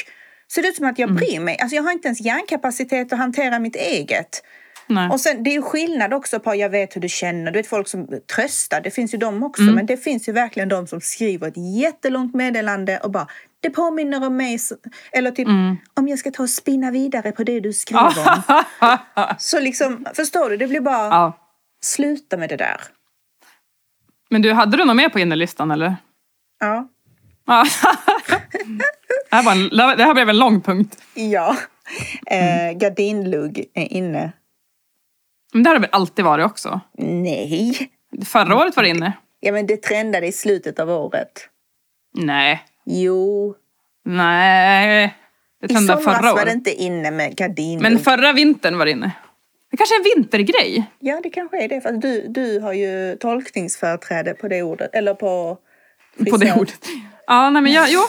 Ser 0.52 0.62
det 0.62 0.68
ut 0.68 0.76
som 0.76 0.86
att 0.86 1.00
jag 1.00 1.16
bryr 1.16 1.40
mig? 1.40 1.58
Alltså 1.60 1.76
jag 1.76 1.84
har 1.84 1.92
inte 1.92 2.08
ens 2.08 2.22
hjärnkapacitet 2.22 3.14
att 3.14 3.20
hantera 3.20 3.60
mitt 3.60 3.76
eget. 3.76 4.44
Nej. 4.88 5.10
Och 5.10 5.20
sen, 5.20 5.44
det 5.44 5.50
är 5.50 5.54
ju 5.54 5.62
skillnad 5.62 6.14
också 6.14 6.40
på 6.40 6.56
jag 6.56 6.70
vet 6.70 6.96
hur 6.96 7.02
du 7.02 7.10
känner. 7.10 7.52
Du 7.52 7.60
vet 7.60 7.68
folk 7.68 7.88
som 7.88 8.08
tröstar, 8.36 8.82
det 8.82 8.92
finns 8.92 9.14
ju 9.14 9.18
de 9.18 9.44
också. 9.44 9.64
Men 9.64 9.86
det 9.86 9.98
finns 9.98 10.30
ju 10.30 10.32
verkligen 10.34 10.70
de 10.70 10.88
som 10.88 11.02
skriver 11.02 11.48
ett 11.48 11.82
jättelångt 11.82 12.36
meddelande 12.36 12.98
och 13.00 13.12
bara 13.12 13.28
det 13.68 13.76
påminner 13.76 14.26
om 14.28 14.38
mig. 14.38 14.60
så-" 14.60 14.76
Eller 15.12 15.32
typ 15.32 15.48
om 15.94 16.08
jag 16.08 16.20
ska 16.20 16.32
ta 16.32 16.44
och 16.44 16.50
spinna 16.50 16.92
vidare 16.92 17.32
på 17.32 17.44
det 17.44 17.60
du 17.60 17.74
skrev 17.74 18.00
om. 18.00 18.42
Så 19.40 19.60
liksom, 19.60 20.06
förstår 20.14 20.50
du? 20.50 20.58
Det 20.58 20.68
blir 20.68 20.82
bara 20.82 21.08
Ja. 21.08 21.38
sluta 21.82 22.38
med 22.38 22.50
det 22.50 22.58
där. 22.58 22.82
Men 24.30 24.42
du, 24.42 24.54
hade 24.54 24.78
du 24.78 24.86
något 24.86 24.96
mer 24.96 25.10
på 25.10 25.20
innerlistan 25.20 25.72
eller? 25.72 25.96
Ja. 26.60 26.88
Ja. 27.46 27.66
det, 29.30 29.36
här 29.36 29.52
en, 29.52 29.70
det 29.98 30.04
här 30.04 30.14
blev 30.14 30.30
en 30.30 30.38
lång 30.38 30.62
punkt. 30.62 31.02
Ja. 31.14 31.56
Eh, 32.28 32.78
gardinlugg 32.78 33.66
är 33.74 33.94
inne. 33.94 34.32
Men 35.54 35.64
det 35.64 35.70
har 35.70 35.76
det 35.76 35.82
väl 35.82 35.90
alltid 35.92 36.26
varit 36.26 36.46
också? 36.46 36.80
Nej. 36.98 37.92
Förra 38.26 38.56
året 38.58 38.76
var 38.76 38.84
det 38.84 38.90
inne. 38.90 39.14
Ja 39.40 39.52
men 39.52 39.68
det 39.68 39.78
trendade 39.84 40.28
i 40.28 40.32
slutet 40.32 40.80
av 40.80 40.90
året. 40.90 41.50
Nej. 42.14 42.66
Jo. 42.90 43.56
Nej. 44.06 45.16
Det 45.62 45.74
I 45.74 45.76
somras 45.76 46.04
förra 46.04 46.34
var 46.34 46.46
det 46.46 46.52
inte 46.52 46.72
inne 46.74 47.12
med 47.12 47.36
gardinlugg. 47.36 47.82
Men 47.92 48.00
förra 48.00 48.34
vintern 48.34 48.78
var 48.78 48.86
det 48.86 48.92
inne. 48.92 49.12
Det 49.72 49.78
kanske 49.78 49.96
är 49.96 50.00
en 50.00 50.04
vintergrej. 50.16 50.86
Ja, 51.00 51.20
det 51.24 51.30
kanske 51.30 51.64
är 51.64 51.68
det. 51.68 51.82
För 51.82 51.92
du, 51.92 52.28
du 52.28 52.60
har 52.60 52.74
ju 52.74 53.18
tolkningsföreträde 53.20 54.34
på 54.34 54.48
det 54.48 54.64
ordet. 54.64 54.90
Eller 54.96 55.14
på... 55.14 55.58
På 56.18 56.24
det 56.24 56.32
frisör. 56.32 56.60
ordet. 56.60 56.86
Ja, 57.28 57.50
nej 57.50 57.62
men 57.62 57.72
jag, 57.74 57.88
jo. 57.92 58.02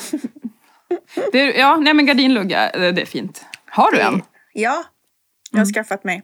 Det, 1.32 1.38
är- 1.40 1.58
ja, 1.58 1.76
nej 1.76 1.94
men 1.94 2.06
gardinlugga, 2.06 2.70
det 2.74 2.92
det 2.92 3.02
är 3.02 3.06
fint. 3.06 3.44
Har 3.66 3.92
du 3.92 4.00
en? 4.00 4.22
Ja, 4.52 4.84
jag 5.52 5.58
har 5.58 5.66
skaffat 5.66 6.04
mig. 6.04 6.22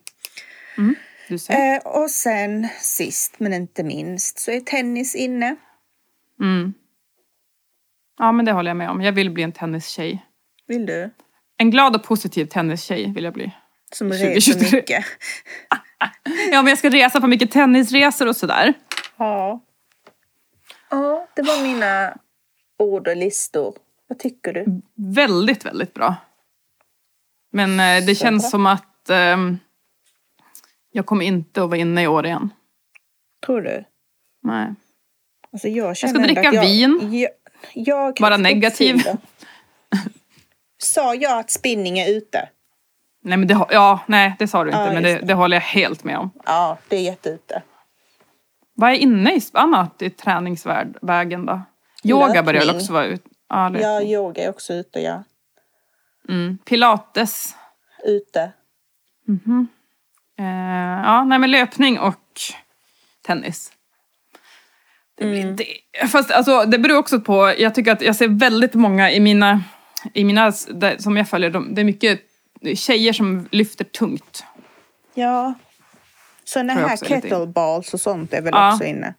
Ser. 1.41 1.75
Eh, 1.75 1.79
och 1.85 2.11
sen 2.11 2.69
sist 2.81 3.35
men 3.39 3.53
inte 3.53 3.83
minst 3.83 4.39
så 4.39 4.51
är 4.51 4.61
tennis 4.61 5.15
inne. 5.15 5.57
Mm. 6.41 6.75
Ja, 8.19 8.33
men 8.33 8.45
det 8.45 8.53
håller 8.53 8.71
jag 8.71 8.77
med 8.77 8.91
om. 8.91 9.01
Jag 9.03 9.13
vill 9.13 9.31
bli 9.31 9.43
en 9.43 9.53
tennistjej. 9.53 10.27
Vill 10.67 10.87
du? 10.87 11.11
En 11.57 11.71
glad 11.71 11.97
och 11.97 12.03
positiv 12.05 12.47
tennistjej 12.47 13.13
vill 13.13 13.25
jag 13.25 13.33
bli. 13.35 13.53
Som 13.93 14.11
2023. 14.11 14.55
reser 14.55 14.77
mycket. 14.77 15.05
Ja, 16.51 16.63
men 16.63 16.67
jag 16.67 16.79
ska 16.79 16.91
resa 16.91 17.21
på 17.21 17.27
mycket 17.27 17.51
tennisresor 17.51 18.29
och 18.29 18.37
sådär. 18.37 18.75
Ja. 19.17 19.61
Ja, 20.91 21.27
det 21.37 21.43
var 21.43 21.63
mina 21.63 22.19
ord 22.79 23.09
och 23.09 23.17
listor. 23.17 23.75
Vad 24.07 24.19
tycker 24.19 24.53
du? 24.53 24.83
Väldigt, 24.95 25.65
väldigt 25.67 25.95
bra. 25.95 26.17
Men 27.53 27.81
eh, 27.81 28.07
det 28.07 28.15
Så 28.15 28.25
känns 28.25 28.43
bra. 28.43 28.51
som 28.51 28.67
att 28.67 29.11
ehm, 29.11 29.59
jag 30.93 31.07
kommer 31.07 31.25
inte 31.25 31.63
att 31.63 31.69
vara 31.71 31.81
inne 31.81 32.03
i 32.03 32.07
år 32.07 32.27
igen. 32.27 32.51
Tror 33.47 33.61
du? 33.61 33.85
Nej. 34.43 34.75
Alltså 35.53 35.69
jag 35.69 35.97
ska 35.97 36.07
känner 36.07 36.21
ändå 36.21 36.35
dricka 36.35 36.53
jag, 36.55 36.63
vin. 36.63 37.11
Jag, 37.13 37.31
jag 37.73 38.21
Vara 38.21 38.37
negativ. 38.37 39.03
Sa 40.79 41.15
jag 41.15 41.39
att 41.39 41.51
spinning 41.51 41.99
är 41.99 42.11
ute? 42.11 42.49
Nej, 43.23 43.39
men 43.39 43.49
det, 43.49 43.67
ja, 43.71 44.01
nej, 44.07 44.37
det 44.39 44.49
sa 44.49 44.65
du 44.65 44.71
inte, 44.71 44.81
Ja, 44.81 44.93
men 44.93 45.03
det, 45.03 45.19
det. 45.19 45.35
håller 45.35 45.57
jag 45.57 45.63
helt 45.63 46.05
med 46.05 46.19
om. 46.19 46.31
Ja, 46.45 46.79
det 46.89 46.97
är 46.97 47.01
jätteute. 47.01 47.63
Vad 48.75 48.91
är 48.91 48.95
inne 48.95 49.35
i 49.35 49.41
annat 49.53 50.03
i 50.03 50.11
träningsvägen 50.11 51.47
då? 51.47 51.63
Yoga 52.05 52.43
börjar 52.43 52.61
väl 52.61 52.67
Löpning. 52.67 52.77
också 52.77 52.93
vara 52.93 53.05
ute? 53.07 53.29
Ja, 53.49 53.69
löpning. 53.69 53.83
Ja, 53.83 54.03
yoga 54.03 54.45
är 54.45 54.49
också 54.49 54.73
ute, 54.75 55.01
ja. 55.01 55.25
Mm. 56.29 56.59
Pilates. 56.65 57.57
Ute. 58.05 58.53
Eh, 60.39 60.45
ja, 61.05 61.25
nej 61.25 61.39
men 61.39 61.51
löpning 61.51 61.99
och 61.99 62.41
tennis. 63.27 63.73
Det 65.17 65.25
blir 65.25 65.43
Mm. 65.43 65.57
det. 65.57 65.67
Fast 66.09 66.31
alltså, 66.31 66.65
det 66.65 66.79
beror 66.79 66.97
också 66.99 67.21
på, 67.21 67.55
jag 67.59 67.75
tycker 67.75 67.93
att 67.93 68.03
jag 68.03 68.17
ser 68.17 68.29
väldigt 68.29 68.75
många 68.75 69.11
i 69.13 69.21
mina, 69.21 69.63
i 70.15 70.25
mina 70.25 70.53
som 70.99 71.17
jag 71.17 71.29
följer, 71.29 71.51
de, 71.51 71.75
det 71.75 71.81
är 71.81 71.85
mycket 71.85 72.21
tjejer 72.75 73.13
som 73.13 73.49
lyfter 73.51 73.85
tungt. 73.85 74.45
Ja. 75.15 75.55
Såna 76.45 76.73
här 76.73 76.97
kettleballs 76.97 77.95
och 77.95 78.01
sånt 78.01 78.33
är 78.33 78.43
väl 78.43 78.53
Ja. 78.55 78.73
också 78.73 78.85
inne. 78.85 79.15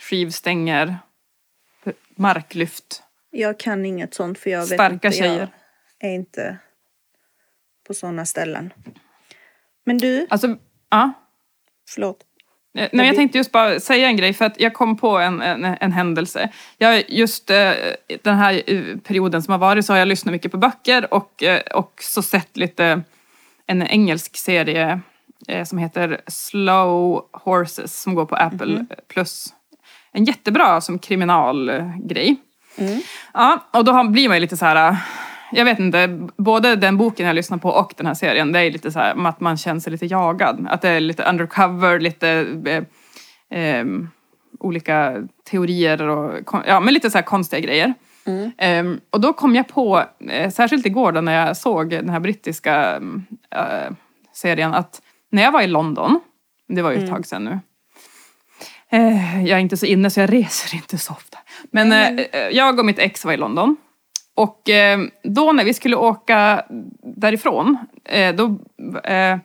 Skivstänger, 0.00 0.98
marklyft. 2.16 3.02
Jag 3.30 3.58
kan 3.58 3.86
inget 3.86 4.14
sånt 4.14 4.38
för 4.38 4.50
jag 4.50 4.60
vet 4.60 4.68
Starka 4.68 4.92
inte. 4.94 5.12
tjejer. 5.12 5.48
Jag 5.98 6.10
är 6.10 6.14
inte 6.14 6.58
på 7.86 7.94
såna 7.94 8.26
ställen. 8.26 8.72
Men 9.84 9.98
du, 9.98 10.26
Alltså, 10.30 10.56
ja. 10.90 11.12
förlåt. 11.90 12.24
Nej, 12.74 12.88
men 12.92 13.06
jag 13.06 13.16
tänkte 13.16 13.38
just 13.38 13.52
bara 13.52 13.80
säga 13.80 14.06
en 14.08 14.16
grej 14.16 14.32
för 14.34 14.44
att 14.44 14.60
jag 14.60 14.74
kom 14.74 14.96
på 14.96 15.18
en, 15.18 15.42
en, 15.42 15.64
en 15.64 15.92
händelse. 15.92 16.48
Jag, 16.78 17.04
just 17.10 17.50
eh, 17.50 17.70
den 18.22 18.36
här 18.36 18.62
eh, 18.66 18.82
perioden 18.96 19.42
som 19.42 19.52
har 19.52 19.58
varit 19.58 19.86
så 19.86 19.92
har 19.92 19.98
jag 19.98 20.08
lyssnat 20.08 20.32
mycket 20.32 20.52
på 20.52 20.58
böcker 20.58 21.14
och, 21.14 21.42
eh, 21.42 21.60
och 21.60 21.92
så 22.00 22.22
sett 22.22 22.56
lite 22.56 23.02
en 23.66 23.82
engelsk 23.82 24.36
serie 24.36 25.00
eh, 25.48 25.64
som 25.64 25.78
heter 25.78 26.20
Slow 26.26 27.24
Horses 27.32 28.00
som 28.02 28.14
går 28.14 28.24
på 28.26 28.36
Apple 28.36 28.86
plus. 29.08 29.54
En 30.12 30.24
jättebra 30.24 30.80
som 30.80 30.98
kriminalgrej. 30.98 32.36
Ja, 33.34 33.64
och 33.72 33.84
då 33.84 33.92
har- 33.92 34.04
blir 34.04 34.28
man 34.28 34.36
ju 34.36 34.40
lite 34.40 34.56
så 34.56 34.64
här, 34.66 34.96
jag 35.52 35.64
vet 35.64 35.78
inte, 35.78 36.28
både 36.36 36.76
den 36.76 36.96
boken 36.96 37.26
jag 37.26 37.36
lyssnar 37.36 37.58
på 37.58 37.68
och 37.68 37.94
den 37.96 38.06
här 38.06 38.14
serien, 38.14 38.52
det 38.52 38.60
är 38.60 38.70
lite 38.70 38.92
så 38.92 38.98
här 38.98 39.26
att 39.26 39.40
man 39.40 39.56
känner 39.56 39.80
sig 39.80 39.90
lite 39.90 40.06
jagad. 40.06 40.66
Att 40.70 40.82
det 40.82 40.88
är 40.88 41.00
lite 41.00 41.24
undercover, 41.24 42.00
lite 42.00 42.46
eh, 42.64 42.84
ehm, 43.50 44.08
olika 44.60 45.16
teorier 45.50 46.02
och 46.02 46.54
ja, 46.66 46.80
men 46.80 46.94
lite 46.94 47.10
så 47.10 47.18
här 47.18 47.22
konstiga 47.22 47.60
grejer. 47.60 47.94
Ehm, 48.58 49.00
och 49.10 49.20
då 49.20 49.32
kom 49.32 49.56
jag 49.56 49.68
på, 49.68 50.04
eh, 50.30 50.50
särskilt 50.50 50.86
igår 50.86 51.12
då 51.12 51.20
när 51.20 51.46
jag 51.46 51.56
såg 51.56 51.90
den 51.90 52.08
här 52.08 52.20
brittiska 52.20 53.00
eh, 53.50 53.94
serien, 54.32 54.74
att 54.74 55.02
när 55.30 55.42
jag 55.42 55.52
var 55.52 55.62
i 55.62 55.66
London, 55.66 56.20
det 56.68 56.82
var 56.82 56.90
ju 56.90 56.98
ett 56.98 57.10
tag 57.10 57.26
sedan 57.26 57.44
nu, 57.44 57.58
Eh, 58.92 59.44
jag 59.44 59.56
är 59.56 59.58
inte 59.58 59.76
så 59.76 59.86
inne 59.86 60.10
så 60.10 60.20
jag 60.20 60.32
reser 60.32 60.74
inte 60.74 60.98
så 60.98 61.12
ofta. 61.12 61.38
Men 61.70 61.92
eh, 61.92 62.24
jag 62.50 62.78
och 62.78 62.84
mitt 62.84 62.98
ex 62.98 63.24
var 63.24 63.32
i 63.32 63.36
London. 63.36 63.76
Och 64.34 64.70
eh, 64.70 65.00
då 65.22 65.52
när 65.52 65.64
vi 65.64 65.74
skulle 65.74 65.96
åka 65.96 66.64
därifrån, 67.16 67.78
eh, 68.04 68.34
då 68.34 68.44
eh, 69.04 69.36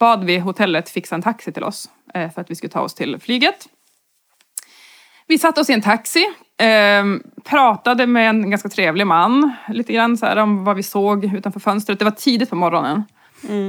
bad 0.00 0.24
vi 0.24 0.38
hotellet 0.38 0.88
fixa 0.90 1.14
en 1.14 1.22
taxi 1.22 1.52
till 1.52 1.64
oss. 1.64 1.90
eh, 2.14 2.30
för 2.30 2.40
att 2.40 2.50
vi 2.50 2.54
skulle 2.54 2.70
ta 2.70 2.80
oss 2.80 2.94
till 2.94 3.18
flyget. 3.20 3.68
Vi 5.26 5.38
satte 5.38 5.60
oss 5.60 5.70
i 5.70 5.72
en 5.72 5.82
taxi, 5.82 6.24
eh, 6.60 7.04
pratade 7.44 8.06
med 8.06 8.28
en 8.28 8.50
ganska 8.50 8.68
trevlig 8.68 9.06
man 9.06 9.52
lite 9.68 9.92
grann 9.92 10.16
så 10.16 10.26
här, 10.26 10.36
om 10.36 10.64
vad 10.64 10.76
vi 10.76 10.82
såg 10.82 11.24
utanför 11.24 11.60
fönstret. 11.60 11.98
Det 11.98 12.04
var 12.04 12.12
tidigt 12.12 12.50
på 12.50 12.56
morgonen. 12.56 13.04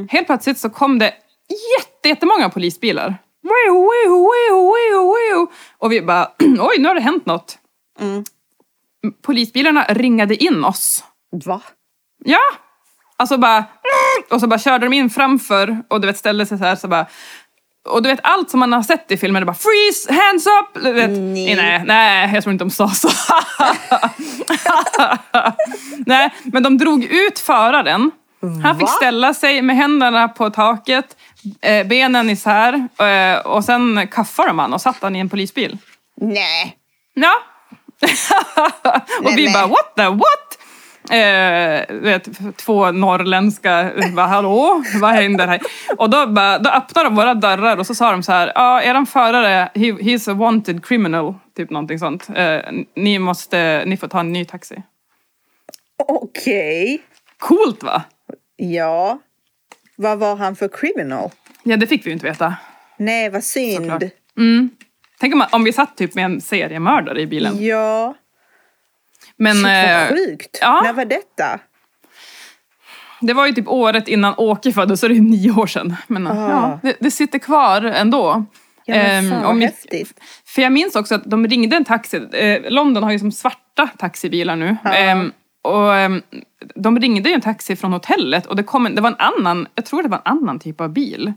Helt 0.10 0.28
plötsligt 0.28 0.58
så 0.58 0.70
kom 0.70 1.00
det 1.00 1.14
jätte, 1.80 2.10
jättemånga 2.10 2.50
polisbilar. 2.50 3.18
Och 5.78 5.92
vi 5.92 6.02
bara, 6.02 6.32
oj 6.60 6.76
nu 6.80 6.88
har 6.88 6.96
det 6.96 7.02
hänt 7.02 7.26
något. 7.26 7.58
Polisbilarna 9.12 9.86
ringade 9.90 10.44
in 10.44 10.64
oss. 10.66 11.04
Va? 11.46 11.62
Ja! 12.26 12.40
Alltså 13.18 13.38
bara... 13.38 13.66
Och 14.32 14.42
så 14.42 14.48
bara 14.48 14.60
körde 14.60 14.86
de 14.86 14.94
in 14.94 15.10
framför 15.10 15.78
och 15.90 16.02
du 16.02 16.08
vet 16.08 16.18
ställde 16.18 16.46
sig 16.46 16.58
så 16.58 16.64
här 16.64 16.76
så 16.76 16.88
bara... 16.88 17.06
Och 17.90 18.04
du 18.04 18.10
vet 18.10 18.20
allt 18.24 18.50
som 18.50 18.60
man 18.60 18.74
har 18.74 18.84
sett 18.84 19.12
i 19.12 19.18
filmer, 19.18 19.40
det 19.40 19.46
bara 19.46 19.56
freeze, 19.56 20.14
hands 20.14 20.48
up! 20.48 20.84
Du 20.84 20.92
vet, 20.92 21.10
Nej. 21.10 21.56
nej, 21.56 21.84
nej, 21.86 22.34
jag 22.34 22.44
tror 22.44 22.52
inte 22.54 22.64
de 22.64 22.70
sa 22.72 22.90
så. 22.90 23.10
nej, 26.06 26.34
men 26.44 26.64
de 26.64 26.78
drog 26.78 27.04
ut 27.04 27.40
föraren. 27.40 28.12
Han 28.64 28.76
fick 28.76 28.88
Va? 28.88 28.92
ställa 28.92 29.34
sig 29.34 29.62
med 29.62 29.76
händerna 29.76 30.28
på 30.28 30.50
taket, 30.50 31.18
eh, 31.62 31.88
benen 31.88 32.30
isär 32.30 32.88
eh, 33.00 33.40
och 33.46 33.64
sen 33.64 34.08
kaffade 34.08 34.50
de 34.50 34.60
han 34.60 34.74
och 34.74 34.82
satt 34.82 35.02
han 35.02 35.16
i 35.16 35.20
en 35.20 35.30
polisbil. 35.30 35.78
Nej. 36.22 36.78
Ja. 37.14 37.34
och 39.24 39.38
vi 39.38 39.54
bara 39.54 39.68
what 39.68 39.96
the 39.96 40.08
what? 40.08 40.46
Eh, 41.10 41.96
vet, 41.96 42.58
två 42.58 42.92
norrländska, 42.92 43.92
bara 44.16 44.26
hallå, 44.26 44.84
vad 45.02 45.12
händer 45.12 45.48
här? 45.48 45.62
Och 45.98 46.10
då, 46.10 46.28
bara, 46.28 46.60
då 46.60 46.70
öppnade 46.70 47.10
de 47.10 47.16
våra 47.16 47.34
dörrar 47.34 47.78
och 47.78 47.88
så 47.88 47.96
sa 47.96 48.12
de 48.12 48.24
så 48.24 48.32
här, 48.32 48.52
ja 48.56 48.82
eran 48.82 49.06
förare, 49.06 49.70
he, 49.76 49.92
he's 49.92 50.32
a 50.32 50.34
wanted 50.34 50.86
criminal, 50.86 51.34
typ 51.58 51.70
någonting 51.70 52.00
sånt. 52.00 52.30
Eh, 52.36 52.60
ni 52.96 53.20
måste, 53.20 53.84
ni 53.86 53.98
får 53.98 54.08
ta 54.08 54.20
en 54.20 54.34
ny 54.34 54.46
taxi. 54.46 54.84
Okej. 56.08 57.02
Coolt 57.38 57.84
va? 57.84 58.04
Ja. 58.56 59.20
Vad 59.96 60.20
var 60.20 60.36
han 60.36 60.56
för 60.56 60.68
criminal? 60.68 61.30
Ja 61.64 61.78
det 61.78 61.88
fick 61.88 62.06
vi 62.06 62.10
ju 62.10 62.14
inte 62.14 62.26
veta. 62.26 62.56
Nej, 62.98 63.30
vad 63.30 63.44
synd. 63.44 64.10
Mm. 64.38 64.70
Tänk 65.20 65.34
om, 65.34 65.46
om 65.52 65.64
vi 65.64 65.74
satt 65.74 65.98
typ 65.98 66.16
med 66.16 66.26
en 66.26 66.42
seriemördare 66.42 67.22
i 67.22 67.28
bilen. 67.28 67.66
Ja. 67.66 68.16
Men 69.38 69.56
Shit, 69.56 69.66
eh, 69.66 70.00
vad 70.00 70.10
sjukt. 70.10 70.58
ja. 70.62 70.82
När 70.84 70.94
var 70.94 71.06
detta? 71.06 71.60
Det 73.22 73.34
var 73.34 73.48
ju 73.48 73.54
typ 73.54 73.68
året 73.68 74.08
innan 74.08 74.34
Åke 74.38 74.72
föddes, 74.72 75.00
så 75.00 75.08
det 75.08 75.16
är 75.16 75.22
nio 75.22 75.52
år 75.52 75.68
sedan. 75.68 75.96
Men 76.08 76.28
Ah. 76.28 76.50
ja, 76.50 76.80
det, 76.84 76.96
det 77.00 77.12
sitter 77.12 77.40
kvar 77.40 77.82
ändå. 77.82 78.46
Ja, 78.86 78.96
men 78.96 79.26
Ehm, 79.26 79.42
fan 79.42 79.58
mitt- 79.58 79.70
häftigt. 79.70 80.20
För 80.46 80.62
jag 80.62 80.72
minns 80.72 80.96
också 80.96 81.16
att 81.16 81.24
de 81.26 81.48
ringde 81.48 81.76
en 81.76 81.86
taxi. 81.86 82.28
Eh, 82.32 82.62
London 82.72 83.04
har 83.04 83.12
ju 83.12 83.20
som 83.20 83.32
svarta 83.32 83.88
taxibilar 83.98 84.56
nu. 84.56 84.78
Ehm, 84.86 85.32
och 85.62 85.96
ehm, 85.96 86.22
de 86.76 87.00
ringde 87.00 87.30
ju 87.30 87.36
en 87.36 87.42
taxi 87.42 87.76
från 87.76 87.94
hotellet 87.94 88.46
och 88.46 88.56
det, 88.56 88.64
kom 88.64 88.86
en, 88.86 88.96
det 88.96 89.02
var 89.02 89.10
en 89.10 89.16
annan, 89.40 89.68
jag 89.76 89.86
tror 89.86 90.04
det 90.04 90.10
var 90.10 90.18
en 90.26 90.38
annan 90.38 90.60
typ 90.60 90.82
av 90.82 90.90
bil. 90.90 91.34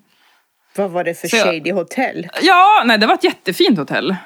Vad 0.79 0.91
var 0.91 1.05
det 1.05 1.15
för 1.15 1.29
Så 1.29 1.37
jag- 1.37 1.45
shady 1.45 1.73
hotell? 1.73 2.29
Ja, 2.43 2.83
nej 2.87 2.99
det 2.99 3.07
var 3.07 3.15
ett 3.15 3.25
jättefint 3.25 3.79
hotell. 3.79 4.17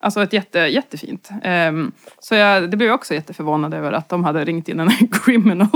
Alltså 0.00 0.22
ett 0.22 0.32
jätte, 0.32 0.58
jättefint. 0.58 1.30
Ehm, 1.42 1.92
så 2.18 2.34
jag 2.34 2.70
det 2.70 2.76
blev 2.76 2.86
jag 2.88 2.94
också 2.94 3.14
jätteförvånad 3.14 3.74
över 3.74 3.92
att 3.92 4.08
de 4.08 4.24
hade 4.24 4.44
ringt 4.44 4.68
in 4.68 4.80
en 4.80 4.90
criminal. 5.12 5.68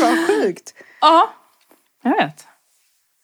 Vad 0.00 0.26
sjukt. 0.28 0.74
Ja, 1.00 1.30
jag 2.02 2.10
vet. 2.10 2.46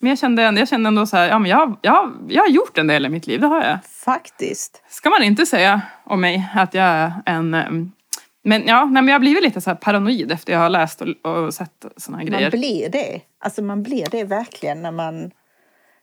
Men 0.00 0.08
jag 0.08 0.18
kände, 0.18 0.42
jag 0.42 0.68
kände 0.68 0.88
ändå 0.88 1.06
så 1.06 1.16
här, 1.16 1.28
ja 1.28 1.38
men 1.38 1.50
jag, 1.50 1.76
jag, 1.82 2.12
jag 2.28 2.42
har 2.42 2.48
gjort 2.48 2.78
en 2.78 2.86
del 2.86 3.06
i 3.06 3.08
mitt 3.08 3.26
liv, 3.26 3.40
det 3.40 3.46
har 3.46 3.62
jag. 3.64 3.78
Faktiskt. 4.04 4.82
Ska 4.88 5.10
man 5.10 5.22
inte 5.22 5.46
säga 5.46 5.80
om 6.04 6.20
mig 6.20 6.48
att 6.54 6.74
jag 6.74 6.84
är 6.86 7.12
en... 7.26 7.54
em, 7.54 7.92
Men 8.44 8.66
ja, 8.66 8.84
nej, 8.84 9.02
men 9.02 9.08
jag 9.08 9.14
har 9.14 9.20
blivit 9.20 9.42
lite 9.42 9.60
så 9.60 9.70
här 9.70 9.74
paranoid 9.74 10.32
efter 10.32 10.52
jag 10.52 10.60
har 10.60 10.70
läst 10.70 11.02
och, 11.02 11.08
och 11.32 11.54
sett 11.54 11.84
såna 11.96 12.16
här 12.18 12.24
Man 12.24 12.32
grejer. 12.32 12.50
blir 12.50 12.88
det. 12.88 13.20
Alltså 13.44 13.62
man 13.62 13.82
blir 13.82 14.06
det 14.10 14.24
verkligen 14.24 14.82
när 14.82 14.90
man... 14.92 15.30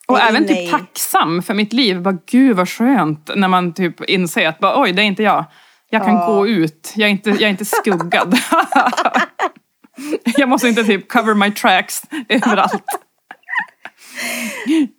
Och 0.09 0.19
även 0.19 0.47
typ 0.47 0.57
i- 0.57 0.69
tacksam 0.71 1.41
för 1.41 1.53
mitt 1.53 1.73
liv. 1.73 2.01
Bara, 2.01 2.17
Gud 2.25 2.55
vad 2.57 2.69
skönt 2.69 3.29
när 3.35 3.47
man 3.47 3.73
typ 3.73 4.03
inser 4.03 4.47
att 4.47 4.59
bara, 4.59 4.81
oj, 4.81 4.91
det 4.93 5.01
är 5.01 5.05
inte 5.05 5.23
jag. 5.23 5.45
Jag 5.89 6.05
kan 6.05 6.15
Ja. 6.15 6.25
gå 6.25 6.47
ut, 6.47 6.93
jag 6.95 7.07
är 7.07 7.11
inte, 7.11 7.29
jag 7.29 7.41
är 7.41 7.49
inte 7.49 7.65
skuggad. 7.65 8.37
jag 10.37 10.49
måste 10.49 10.67
inte 10.67 10.83
typ 10.83 11.09
cover 11.11 11.33
my 11.33 11.51
tracks 11.51 12.01
överallt. 12.29 12.83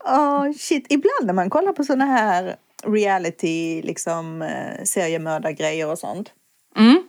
Åh, 0.05 0.53
shit. 0.59 0.87
Ibland 0.89 1.27
när 1.27 1.35
man 1.35 1.51
kollar 1.51 1.73
på 1.73 1.85
såna 1.85 2.05
här 2.05 2.57
reality, 2.87 3.83
liksom 3.83 4.43
eh, 4.43 4.85
seriemördargrejer 4.85 5.91
och 5.91 5.99
sånt. 5.99 6.31
Mm. 6.77 7.03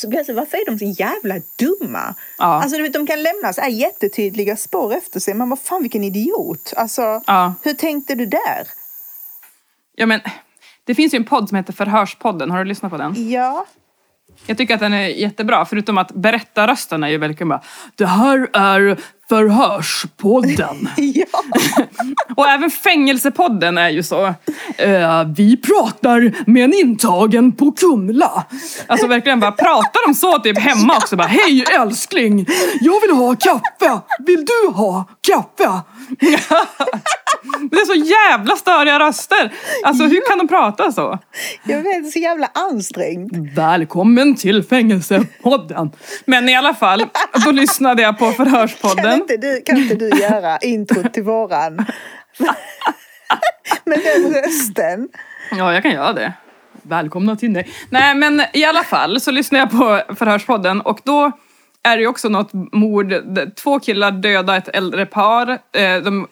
Så 0.00 0.08
blir 0.08 0.18
jag 0.18 0.26
så, 0.26 0.32
varför 0.34 0.56
är 0.58 0.64
de 0.66 0.78
så 0.78 0.84
jävla 1.02 1.34
dumma? 1.58 2.14
Ja. 2.38 2.44
Alltså 2.44 2.76
du 2.76 2.82
vet, 2.82 2.92
de 2.92 3.06
kan 3.06 3.22
lämna 3.22 3.52
så 3.52 3.60
här 3.60 3.68
jättetydliga 3.68 4.56
spår 4.56 4.94
efter 4.94 5.20
sig. 5.20 5.34
Men 5.34 5.48
vad 5.48 5.58
fan 5.58 5.82
vilken 5.82 6.04
idiot. 6.04 6.72
Alltså, 6.76 7.22
Ja. 7.26 7.54
hur 7.62 7.74
tänkte 7.74 8.14
du 8.14 8.26
där? 8.26 8.68
Ja, 9.96 10.06
men, 10.06 10.20
det 10.84 10.94
finns 10.94 11.14
ju 11.14 11.16
en 11.16 11.24
podd 11.24 11.48
som 11.48 11.56
heter 11.56 11.72
Förhörspodden, 11.72 12.50
har 12.50 12.58
du 12.58 12.64
lyssnat 12.64 12.92
på 12.92 12.98
den? 12.98 13.30
Ja. 13.30 13.66
Jag 14.46 14.58
tycker 14.58 14.74
att 14.74 14.80
den 14.80 14.92
är 14.92 15.08
jättebra, 15.08 15.64
förutom 15.66 15.98
att 15.98 16.12
berättarrösten 16.12 17.04
är 17.04 17.08
ju 17.08 17.18
verkligen 17.18 17.48
bara 17.48 17.62
Det 17.94 18.06
här 18.06 18.48
är 18.52 18.98
Förhörspodden. 19.28 20.88
Ja. 20.96 21.24
Och 22.36 22.48
även 22.48 22.70
Fängelsepodden 22.70 23.78
är 23.78 23.88
ju 23.88 24.02
så. 24.02 24.26
Eh, 24.76 25.24
vi 25.36 25.56
pratar 25.56 26.50
med 26.50 26.64
en 26.64 26.74
intagen 26.74 27.52
på 27.52 27.72
Kumla. 27.72 28.44
Alltså 28.86 29.06
verkligen 29.06 29.40
bara, 29.40 29.52
pratar 29.52 30.08
de 30.08 30.14
så 30.14 30.38
typ 30.38 30.58
hemma 30.58 30.96
också? 30.96 31.16
Bara, 31.16 31.28
Hej 31.28 31.64
älskling, 31.72 32.46
jag 32.80 33.00
vill 33.00 33.10
ha 33.10 33.36
kaffe. 33.36 34.00
Vill 34.26 34.44
du 34.44 34.68
ha 34.72 35.04
kaffe? 35.20 35.80
Det 37.70 37.76
är 37.76 37.84
så 37.84 37.94
jävla 37.94 38.56
störiga 38.56 38.98
röster. 39.00 39.52
Alltså 39.84 40.04
hur 40.04 40.28
kan 40.28 40.38
de 40.38 40.48
prata 40.48 40.92
så? 40.92 41.18
Jag 41.64 41.82
vet, 41.82 42.12
så 42.12 42.18
jävla 42.18 42.50
ansträngd. 42.54 43.54
Välkommen 43.56 44.34
till 44.34 44.62
Fängelsepodden. 44.62 45.90
Men 46.24 46.48
i 46.48 46.56
alla 46.56 46.74
fall, 46.74 47.06
då 47.44 47.50
lyssnade 47.50 48.02
jag 48.02 48.18
på 48.18 48.32
Förhörspodden. 48.32 49.17
Inte 49.20 49.36
du, 49.36 49.62
kan 49.62 49.76
inte 49.76 49.94
du 49.94 50.08
göra 50.20 50.58
intro 50.58 51.02
till 51.02 51.22
våran? 51.22 51.76
Med 53.84 53.98
den 54.04 54.34
rösten. 54.34 55.08
Ja, 55.50 55.74
jag 55.74 55.82
kan 55.82 55.92
göra 55.92 56.12
det. 56.12 56.32
Välkomna 56.82 57.36
till 57.36 57.52
dig. 57.52 57.68
Nej, 57.90 58.14
men 58.14 58.42
i 58.52 58.64
alla 58.64 58.82
fall 58.82 59.20
så 59.20 59.30
lyssnade 59.30 59.62
jag 59.62 59.70
på 59.70 60.14
Förhörspodden 60.14 60.80
och 60.80 61.00
då 61.04 61.32
är 61.84 61.96
det 61.96 62.02
ju 62.02 62.08
också 62.08 62.28
något 62.28 62.52
mord. 62.72 63.14
Två 63.56 63.80
killar 63.80 64.10
dödar 64.10 64.58
ett 64.58 64.68
äldre 64.68 65.06
par. 65.06 65.48
Eh, 65.50 65.96
De 66.04 66.26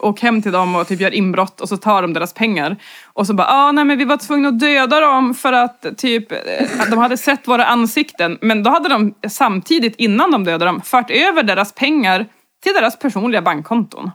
åker 0.00 0.22
hem 0.22 0.42
till 0.42 0.52
dem 0.52 0.76
och 0.76 0.88
typ 0.88 1.00
gör 1.00 1.14
inbrott 1.14 1.60
och 1.60 1.68
så 1.68 1.76
tar 1.76 2.02
de 2.02 2.12
deras 2.12 2.32
pengar. 2.32 2.76
Och 3.12 3.26
så 3.26 3.34
bara, 3.34 3.46
ah, 3.46 3.72
nej 3.72 3.84
men 3.84 3.98
vi 3.98 4.04
var 4.04 4.16
tvungna 4.16 4.48
att 4.48 4.58
döda 4.60 5.00
dem 5.00 5.34
för 5.34 5.52
att 5.52 5.86
typ 5.96 6.32
eh, 6.32 6.38
att 6.80 6.90
de 6.90 6.98
hade 6.98 7.16
sett 7.16 7.48
våra 7.48 7.64
ansikten. 7.64 8.38
Men 8.40 8.62
då 8.62 8.70
hade 8.70 8.88
de 8.88 9.14
samtidigt 9.28 9.94
innan 9.96 10.30
de 10.30 10.44
dödade 10.44 10.64
dem 10.64 10.80
fört 10.80 11.10
över 11.10 11.42
deras 11.42 11.72
pengar 11.72 12.26
till 12.62 12.72
deras 12.72 12.98
personliga 12.98 13.42
bankkonton. 13.42 14.10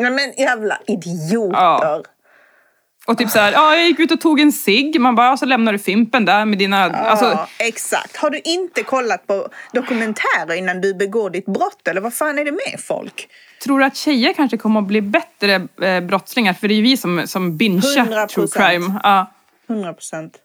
Nej 0.00 0.10
men 0.10 0.32
jävla 0.46 0.78
idioter. 0.86 1.60
Ja. 1.60 2.02
Och 3.10 3.18
typ 3.18 3.30
så 3.30 3.38
här, 3.38 3.52
ja 3.52 3.76
jag 3.76 3.86
gick 3.86 4.00
ut 4.00 4.10
och 4.10 4.20
tog 4.20 4.40
en 4.40 4.52
cigg. 4.52 5.00
Man 5.00 5.14
bara, 5.14 5.26
ja, 5.26 5.36
så 5.36 5.46
lämnar 5.46 5.72
du 5.72 5.78
Fimpen 5.78 6.24
där 6.24 6.44
med 6.44 6.58
dina... 6.58 6.84
Alltså, 6.84 7.24
ja, 7.24 7.48
exakt. 7.58 8.16
Har 8.16 8.30
du 8.30 8.40
inte 8.44 8.82
kollat 8.82 9.26
på 9.26 9.48
dokumentärer 9.72 10.54
innan 10.54 10.80
du 10.80 10.94
begår 10.94 11.30
ditt 11.30 11.46
brott? 11.46 11.88
Eller 11.88 12.00
vad 12.00 12.14
fan 12.14 12.38
är 12.38 12.44
det 12.44 12.52
med 12.52 12.80
folk? 12.80 13.28
tror 13.62 13.78
du 13.78 13.84
att 13.84 13.96
tjejer 13.96 14.32
kanske 14.32 14.56
kommer 14.56 14.80
att 14.80 14.86
bli 14.86 15.00
bättre 15.00 15.68
eh, 15.82 16.00
brottslingar? 16.00 16.52
För 16.52 16.68
det 16.68 16.74
är 16.74 16.76
ju 16.76 16.82
vi 16.82 16.96
som, 16.96 17.22
som 17.26 17.56
bingear 17.56 18.06
100%. 18.06 18.26
true 18.26 18.48
crime. 18.48 19.00
Ja. 19.02 19.32
100 19.68 19.94
procent. 19.94 20.38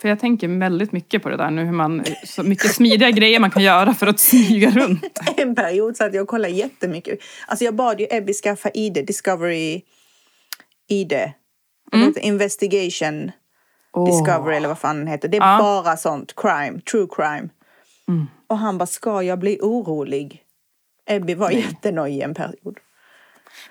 För 0.00 0.08
jag 0.08 0.20
tänker 0.20 0.48
väldigt 0.48 0.92
mycket 0.92 1.22
på 1.22 1.28
det 1.28 1.36
där 1.36 1.50
nu, 1.50 1.64
hur 1.64 1.72
man... 1.72 2.04
Så 2.24 2.42
mycket 2.42 2.74
smidiga 2.74 3.10
grejer 3.10 3.40
man 3.40 3.50
kan 3.50 3.62
göra 3.62 3.94
för 3.94 4.06
att 4.06 4.20
smyga 4.20 4.70
runt. 4.70 5.20
En 5.36 5.54
period 5.54 5.96
satt 5.96 6.14
jag 6.14 6.22
och 6.22 6.28
kollade 6.28 6.54
jättemycket. 6.54 7.18
Alltså 7.46 7.64
jag 7.64 7.74
bad 7.74 8.00
ju 8.00 8.06
Ebby 8.10 8.32
skaffa 8.32 8.70
ID, 8.74 9.06
Discovery 9.06 9.82
ID. 10.88 11.12
Mm. 11.94 12.14
Investigation 12.16 13.32
Discovery 14.06 14.56
eller 14.56 14.68
vad 14.68 14.78
fan 14.78 14.96
den 14.96 15.06
heter. 15.06 15.28
Det 15.28 15.36
är 15.36 15.52
Ja. 15.52 15.58
bara 15.58 15.96
sånt 15.96 16.32
crime, 16.36 16.80
true 16.80 17.06
crime. 17.16 17.48
Och 18.46 18.58
han 18.58 18.78
bara, 18.78 18.86
ska 18.86 19.22
jag 19.22 19.38
bli 19.38 19.58
orolig? 19.62 20.40
Ebby 21.06 21.34
var 21.34 21.50
jättenojig 21.50 22.20
en 22.22 22.34
period. 22.34 22.78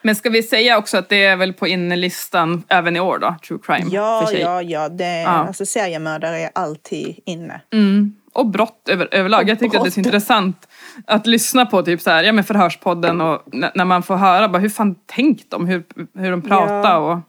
Men 0.02 0.16
ska 0.16 0.30
vi 0.30 0.44
säga 0.44 0.78
också 0.78 0.98
att 0.98 1.10
det 1.10 1.24
är 1.26 1.36
väl 1.36 1.54
på 1.54 1.68
innelistan 1.68 2.64
även 2.68 2.96
i 2.96 3.00
år 3.00 3.20
då, 3.20 3.36
true 3.48 3.60
crime? 3.64 3.90
Ja, 3.92 4.32
ja, 4.32 4.62
ja. 4.62 4.90
Det, 4.90 5.22
Ja. 5.22 5.28
Alltså 5.30 5.66
seriemördare 5.66 6.38
är 6.40 6.50
alltid 6.56 7.20
inne. 7.26 7.62
Mm. 7.74 8.16
Och 8.34 8.48
brott 8.48 8.90
över, 8.90 9.08
överlag. 9.12 9.50
Jag 9.50 9.60
tycker 9.60 9.78
att 9.78 9.84
det 9.84 9.90
är 9.90 9.92
så 9.92 10.00
brott. 10.00 10.06
intressant 10.06 10.68
att 11.08 11.28
lyssna 11.28 11.66
på 11.66 11.84
typ 11.84 12.02
så 12.02 12.10
här, 12.10 12.24
ja, 12.24 12.32
men 12.32 12.44
Förhörspodden 12.44 13.22
och 13.22 13.42
när 13.76 13.86
man 13.86 14.04
får 14.04 14.16
höra 14.16 14.48
bara, 14.50 14.60
hur 14.60 14.70
fan 14.70 14.96
tänkt 15.06 15.52
de, 15.52 15.68
hur, 15.68 15.84
hur 16.18 16.32
de 16.32 16.42
pratar 16.42 16.92
Ja. 16.92 16.98
och, 16.98 17.20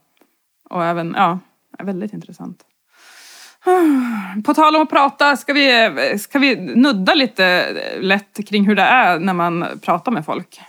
och 0.71 0.85
även, 0.85 1.15
ja, 1.17 1.39
väldigt 1.79 2.12
intressant. 2.12 2.65
På 4.45 4.55
tal 4.55 4.77
om 4.77 4.83
att 4.83 4.91
prata, 4.91 5.37
ska 5.37 5.53
vi, 5.53 5.91
ska 6.19 6.39
vi 6.39 6.57
nudda 6.57 7.15
lite 7.15 7.67
lätt 8.01 8.49
kring 8.49 8.67
hur 8.67 8.77
det 8.77 8.83
är 8.83 9.19
när 9.19 9.35
man 9.35 9.67
pratar 9.83 10.12
med 10.12 10.25
folk? 10.25 10.61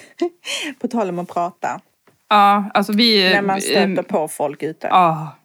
På 0.80 0.88
tal 0.88 1.08
om 1.08 1.18
att 1.18 1.28
prata. 1.28 1.80
Ja, 2.28 2.70
alltså 2.74 2.92
vi... 2.92 3.34
När 3.34 3.42
man 3.42 3.60
stöter 3.60 4.02
på 4.02 4.28
folk 4.28 4.62
ute. 4.62 4.86
Ja. 4.86 5.36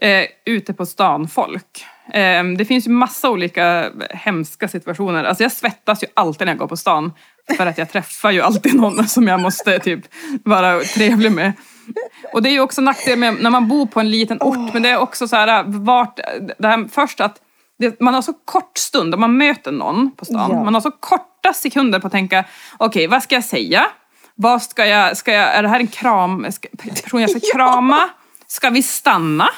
Eh, 0.00 0.26
ute 0.44 0.72
på 0.72 0.86
stan, 0.86 1.28
folk. 1.28 1.84
Eh, 2.12 2.44
det 2.44 2.64
finns 2.64 2.86
ju 2.86 2.90
massa 2.90 3.30
olika 3.30 3.90
hemska 4.10 4.68
situationer. 4.68 5.24
Alltså 5.24 5.42
jag 5.42 5.52
svettas 5.52 6.02
ju 6.02 6.06
alltid 6.14 6.46
när 6.46 6.52
jag 6.52 6.58
går 6.58 6.66
på 6.66 6.76
stan. 6.76 7.12
För 7.56 7.66
att 7.66 7.78
jag 7.78 7.90
träffar 7.90 8.30
ju 8.30 8.40
alltid 8.40 8.74
någon 8.74 9.08
som 9.08 9.28
jag 9.28 9.40
måste 9.40 9.78
typ 9.78 10.00
vara 10.44 10.80
trevlig 10.80 11.32
med. 11.32 11.52
Och 12.32 12.42
det 12.42 12.48
är 12.48 12.52
ju 12.52 12.60
också 12.60 12.80
nackdel 12.80 13.18
med 13.18 13.42
när 13.42 13.50
man 13.50 13.68
bor 13.68 13.86
på 13.86 14.00
en 14.00 14.10
liten 14.10 14.38
ort. 14.42 14.72
Men 14.72 14.82
det 14.82 14.88
är 14.88 14.98
också 14.98 15.28
så 15.28 15.36
här, 15.36 15.64
vart, 15.66 16.20
det 16.58 16.68
här 16.68 16.88
först 16.92 17.20
att 17.20 17.36
det, 17.78 18.00
man 18.00 18.14
har 18.14 18.22
så 18.22 18.32
kort 18.32 18.78
stund 18.78 19.14
om 19.14 19.20
man 19.20 19.36
möter 19.36 19.72
någon 19.72 20.10
på 20.16 20.24
stan. 20.24 20.50
Ja. 20.50 20.64
Man 20.64 20.74
har 20.74 20.80
så 20.80 20.90
korta 20.90 21.52
sekunder 21.52 21.98
på 22.00 22.06
att 22.06 22.12
tänka, 22.12 22.44
okej 22.78 23.06
vad 23.06 23.22
ska 23.22 23.34
jag 23.34 23.44
säga? 23.44 23.86
Vad 24.34 24.62
ska 24.62 24.86
jag, 24.86 25.16
ska 25.16 25.32
jag, 25.32 25.54
är 25.54 25.62
det 25.62 25.68
här 25.68 25.80
en 25.80 25.86
kram, 25.86 26.46
ska, 26.52 26.68
person 27.02 27.20
jag 27.20 27.30
ska 27.30 27.40
krama? 27.54 28.08
Ska 28.46 28.70
vi 28.70 28.82
stanna? 28.82 29.48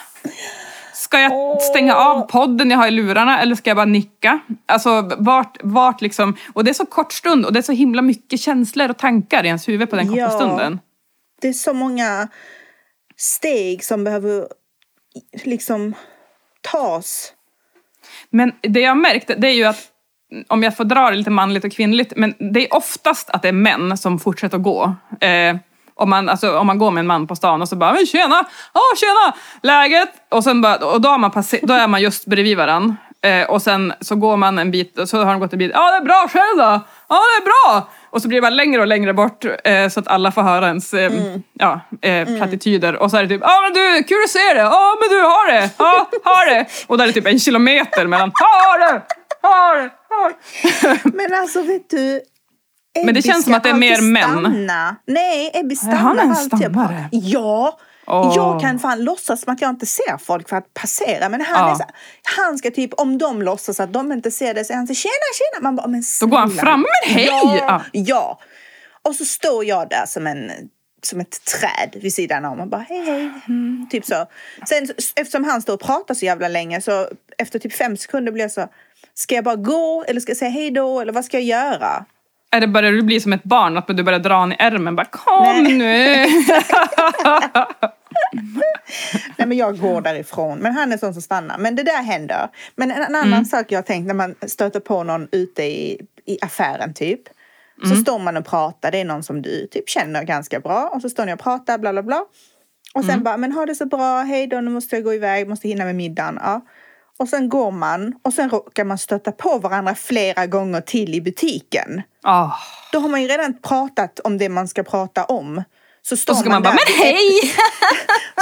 Ska 0.95 1.21
jag 1.21 1.63
stänga 1.63 1.95
av 1.95 2.21
podden 2.21 2.71
jag 2.71 2.79
har 2.79 2.87
i 2.87 2.91
lurarna 2.91 3.41
eller 3.41 3.55
ska 3.55 3.71
jag 3.71 3.77
bara 3.77 3.87
nicka? 3.87 4.39
Alltså 4.67 5.11
vart, 5.19 5.57
vart 5.63 6.01
liksom, 6.01 6.37
och 6.53 6.65
det 6.65 6.71
är 6.71 6.75
så 6.75 6.87
kort 6.87 7.13
stund 7.13 7.47
och 7.47 7.53
det 7.53 7.59
är 7.61 7.63
så 7.63 7.73
himla 7.73 8.03
mycket 8.03 8.41
känslor 8.41 8.91
och 8.91 8.99
tankar 8.99 9.45
i 9.45 9.47
ens 9.47 9.69
huvud 9.69 9.91
på 9.91 9.97
den 9.97 10.09
korta 10.09 10.21
Ja. 10.21 10.31
stunden. 10.31 10.81
Det 11.43 11.49
är 11.49 11.53
så 11.53 11.75
många 11.75 12.29
steg 13.17 13.85
som 13.85 14.05
behöver 14.05 14.49
liksom 15.45 15.95
tas. 16.61 17.33
Men 18.31 18.53
det 18.61 18.81
jag 18.81 18.97
märkt 18.97 19.31
det 19.39 19.49
är 19.49 19.55
ju 19.55 19.65
att 19.65 19.89
om 20.49 20.63
jag 20.63 20.77
får 20.77 20.85
dra 20.85 21.11
det 21.11 21.17
lite 21.17 21.31
manligt 21.31 21.65
och 21.65 21.73
kvinnligt, 21.73 22.13
men 22.17 22.35
det 22.39 22.67
är 22.67 22.77
oftast 22.77 23.31
att 23.31 23.43
det 23.43 23.49
är 23.49 23.53
män 23.53 23.99
som 23.99 24.19
fortsätter 24.19 24.57
att 24.57 24.63
gå. 24.63 24.95
Eh, 25.21 25.57
om, 25.95 26.11
man, 26.11 26.29
alltså, 26.29 26.59
om 26.59 26.67
man 26.67 26.79
går 26.79 26.91
med 26.91 27.01
en 27.01 27.07
man 27.07 27.27
på 27.27 27.37
stan 27.37 27.63
och 27.63 27.69
så 27.69 27.77
bara 27.77 27.93
men 27.93 28.07
“tjena, 28.07 28.45
ja 28.75 28.81
tjena, 28.97 29.37
läget?” 29.63 30.09
och, 30.29 30.45
sen 30.45 30.61
bara, 30.61 30.87
och 30.87 31.01
då, 31.01 31.09
har 31.09 31.19
man 31.19 31.31
då 31.63 31.75
är 31.75 31.89
man 31.89 32.03
just 32.03 32.27
bredvid 32.27 32.57
varandra. 32.57 32.97
Eh, 33.25 33.45
och 33.51 33.63
sen 33.63 33.93
så 34.01 34.17
går 34.17 34.37
man 34.37 34.59
en 34.59 34.71
bit 34.71 34.99
och 34.99 35.09
så 35.09 35.19
har 35.25 35.33
de 35.33 35.41
gått 35.41 35.53
en 35.53 35.59
bit. 35.59 35.71
“Ja 35.75 35.91
det 35.91 35.97
är 35.97 36.05
bra, 36.05 36.29
själv 36.33 36.57
då?” 36.57 36.81
“Ja 37.09 37.17
det 37.17 37.43
är 37.43 37.45
bra!” 37.45 37.89
Och 38.11 38.23
så 38.23 38.29
blir 38.29 38.39
det 38.39 38.43
bara 38.43 38.51
längre 38.51 38.81
och 38.81 38.87
längre 38.87 39.15
bort 39.15 39.45
eh, 39.65 39.89
så 39.89 40.01
att 40.01 40.09
alla 40.09 40.33
får 40.33 40.43
höra 40.43 40.67
ens 40.67 40.95
eh, 40.95 41.13
ja, 41.53 41.81
eh, 42.03 42.37
plattityder. 42.37 42.97
Och 42.97 43.11
så 43.11 43.17
är 43.17 43.23
det 43.23 43.29
typ 43.29 43.41
“Ja 43.45 43.61
men 43.63 43.73
du, 43.73 44.03
kul 44.03 44.17
att 44.25 44.31
se 44.31 44.39
dig! 44.39 44.63
Ja 44.63 44.97
men 45.01 45.09
du, 45.09 45.23
har 45.23 45.53
det! 45.53 45.71
Ja, 45.79 46.09
har 46.25 46.51
det!” 46.55 46.67
Och 46.87 46.99
där 46.99 47.05
är 47.05 47.09
det 47.09 47.15
typ 47.15 47.27
en 47.27 47.39
kilometer 47.39 48.07
mellan 48.07 48.33
“Har 48.35 48.79
det! 48.79 49.03
Har 49.43 49.77
det! 49.77 49.91
Har 50.09 50.31
det!” 50.31 51.01
Men 51.17 51.41
alltså 51.41 51.63
vet 51.63 51.91
du. 51.91 52.21
Men 53.05 53.15
det 53.15 53.23
känns 53.23 53.45
som 53.45 53.55
att 53.55 53.63
det 53.63 53.71
är 53.71 53.75
mer 53.75 54.01
män. 54.13 54.31
Stanna. 54.31 54.97
Nej, 55.07 55.51
han 55.55 55.77
stannar 55.77 56.23
en 56.23 56.31
alltid. 56.31 56.59
stammare? 56.59 57.09
Ja. 57.13 57.79
Åh. 58.13 58.33
Jag 58.37 58.61
kan 58.61 58.79
fan 58.79 59.05
låtsas 59.05 59.43
som 59.43 59.53
att 59.53 59.61
jag 59.61 59.71
inte 59.71 59.87
ser 59.87 60.19
folk 60.19 60.49
för 60.49 60.57
att 60.57 60.75
passera. 60.75 61.29
Men 61.29 61.41
han, 61.41 61.69
Ja. 61.69 61.71
är 61.71 61.75
så, 61.75 61.85
han 62.37 62.59
ska 62.59 62.71
typ, 62.71 62.95
om 62.97 63.19
de 63.19 63.43
låtsas 63.43 63.81
att 63.81 63.93
de 63.93 64.13
inte 64.13 64.31
ser 64.31 64.55
det, 64.55 64.65
så 64.65 64.73
är 64.73 64.77
han 64.77 64.87
så 64.87 64.95
tjena, 64.95 65.13
tjena. 65.35 65.63
Man 65.63 65.77
bara, 65.77 65.87
men 65.87 66.03
Då 66.21 66.27
går 66.27 66.39
han 66.39 66.51
fram, 66.51 66.81
men 66.81 67.15
hej! 67.17 67.29
Ja, 67.59 67.83
Ja. 67.93 68.39
Och 69.05 69.15
så 69.15 69.25
står 69.25 69.65
jag 69.65 69.89
där 69.89 70.07
som 70.07 70.27
en 70.27 70.51
som 71.05 71.21
ett 71.21 71.45
träd 71.45 72.03
vid 72.03 72.15
sidan 72.15 72.45
om 72.45 72.61
och 72.61 72.69
bara 72.69 72.85
hej 72.89 73.05
hej. 73.05 73.31
Mm, 73.49 73.87
typ 73.91 74.05
så. 74.05 74.27
Sen 74.69 74.89
eftersom 75.17 75.45
han 75.45 75.63
står 75.63 75.75
och 75.75 75.81
pratar 75.81 76.15
så 76.15 76.25
jävla 76.25 76.49
länge 76.49 76.81
så 76.81 77.09
efter 77.39 77.59
typ 77.59 77.73
fem 77.73 77.97
sekunder 77.97 78.33
blir 78.33 78.45
jag 78.45 78.53
så 78.53 78.69
Ska 79.15 79.35
jag 79.35 79.45
bara 79.45 79.57
gå 79.57 80.05
eller 80.09 80.21
ska 80.21 80.31
jag 80.31 80.37
säga 80.37 80.51
hej 80.51 80.71
då 80.71 81.01
eller 81.01 81.13
vad 81.13 81.25
ska 81.25 81.37
jag 81.41 81.45
göra? 81.45 82.05
Det 82.61 82.67
börjar 82.67 82.93
du 82.93 83.03
bli 83.03 83.21
som 83.21 83.33
ett 83.33 83.45
barn, 83.45 83.77
att 83.77 83.87
du 83.87 84.03
börjar 84.03 84.19
dra 84.19 84.35
han 84.35 84.53
i 84.53 84.57
ärmen? 84.59 84.97
Bara 84.97 85.07
kom 85.07 85.63
Nej. 85.65 85.73
nu! 85.73 86.27
Nej 89.37 89.49
men 89.49 89.59
jag 89.59 89.79
går 89.79 90.01
därifrån. 90.01 90.59
Men 90.59 90.73
han 90.73 90.93
är 90.93 90.97
sån 90.97 91.13
som 91.13 91.23
stannar. 91.23 91.59
Men 91.59 91.77
det 91.77 91.83
där 91.83 92.03
händer. 92.03 92.49
Men 92.77 92.91
en, 92.91 93.03
en 93.03 93.15
annan 93.15 93.47
sak 93.47 93.73
jag 93.73 93.79
har 93.79 93.83
tänkt 93.83 94.07
när 94.07 94.15
man 94.15 94.35
stöter 94.47 94.81
på 94.81 95.05
någon 95.05 95.29
ute 95.33 95.63
i, 95.63 96.07
i 96.25 96.39
affären 96.43 96.95
typ. 96.95 97.21
Så 97.89 97.97
står 97.97 98.19
man 98.19 98.37
och 98.37 98.47
pratar. 98.47 98.91
Det 98.91 98.99
är 98.99 99.05
någon 99.05 99.23
som 99.23 99.43
du 99.43 99.67
typ 99.67 99.89
känner 99.89 100.25
ganska 100.25 100.61
bra. 100.61 100.91
Och 100.95 101.03
så 101.03 101.11
står 101.11 101.27
ni 101.27 101.35
och 101.35 101.39
pratar 101.39 101.79
bla 101.79 101.93
bla 101.93 102.03
bla. 102.03 102.25
Och 102.95 103.05
sen 103.05 103.23
bara, 103.23 103.37
men 103.37 103.53
ha 103.53 103.67
det 103.67 103.75
så 103.75 103.87
bra. 103.87 104.23
Hej 104.23 104.47
då, 104.47 104.61
nu 104.61 104.71
måste 104.71 104.97
jag 104.97 105.05
gå 105.05 105.15
iväg. 105.15 105.49
Måste 105.49 105.69
hinna 105.69 105.85
med 105.85 105.95
middagen. 105.95 106.39
Ja. 106.43 106.61
Och 107.19 107.29
sen 107.29 107.49
går 107.49 107.71
man 107.71 108.15
och 108.23 108.33
sen 108.33 108.51
råkar 108.51 108.85
man 108.85 108.99
stöta 108.99 109.33
på 109.33 109.59
varandra 109.59 109.95
flera 109.95 110.47
gånger 110.47 110.81
till 110.81 111.15
i 111.15 111.21
butiken. 111.21 112.03
Ah. 112.23 112.51
Då 112.93 112.99
har 112.99 113.09
man 113.09 113.23
ju 113.23 113.29
redan 113.29 113.59
pratat 113.59 114.21
om 114.21 114.39
det 114.39 114.49
man 114.49 114.69
ska 114.69 114.83
prata 114.83 115.25
om. 115.25 115.63
Så 116.03 116.17
står 116.17 116.33
Och 116.33 116.37
så 116.37 116.41
ska 116.41 116.51
man 116.51 116.63
bara, 116.63 116.71
där 116.71 116.79
men 116.87 117.07
hej! 117.07 117.55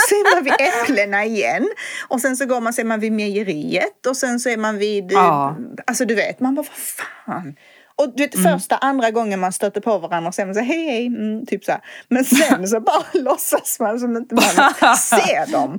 så 0.09 0.15
är 0.15 0.35
man 0.35 0.45
vid 0.45 0.53
äpplena 0.53 1.25
igen. 1.25 1.69
Och 2.09 2.21
sen 2.21 2.37
så 2.37 2.47
går 2.47 2.61
man, 2.61 2.73
så 2.73 2.81
är 2.81 2.85
man 2.85 3.01
vid 3.01 3.13
mejeriet. 3.13 4.07
Och 4.07 4.17
sen 4.17 4.41
så 4.41 4.49
är 4.49 4.57
man 4.57 4.79
vid... 4.79 5.13
Ja. 5.13 5.57
Alltså 5.87 6.05
du 6.05 6.15
vet, 6.15 6.41
man 6.41 6.55
bara 6.55 6.63
vad 6.63 6.67
fan. 7.27 7.55
Och 7.97 8.13
du 8.17 8.23
vet 8.23 8.43
första, 8.43 8.77
andra 8.77 9.11
gången 9.11 9.41
man 9.41 9.53
stöter 9.53 9.81
på 9.81 9.99
varandra 9.99 10.31
är 10.39 10.45
man 10.47 10.55
så 10.55 10.61
hej 10.61 10.87
hej, 10.87 11.07
mm, 11.07 11.47
typ 11.47 11.65
så 11.65 11.73
här. 11.73 11.81
Men 12.09 12.25
sen 12.25 12.69
så 12.69 12.81
bara 12.81 13.05
låtsas 13.13 13.81
man 13.81 14.01
som 14.01 14.17
inte 14.17 14.35
man 14.35 14.45
ser 14.97 15.53
dem. 15.53 15.79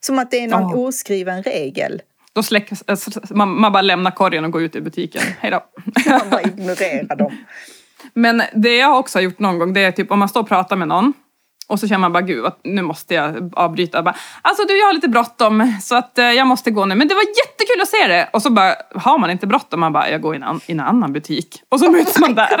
Som 0.00 0.18
att 0.18 0.30
det 0.30 0.38
är 0.44 0.48
någon 0.48 0.70
Ja. 0.70 0.76
oskriven 0.76 1.42
regel. 1.42 2.02
Då 2.32 2.42
släcks, 2.42 2.82
äh, 2.86 2.96
man, 3.30 3.60
man 3.60 3.72
bara 3.72 3.82
lämnar 3.82 4.10
korgen 4.10 4.44
och 4.44 4.50
går 4.50 4.62
ut 4.62 4.76
i 4.76 4.80
butiken. 4.80 5.22
Hej 5.40 5.50
då. 5.50 5.64
Man 6.10 6.30
bara 6.30 6.42
ignorerar 6.42 7.16
dem. 7.16 7.36
Men 8.14 8.42
det 8.54 8.76
jag 8.76 8.98
också 8.98 9.18
har 9.18 9.22
gjort 9.22 9.38
någon 9.38 9.58
gång, 9.58 9.72
det 9.72 9.80
är 9.80 9.92
typ 9.92 10.10
om 10.10 10.18
man 10.18 10.28
står 10.28 10.40
och 10.40 10.48
pratar 10.48 10.76
med 10.76 10.88
någon 10.88 11.12
och 11.68 11.80
så 11.80 11.88
känner 11.88 11.98
man 12.00 12.12
bara 12.12 12.22
gud, 12.22 12.44
nu 12.64 12.82
måste 12.82 13.14
jag 13.14 13.52
avbryta. 13.56 14.02
Bara, 14.02 14.16
alltså 14.42 14.64
du, 14.64 14.78
jag 14.78 14.86
har 14.86 14.92
lite 14.92 15.08
bråttom 15.08 15.72
så 15.82 15.96
att 15.96 16.18
eh, 16.18 16.24
jag 16.24 16.46
måste 16.46 16.70
gå 16.70 16.84
nu. 16.84 16.94
Men 16.94 17.08
det 17.08 17.14
var 17.14 17.22
jättekul 17.22 17.82
att 17.82 17.88
se 17.88 18.06
det! 18.06 18.28
Och 18.32 18.42
så 18.42 18.50
bara, 18.50 18.74
har 18.94 19.18
man 19.18 19.30
inte 19.30 19.46
bråttom, 19.46 19.80
man 19.80 19.92
bara, 19.92 20.10
jag 20.10 20.20
går 20.20 20.34
i 20.34 20.36
en, 20.36 20.42
an- 20.42 20.60
i 20.66 20.72
en 20.72 20.80
annan 20.80 21.12
butik. 21.12 21.62
Och 21.68 21.80
så 21.80 21.90
möts 21.90 22.18
man 22.18 22.34
där. 22.34 22.60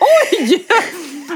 Oj! 0.00 0.66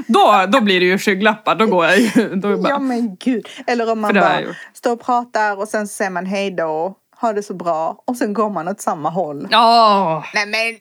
Då, 0.06 0.44
då 0.48 0.60
blir 0.60 0.80
det 0.80 0.86
ju 0.86 0.98
skygglappar, 0.98 1.54
då 1.54 1.66
går 1.66 1.84
jag 1.86 1.98
ju. 1.98 2.34
Då 2.34 2.56
bara, 2.56 2.68
Ja 2.70 2.78
men 2.78 3.16
gud. 3.16 3.48
Eller 3.66 3.92
om 3.92 4.00
man 4.00 4.14
bara 4.14 4.40
står 4.74 4.92
och 4.92 5.04
pratar 5.04 5.56
och 5.58 5.68
sen 5.68 5.88
säger 5.88 6.10
man 6.10 6.26
hej 6.26 6.50
då, 6.50 6.94
ha 7.22 7.32
det 7.32 7.42
så 7.42 7.54
bra. 7.54 8.02
Och 8.04 8.16
sen 8.16 8.34
går 8.34 8.50
man 8.50 8.68
åt 8.68 8.80
samma 8.80 9.10
håll. 9.10 9.48
Åh, 9.52 10.24
Nej 10.34 10.46
men, 10.46 10.78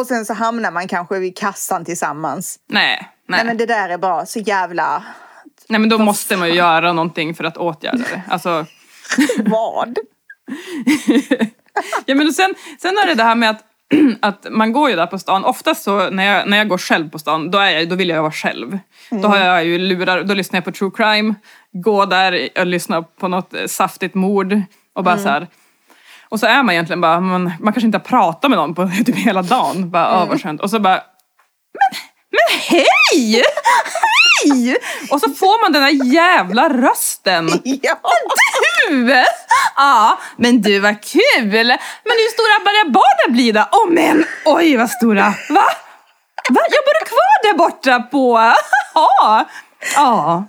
och 0.00 0.06
sen 0.06 0.24
så 0.24 0.34
hamnar 0.34 0.70
man 0.70 0.88
kanske 0.88 1.18
vid 1.18 1.38
kassan 1.38 1.84
tillsammans. 1.84 2.58
nej, 2.68 3.08
Nej, 3.28 3.38
nej. 3.38 3.46
men 3.46 3.56
det 3.56 3.66
där 3.66 3.88
är 3.88 3.98
bara 3.98 4.26
så 4.26 4.38
jävla... 4.38 5.02
Nej 5.68 5.80
men 5.80 5.88
då 5.88 5.98
måste 5.98 6.36
man 6.36 6.48
ju 6.48 6.54
göra 6.54 6.92
någonting 6.92 7.34
för 7.34 7.44
att 7.44 7.56
åtgärda 7.56 7.98
det. 7.98 8.22
Alltså, 8.28 8.66
Vad? 9.38 9.94
ja, 12.06 12.14
men 12.14 12.32
sen, 12.32 12.54
sen 12.82 12.98
är 12.98 13.06
det 13.06 13.14
det 13.14 13.22
här 13.22 13.34
med 13.34 13.50
att, 13.50 13.64
att 14.20 14.46
man 14.50 14.72
går 14.72 14.90
ju 14.90 14.96
där 14.96 15.06
på 15.06 15.18
stan. 15.18 15.44
Oftast 15.44 15.82
så 15.82 16.10
när 16.10 16.24
jag, 16.24 16.48
när 16.48 16.56
jag 16.56 16.68
går 16.68 16.78
själv 16.78 17.10
på 17.10 17.18
stan, 17.18 17.50
då, 17.50 17.58
är 17.58 17.70
jag, 17.70 17.88
då 17.88 17.96
vill 17.96 18.08
jag 18.08 18.22
vara 18.22 18.32
själv. 18.32 18.78
Då 19.10 19.28
har 19.28 19.38
jag 19.38 19.64
ju 19.64 19.78
lurar, 19.78 20.22
då 20.24 20.34
lyssnar 20.34 20.56
jag 20.56 20.64
på 20.64 20.72
true 20.72 20.90
crime, 20.94 21.34
går 21.72 22.06
där 22.06 22.48
och 22.58 22.66
lyssnar 22.66 23.02
på 23.02 23.28
något 23.28 23.54
saftigt 23.66 24.14
mord 24.14 24.60
och 24.94 25.04
bara 25.04 25.18
så 25.18 25.28
här. 25.28 25.46
Och 26.32 26.40
så 26.40 26.46
är 26.46 26.62
man 26.62 26.72
egentligen 26.72 27.00
bara, 27.00 27.20
man, 27.20 27.52
man 27.60 27.72
kanske 27.72 27.86
inte 27.86 27.98
har 27.98 28.04
pratat 28.04 28.50
med 28.50 28.58
någon 28.58 28.74
på 28.74 28.90
typ 29.06 29.16
hela 29.16 29.42
dagen. 29.42 29.90
Bara, 29.90 30.16
mm. 30.16 30.28
vad 30.28 30.42
skönt. 30.42 30.60
Och 30.60 30.70
så 30.70 30.80
bara, 30.80 31.02
men, 31.78 32.00
men 32.30 32.60
hej! 32.60 33.44
Hej! 34.44 34.76
Och 35.10 35.20
så 35.20 35.30
får 35.30 35.62
man 35.62 35.72
den 35.72 35.82
där 35.82 36.12
jävla 36.14 36.68
rösten. 36.68 37.48
Ja. 37.64 38.00
Du! 38.88 39.24
Ja, 39.76 40.18
men 40.36 40.62
du 40.62 40.78
vad 40.78 41.02
kul! 41.02 41.66
Men 42.04 42.16
hur 42.20 42.30
stora 42.32 42.64
börjar 42.64 42.90
barnen 42.90 43.34
bli 43.34 43.52
då? 43.52 43.68
Åh 43.72 43.90
men, 43.90 44.24
oj 44.44 44.76
vad 44.76 44.90
stora! 44.90 45.24
Va? 45.48 45.66
Va? 46.48 46.60
Jobbar 46.70 47.00
du 47.00 47.06
kvar 47.06 47.42
där 47.42 47.58
borta 47.58 48.00
på... 48.00 48.52
Ja. 48.94 49.48
Ja. 49.94 50.44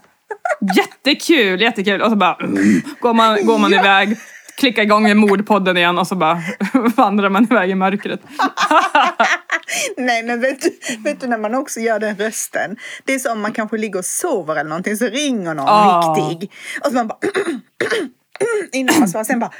Jättekul, 0.75 1.61
jättekul. 1.61 2.01
Och 2.01 2.09
så 2.09 2.15
bara 2.15 2.35
mm, 2.35 2.81
går 2.99 3.13
man, 3.13 3.45
går 3.45 3.57
man 3.57 3.73
iväg, 3.73 4.17
klickar 4.57 4.83
igång 4.83 5.03
med 5.03 5.17
mordpodden 5.17 5.77
igen 5.77 5.97
och 5.97 6.07
så 6.07 6.15
bara 6.15 6.41
vandrar 6.95 7.29
man 7.29 7.43
iväg 7.43 7.69
i 7.69 7.75
mörkret. 7.75 8.19
Nej, 9.97 10.23
men 10.23 10.41
vet 10.41 10.61
du, 10.61 10.69
vet 11.03 11.21
du 11.21 11.27
när 11.27 11.37
man 11.37 11.55
också 11.55 11.79
gör 11.79 11.99
den 11.99 12.15
rösten? 12.15 12.77
Det 13.05 13.13
är 13.13 13.19
som 13.19 13.31
om 13.31 13.41
man 13.41 13.51
kanske 13.53 13.77
ligger 13.77 13.99
och 13.99 14.05
sover 14.05 14.55
eller 14.55 14.69
någonting 14.69 14.97
så 14.97 15.05
ringer 15.05 15.53
någon 15.53 15.65
Ah. 15.69 16.15
viktig. 16.15 16.51
Och 16.81 16.87
så 16.87 16.93
man 16.93 17.07
bara 17.07 17.17
innan 18.71 18.99
man 18.99 19.07
svarar. 19.09 19.23
Sen 19.23 19.39
bara, 19.39 19.51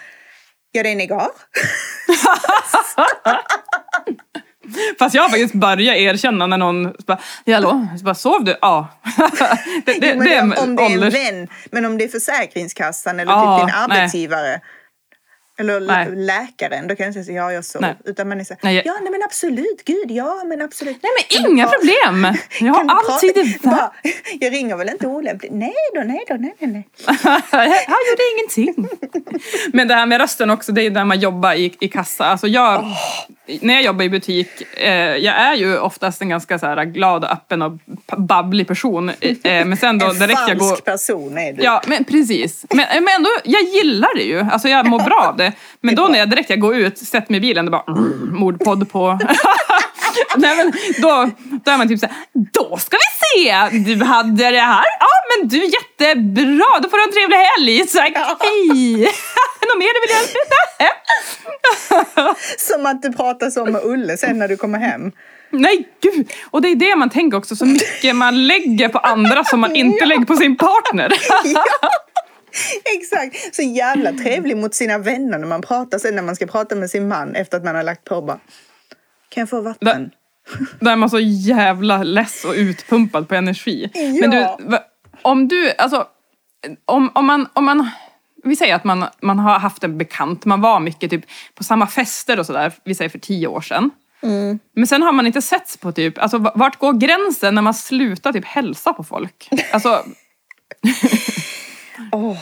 ja 0.72 0.84
det 0.84 0.90
är 0.90 1.02
igår. 1.02 1.28
Fast 5.00 5.16
jag 5.16 5.22
har 5.22 5.30
faktiskt 5.30 5.54
börjat 5.54 5.96
erkänna 5.98 6.48
när 6.48 6.58
någon 6.58 6.94
bara, 7.08 7.20
"Ja, 7.46 7.54
hallå, 7.56 7.88
så 8.00 8.04
bara, 8.06 8.16
sov 8.16 8.44
du? 8.44 8.58
Ja. 8.62 8.88
det, 9.86 9.94
det, 10.00 10.14
Jo, 10.16 10.24
det 10.24 10.40
om, 10.62 10.76
det 10.76 10.84
är 10.84 11.04
en 11.04 11.10
vän, 11.10 11.48
men 11.72 11.86
om 11.86 11.98
det 11.98 12.04
är 12.04 12.10
Försäkringskassan 12.10 13.20
eller 13.20 13.32
Ja, 13.32 13.58
typ 13.60 13.68
din 13.68 13.76
nej. 13.90 14.10
Eller 15.60 15.80
Nej. 15.80 16.16
läkaren, 16.16 16.88
då 16.88 16.96
kan 16.96 17.06
jag 17.14 17.26
säga 17.26 17.42
ja 17.44 17.52
jag 17.54 17.66
sov. 17.66 17.82
Nej. 17.82 17.96
Utan 18.06 18.30
man 18.30 18.40
är 18.40 18.44
så 18.44 18.56
Nej, 18.62 18.76
jag- 18.76 18.86
ja 18.86 18.94
nej 19.02 19.12
men 19.12 19.24
absolut, 19.24 19.84
gud 19.86 20.12
ja 20.12 20.44
men 20.46 20.62
absolut. 20.62 20.98
Nej 21.04 21.12
men 21.42 21.52
inga 21.52 21.66
pra- 21.66 21.70
problem! 21.70 22.36
Jag 22.62 22.74
har 22.74 22.96
alltid 23.12 23.36
det 23.36 23.62
Bara, 23.70 23.92
Jag 24.40 24.54
ringer 24.54 24.76
väl 24.78 24.90
inte 24.90 25.08
olämpligt? 25.08 25.52
Nej 25.54 25.74
då, 25.96 26.02
nej 26.02 26.24
då, 26.28 26.36
nej 26.40 26.56
nej 26.60 26.70
nej. 26.72 26.88
Han 27.88 28.00
gjorde 28.10 28.24
ingenting. 28.38 28.88
Men 29.74 29.88
det 29.88 29.94
här 29.94 30.06
med 30.06 30.22
rösten 30.22 30.50
också, 30.50 30.72
det 30.72 30.82
är 30.82 30.90
där 30.90 31.06
man 31.06 31.20
jobbar 31.20 31.54
i, 31.54 31.74
i 31.80 31.88
kassa. 31.88 32.26
Alltså 32.26 32.48
jag, 32.48 32.86
När 33.62 33.74
jag 33.74 33.84
jobbar 33.84 34.06
i 34.06 34.10
butik, 34.10 34.78
eh, 34.78 34.92
jag 34.96 35.36
är 35.36 35.54
ju 35.56 35.78
oftast 35.80 36.22
en 36.22 36.30
ganska 36.30 36.60
så 36.60 36.66
här, 36.66 36.86
glad 36.86 37.24
och 37.24 37.32
öppen 37.32 37.62
och 37.62 37.72
babblig 38.18 38.68
person. 38.68 39.10
Eh, 39.10 39.66
men 39.66 39.78
sen 39.78 39.98
då 39.98 40.06
En 40.10 40.20
direkt 40.20 40.40
jag 40.48 40.58
falsk 40.60 40.70
går... 40.86 40.92
person 40.92 41.38
är 41.38 41.54
du. 41.54 41.64
Ja, 41.64 41.82
men 41.88 42.04
precis. 42.04 42.66
Men, 42.70 42.86
men 43.04 43.16
ändå, 43.16 43.30
jag 43.44 43.62
gillar 43.64 44.16
det 44.16 44.24
ju. 44.24 44.40
Alltså 44.40 44.70
jag 44.70 44.86
mår 44.86 45.00
bra 45.00 45.26
av 45.30 45.38
det. 45.38 45.43
Men 45.82 45.96
då 45.96 46.08
när 46.08 46.20
jag 46.20 46.30
direkt 46.30 46.50
jag 46.50 46.60
går 46.60 46.76
ut, 46.76 46.98
sätter 46.98 47.32
mig 47.32 47.38
i 47.38 47.42
bilen, 47.42 47.66
det 47.66 47.72
bara 47.72 47.84
mm, 47.88 48.30
mordpodd 48.34 48.92
på... 48.92 49.20
Nej, 50.38 50.56
men 50.58 50.74
då, 51.02 51.30
då 51.66 51.72
är 51.72 51.78
man 51.78 51.88
typ 51.88 52.00
såhär, 52.00 52.16
då 52.54 52.78
ska 52.78 52.98
vi 52.98 53.44
se! 53.44 53.70
Du 53.96 54.06
hade 54.06 54.52
det 54.52 54.60
här. 54.60 54.84
Ja, 55.00 55.08
men 55.38 55.48
du 55.48 55.58
jättebra. 55.58 56.80
Då 56.84 56.90
får 56.90 56.98
du 56.98 57.04
en 57.04 57.12
trevlig 57.12 57.38
helg. 57.38 57.88
Så, 57.88 58.00
hej! 58.00 58.98
Något 59.68 59.78
mer 59.78 59.94
du 59.94 60.02
vill 60.02 60.16
hjälpa 60.16 60.56
Som 62.58 62.86
att 62.86 63.02
du 63.02 63.14
pratar 63.14 63.50
så 63.50 63.66
med 63.66 63.82
Ulle 63.84 64.18
sen 64.18 64.40
när 64.40 64.48
du 64.48 64.58
kommer 64.58 64.80
hem. 64.80 65.12
Nej, 65.50 65.88
gud! 66.02 66.32
Och 66.52 66.62
det 66.62 66.68
är 66.68 66.76
det 66.76 66.96
man 66.96 67.10
tänker 67.10 67.38
också, 67.38 67.56
så 67.56 67.66
mycket 67.66 68.16
man 68.16 68.48
lägger 68.48 68.90
på 68.90 68.98
andra 68.98 69.44
som 69.44 69.60
man 69.60 69.76
inte 69.76 69.98
Ja. 70.00 70.06
lägger 70.06 70.26
på 70.26 70.36
sin 70.36 70.58
partner. 70.58 71.14
Ja, 71.44 71.64
exakt. 72.96 73.56
Så 73.56 73.62
jävla 73.62 74.12
trevlig 74.12 74.58
mot 74.58 74.76
sina 74.76 74.98
vänner 74.98 75.40
när 75.40 75.48
man 75.48 75.62
pratar 75.62 76.00
sen 76.00 76.16
när 76.16 76.24
man 76.24 76.36
ska 76.36 76.46
prata 76.46 76.76
med 76.76 76.90
sin 76.90 77.08
man 77.08 77.36
efter 77.36 77.58
att 77.58 77.64
man 77.64 77.76
har 77.76 77.84
lagt 77.84 78.04
på 78.04 78.22
bara. 78.22 78.40
Kan 79.30 79.42
jag 79.42 79.50
få 79.50 79.62
vatten? 79.62 80.12
Då 80.80 80.90
är 80.90 80.96
man 80.96 81.10
så 81.10 81.20
jävla 81.20 82.04
less 82.04 82.46
och 82.46 82.54
utpumpad 82.54 83.28
på 83.28 83.36
energi. 83.36 83.90
Ja. 83.94 84.28
Men 84.28 84.30
du, 84.30 84.48
om 85.22 85.48
du, 85.48 85.72
alltså, 85.78 86.08
om, 86.86 87.12
om 87.16 87.26
man, 87.26 87.48
om 87.54 87.66
man, 87.66 87.90
vi 88.44 88.56
säger 88.56 88.76
att 88.76 88.84
man, 88.84 89.06
man 89.22 89.40
har 89.40 89.60
haft 89.60 89.84
en 89.84 89.98
bekant, 89.98 90.46
man 90.46 90.62
var 90.62 90.80
mycket 90.80 91.10
typ 91.10 91.26
på 91.56 91.64
samma 91.64 91.88
fester 91.88 92.40
och 92.40 92.46
sådär, 92.46 92.74
vi 92.84 92.96
säger 92.96 93.10
för 93.10 93.20
tio 93.20 93.48
år 93.48 93.62
sedan. 93.62 93.92
Men 94.76 94.88
sen 94.88 95.02
har 95.02 95.12
man 95.12 95.28
inte 95.28 95.42
setts 95.42 95.78
på 95.78 95.92
typ, 95.92 96.18
alltså 96.18 96.38
vart 96.38 96.80
går 96.80 96.94
gränsen 96.94 97.56
när 97.56 97.62
man 97.62 97.74
slutar 97.74 98.34
typ 98.34 98.46
hälsa 98.46 98.94
på 98.94 99.04
folk? 99.04 99.50
Alltså, 99.72 100.06
Åh. 102.14 102.38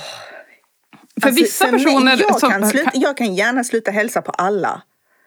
för 1.22 1.28
Alltså, 1.28 1.44
vissa 1.44 1.68
personer... 1.68 2.18
jag, 2.20 2.40
som- 2.40 2.52
kan 2.52 2.68
sluta, 2.68 2.92
jag 2.94 3.18
kan 3.18 3.36
gärna 3.36 3.64
sluta 3.64 3.92
hälsa 3.92 4.22
på 4.22 4.32
alla. 4.32 4.82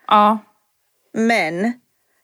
Ja, 0.07 0.39
Men 1.13 1.73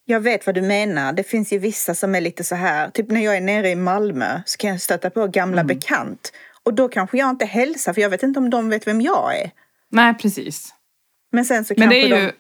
jag 0.05 0.21
vet 0.21 0.47
vad 0.47 0.55
du 0.55 0.63
menar. 0.63 1.13
Det 1.13 1.23
finns 1.23 1.53
ju 1.53 1.59
vissa 1.59 1.95
som 1.95 2.15
är 2.15 2.21
lite 2.21 2.45
så 2.45 2.55
här. 2.55 2.91
Typ 2.91 3.11
när 3.11 3.21
jag 3.21 3.37
är 3.37 3.41
nere 3.41 3.71
i 3.71 3.77
Malmö 3.77 4.41
så 4.47 4.57
kan 4.59 4.71
jag 4.71 4.81
stöta 4.81 5.11
på 5.11 5.27
gamla 5.27 5.65
bekant. 5.65 6.33
Och 6.63 6.75
då 6.75 6.89
kanske 6.89 7.19
jag 7.19 7.31
inte 7.31 7.45
hälsar 7.45 7.93
för 7.93 8.01
jag 8.01 8.11
vet 8.11 8.23
inte 8.23 8.39
om 8.41 8.51
de 8.51 8.69
vet 8.69 8.87
vem 8.87 9.01
jag 9.01 9.37
är. 9.41 9.51
nej 9.91 10.15
precis. 10.15 10.75
Men 11.33 11.45
sen 11.45 11.65
så 11.65 11.75
Men 11.77 11.89
kanske 11.89 12.09
det 12.09 12.15
är 12.15 12.21
ju... 12.21 12.27
de... 12.27 12.33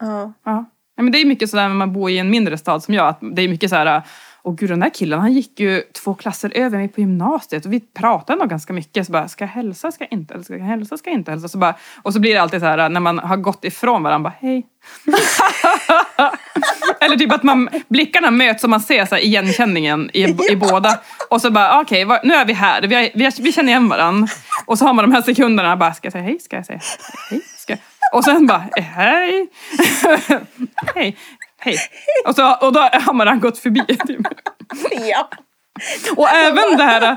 Ja. 0.00 0.32
Ja. 0.44 0.64
Ja, 0.96 1.02
men 1.02 1.12
det 1.12 1.18
är 1.18 1.24
mycket 1.24 1.50
sådär 1.50 1.68
när 1.68 1.74
man 1.74 1.92
bor 1.92 2.10
i 2.10 2.18
en 2.18 2.30
mindre 2.30 2.58
stad 2.58 2.82
som 2.82 2.94
jag. 2.94 3.08
Att 3.08 3.18
det 3.36 3.42
är 3.42 3.48
mycket 3.48 3.70
så 3.70 3.76
här, 3.76 4.02
åh 4.44 4.54
gud 4.54 4.70
den 4.70 4.80
där 4.80 4.90
killen 4.90 5.20
han 5.20 5.32
gick 5.32 5.60
ju 5.60 5.82
två 6.04 6.14
klasser 6.14 6.52
över 6.54 6.78
mig 6.78 6.88
på 6.88 7.00
gymnasiet 7.00 7.66
och 7.66 7.72
vi 7.72 7.80
pratade 7.80 8.38
nog 8.38 8.48
ganska 8.50 8.72
mycket. 8.72 9.06
Så 9.06 9.12
bara, 9.12 9.28
ska 9.28 9.44
jag 9.44 9.48
hälsa, 9.50 9.92
ska 9.92 10.04
jag 10.04 10.12
inte 10.18 10.34
hälsa, 10.34 10.44
ska 10.44 10.56
jag 10.56 10.64
hälsa, 10.64 10.96
ska 10.96 11.10
jag 11.10 11.18
inte 11.18 11.30
hälsa? 11.30 11.48
Så 11.48 11.58
bara, 11.58 11.74
och 12.02 12.12
så 12.12 12.20
blir 12.20 12.34
det 12.34 12.42
alltid 12.42 12.60
så 12.60 12.66
här 12.66 12.88
när 12.88 13.00
man 13.00 13.18
har 13.18 13.36
gått 13.36 13.64
ifrån 13.64 14.02
varandra, 14.02 14.30
bara 14.30 14.34
hej. 14.48 14.66
Eller 17.00 17.16
typ 17.16 17.32
att 17.32 17.42
man, 17.42 17.68
blickarna 17.88 18.30
möts 18.30 18.64
och 18.64 18.70
man 18.70 18.80
ser 18.80 19.06
så 19.06 19.14
här 19.14 19.22
igenkänningen 19.22 20.10
i, 20.12 20.22
i 20.52 20.56
båda. 20.56 20.98
Och 21.30 21.40
så 21.40 21.50
bara, 21.50 21.80
okej, 21.80 22.04
vad- 22.04 22.20
nu 22.24 22.34
är 22.34 22.44
vi 22.44 22.52
här, 22.52 22.82
vi, 22.82 23.10
vi, 23.14 23.30
vi 23.40 23.52
känner 23.52 23.68
igen 23.68 23.88
varandra. 23.88 24.28
Och 24.66 24.78
så 24.78 24.84
har 24.86 24.92
man 24.94 25.04
de 25.10 25.14
här 25.14 25.22
sekunderna, 25.22 25.76
bara, 25.76 25.94
ska 25.94 26.06
jag 26.06 26.12
säga 26.12 26.24
hej, 26.24 26.38
ska 26.40 26.56
jag 26.56 26.66
säga 26.66 26.80
hej? 27.30 27.40
Ska 27.58 27.72
jag? 27.72 27.78
Och 28.14 28.24
sen 28.24 28.46
bara, 28.46 28.64
eh, 28.78 28.84
hej. 28.84 29.46
hej, 30.94 31.16
hej. 31.64 31.76
Och, 32.26 32.34
så, 32.34 32.54
och 32.54 32.72
då 32.72 32.80
har 32.80 33.12
man 33.12 33.40
gått 33.40 33.58
förbi. 33.58 33.86
Typ. 33.86 34.20
ja. 35.08 35.28
Och 36.16 36.28
även 36.28 36.76
det 36.76 36.84
här... 36.84 37.16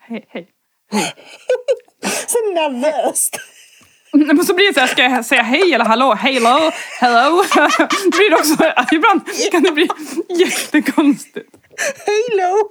Hej, 0.00 0.26
hej. 0.28 0.48
Så 2.26 2.38
nervöst. 2.54 3.40
Nej, 4.12 4.34
Men 4.34 4.44
så 4.44 4.45
blir 4.56 4.68
det 4.68 4.74
så 4.74 4.80
här, 4.80 4.86
ska 4.86 5.02
jag 5.02 5.24
säga 5.24 5.42
hej 5.42 5.74
eller 5.74 5.84
hallå? 5.84 6.14
Hello, 6.14 6.72
hello. 7.00 7.44
Det 8.04 8.16
blir 8.16 8.34
också, 8.34 8.56
ibland 8.92 9.20
kan 9.52 9.62
det 9.62 9.72
bli 9.72 9.88
jättekonstigt. 10.28 11.50
Halo! 12.06 12.70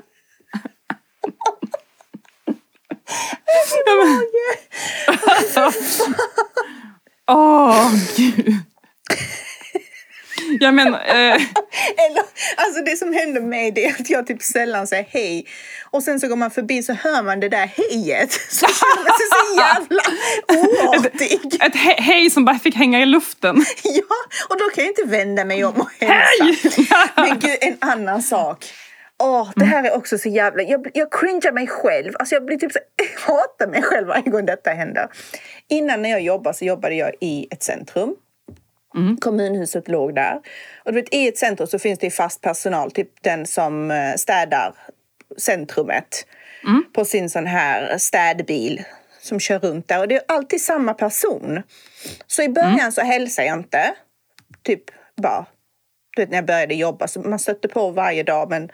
Åh, 7.28 7.92
gud. 8.18 8.56
Ja 10.60 10.72
men, 10.72 10.96
eh, 10.96 11.42
alltså 12.76 12.92
det 12.92 12.98
som 12.98 13.14
händer 13.14 13.42
mig 13.42 13.72
det 13.72 13.86
är 13.86 13.92
att 13.92 14.10
jag 14.10 14.28
typ 14.28 14.42
sällan 14.42 14.88
säger 14.88 15.06
hej. 15.10 15.46
Och 15.92 16.04
sen 16.04 16.20
så 16.20 16.28
går 16.28 16.36
man 16.36 16.52
förbi 16.52 16.84
så 16.84 16.94
hör 16.94 17.24
man 17.24 17.40
det 17.40 17.50
där 17.50 17.68
hejet. 17.68 18.32
Så 18.50 18.66
känner 18.66 19.04
man 19.04 19.18
sig 19.18 19.28
så 19.32 19.62
jävla 19.62 20.02
oartig. 20.64 21.62
ett 21.62 21.76
he- 21.76 22.02
hej 22.02 22.30
som 22.30 22.46
bara 22.46 22.60
fick 22.60 22.76
hänga 22.76 23.02
i 23.02 23.06
luften. 23.06 23.66
Ja, 23.84 24.16
och 24.50 24.58
då 24.60 24.70
kan 24.70 24.84
jag 24.84 24.92
inte 24.92 25.04
vända 25.06 25.46
mig 25.46 25.66
om 25.66 25.82
och 25.82 25.90
hälsa. 26.00 27.10
Men 27.16 27.40
gud, 27.40 27.58
en 27.62 27.78
annan 27.80 28.22
sak. 28.22 28.66
Åh, 29.24 29.52
det 29.56 29.66
här 29.66 29.84
är 29.84 29.96
också 29.96 30.18
så 30.18 30.30
jävla... 30.30 30.64
Jag, 30.64 30.88
jag 30.94 31.12
cringear 31.12 31.52
mig 31.52 31.68
själv. 31.68 32.14
Alltså 32.20 32.36
jag 32.36 32.46
blir 32.46 32.58
typ 32.58 32.72
så... 32.72 32.80
Jag 32.96 33.34
hatar 33.34 33.68
mig 33.68 33.82
själv 33.82 34.08
varje 34.08 34.30
gång 34.30 34.46
detta 34.46 34.70
händer. 34.70 35.08
Innan 35.70 36.02
när 36.02 36.10
jag 36.10 36.22
jobbade 36.22 36.58
så 36.58 36.66
jobbade 36.66 36.96
jag 36.96 37.12
i 37.22 37.48
ett 37.52 37.64
centrum. 37.64 38.16
Kommunhuset 39.22 39.88
låg 39.88 40.16
där. 40.16 40.40
Och 40.84 40.94
du 40.94 41.02
vet, 41.02 41.14
i 41.14 41.28
ett 41.28 41.38
centrum 41.38 41.68
så 41.68 41.80
finns 41.80 42.00
det 42.00 42.12
fast 42.12 42.42
personal, 42.42 42.92
typ 42.92 43.10
den 43.22 43.46
som 43.46 43.92
eh, 43.92 44.16
städar 44.16 44.76
centrumet 45.38 46.28
på 46.94 47.06
sin 47.06 47.30
sån 47.30 47.46
här 47.46 47.98
städbil 47.98 48.84
som 49.22 49.40
kör 49.40 49.60
runt 49.60 49.88
där. 49.88 50.00
Och 50.00 50.08
det 50.08 50.16
är 50.16 50.22
alltid 50.28 50.62
samma 50.62 50.94
person. 50.94 51.62
Så 52.28 52.42
i 52.42 52.50
början 52.50 52.92
så 52.92 53.02
hälsar 53.02 53.44
jag 53.44 53.60
inte. 53.60 53.94
Typ 54.64 54.84
bara, 55.22 55.46
du 56.16 56.22
vet 56.22 56.30
när 56.30 56.38
jag 56.38 56.46
började 56.46 56.76
jobba 56.76 57.08
så 57.08 57.20
man 57.20 57.40
stötte 57.40 57.68
på 57.68 57.90
varje 57.92 58.24
dag 58.24 58.50
men 58.50 58.70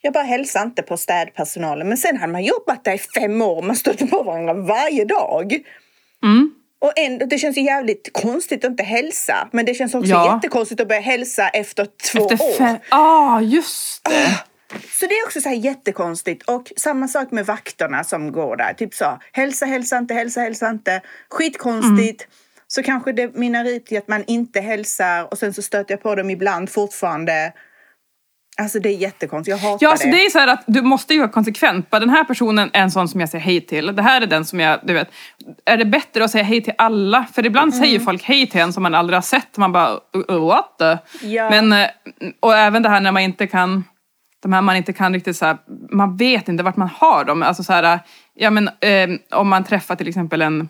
jag 0.00 0.12
bara 0.12 0.24
hälsade 0.24 0.64
inte 0.64 0.82
på 0.82 0.96
städpersonalen. 0.96 1.88
Men 1.88 1.98
sen 1.98 2.16
hade 2.16 2.32
man 2.32 2.44
jobbat 2.44 2.84
där 2.84 2.94
i 2.94 2.98
fem 2.98 3.42
år 3.42 3.56
och 3.56 3.64
man 3.64 3.76
stötte 3.76 4.06
på 4.06 4.22
varandra 4.22 4.54
varje 4.54 5.04
dag. 5.04 5.52
Och 6.82 6.92
ändå, 6.96 7.26
det 7.26 7.38
känns 7.38 7.56
ju 7.56 7.62
jävligt 7.62 8.08
konstigt 8.12 8.64
att 8.64 8.70
inte 8.70 8.82
hälsa. 8.82 9.48
Men 9.52 9.64
det 9.66 9.74
känns 9.74 9.94
också 9.94 10.10
Ja. 10.10 10.34
jättekonstigt 10.34 10.80
att 10.80 10.88
börja 10.88 11.00
hälsa 11.00 11.48
efter 11.48 11.86
två 12.12 12.30
Efter 12.30 12.46
år. 12.46 12.52
fe- 12.66 12.78
ah, 12.90 13.40
just 13.40 14.04
det. 14.04 14.42
Så 15.00 15.06
det 15.06 15.14
är 15.14 15.24
också 15.26 15.40
så 15.40 15.48
här 15.48 15.56
jättekonstigt. 15.56 16.42
Och 16.48 16.72
samma 16.76 17.08
sak 17.08 17.30
med 17.30 17.46
vakterna 17.46 18.04
som 18.04 18.32
går 18.32 18.56
där. 18.56 18.72
Typ 18.74 18.94
så, 18.94 19.18
hälsa, 19.32 19.66
hälsa 19.66 19.98
inte, 19.98 20.14
hälsa, 20.14 20.40
hälsa 20.40 20.70
inte. 20.70 21.00
Skitkonstigt. 21.30 22.26
Så 22.68 22.82
kanske 22.82 23.12
det 23.12 23.34
mynnar 23.36 23.64
ut 23.64 23.92
i 23.92 23.96
att 23.96 24.08
man 24.08 24.24
inte 24.26 24.60
hälsar 24.60 25.28
och 25.32 25.38
sen 25.38 25.54
så 25.54 25.62
stöter 25.62 25.92
jag 25.94 26.02
på 26.02 26.14
dem 26.14 26.30
ibland 26.30 26.70
fortfarande. 26.70 27.52
Alltså 28.62 28.78
det 28.80 28.88
är 28.88 28.96
jättekonstigt, 28.96 29.62
jag 29.62 29.70
hatar 29.70 29.78
Ja, 29.86 29.90
alltså 29.90 30.06
det. 30.06 30.12
det 30.12 30.24
är 30.26 30.30
så 30.30 30.50
att 30.50 30.64
du 30.66 30.82
måste 30.82 31.14
ju 31.14 31.20
vara 31.20 31.30
konsekvent. 31.30 31.90
Bara 31.90 32.00
den 32.00 32.10
här 32.10 32.24
personen 32.24 32.70
är 32.72 32.82
en 32.82 32.90
sån 32.90 33.08
som 33.08 33.20
jag 33.20 33.28
säger 33.28 33.44
hej 33.44 33.60
till. 33.60 33.86
Det 33.96 34.02
här 34.02 34.20
är 34.20 34.26
den 34.26 34.44
som 34.44 34.60
jag, 34.60 34.80
du 34.82 34.92
vet. 34.94 35.08
Är 35.64 35.76
det 35.76 35.84
bättre 35.84 36.24
att 36.24 36.30
säga 36.30 36.44
hej 36.44 36.60
till 36.62 36.72
alla? 36.78 37.26
För 37.32 37.46
ibland 37.46 37.74
säger 37.74 37.94
Mm. 37.94 38.04
folk 38.04 38.22
hej 38.22 38.46
till 38.46 38.60
en 38.60 38.72
som 38.72 38.82
man 38.82 38.94
aldrig 38.94 39.16
har 39.16 39.22
sett. 39.22 39.56
Man 39.56 39.72
bara, 39.72 39.90
"Uh, 39.92 40.34
uh, 40.36 40.46
what 40.46 40.78
the? 40.78 40.98
Ja. 41.26 41.50
Men, 41.50 41.72
eh, 41.72 41.88
och 42.40 42.54
även 42.56 42.82
det 42.82 42.88
här 42.88 43.00
när 43.00 43.12
man 43.12 43.22
inte 43.22 43.46
kan, 43.46 43.84
de 44.42 44.52
här 44.52 44.62
man 44.62 44.76
inte 44.76 44.92
kan 44.92 45.14
riktigt 45.14 45.36
så 45.36 45.46
här, 45.46 45.56
man 45.90 46.16
vet 46.16 46.48
inte 46.48 46.62
vart 46.64 46.76
man 46.76 46.88
har 46.98 47.24
dem. 47.24 47.42
Alltså 47.42 47.62
så 47.62 47.72
här, 47.72 48.00
ja 48.34 48.50
men 48.50 48.68
eh, 48.68 49.10
om 49.38 49.48
man 49.48 49.64
träffar 49.64 49.96
till 49.96 50.08
exempel 50.08 50.42
en 50.42 50.68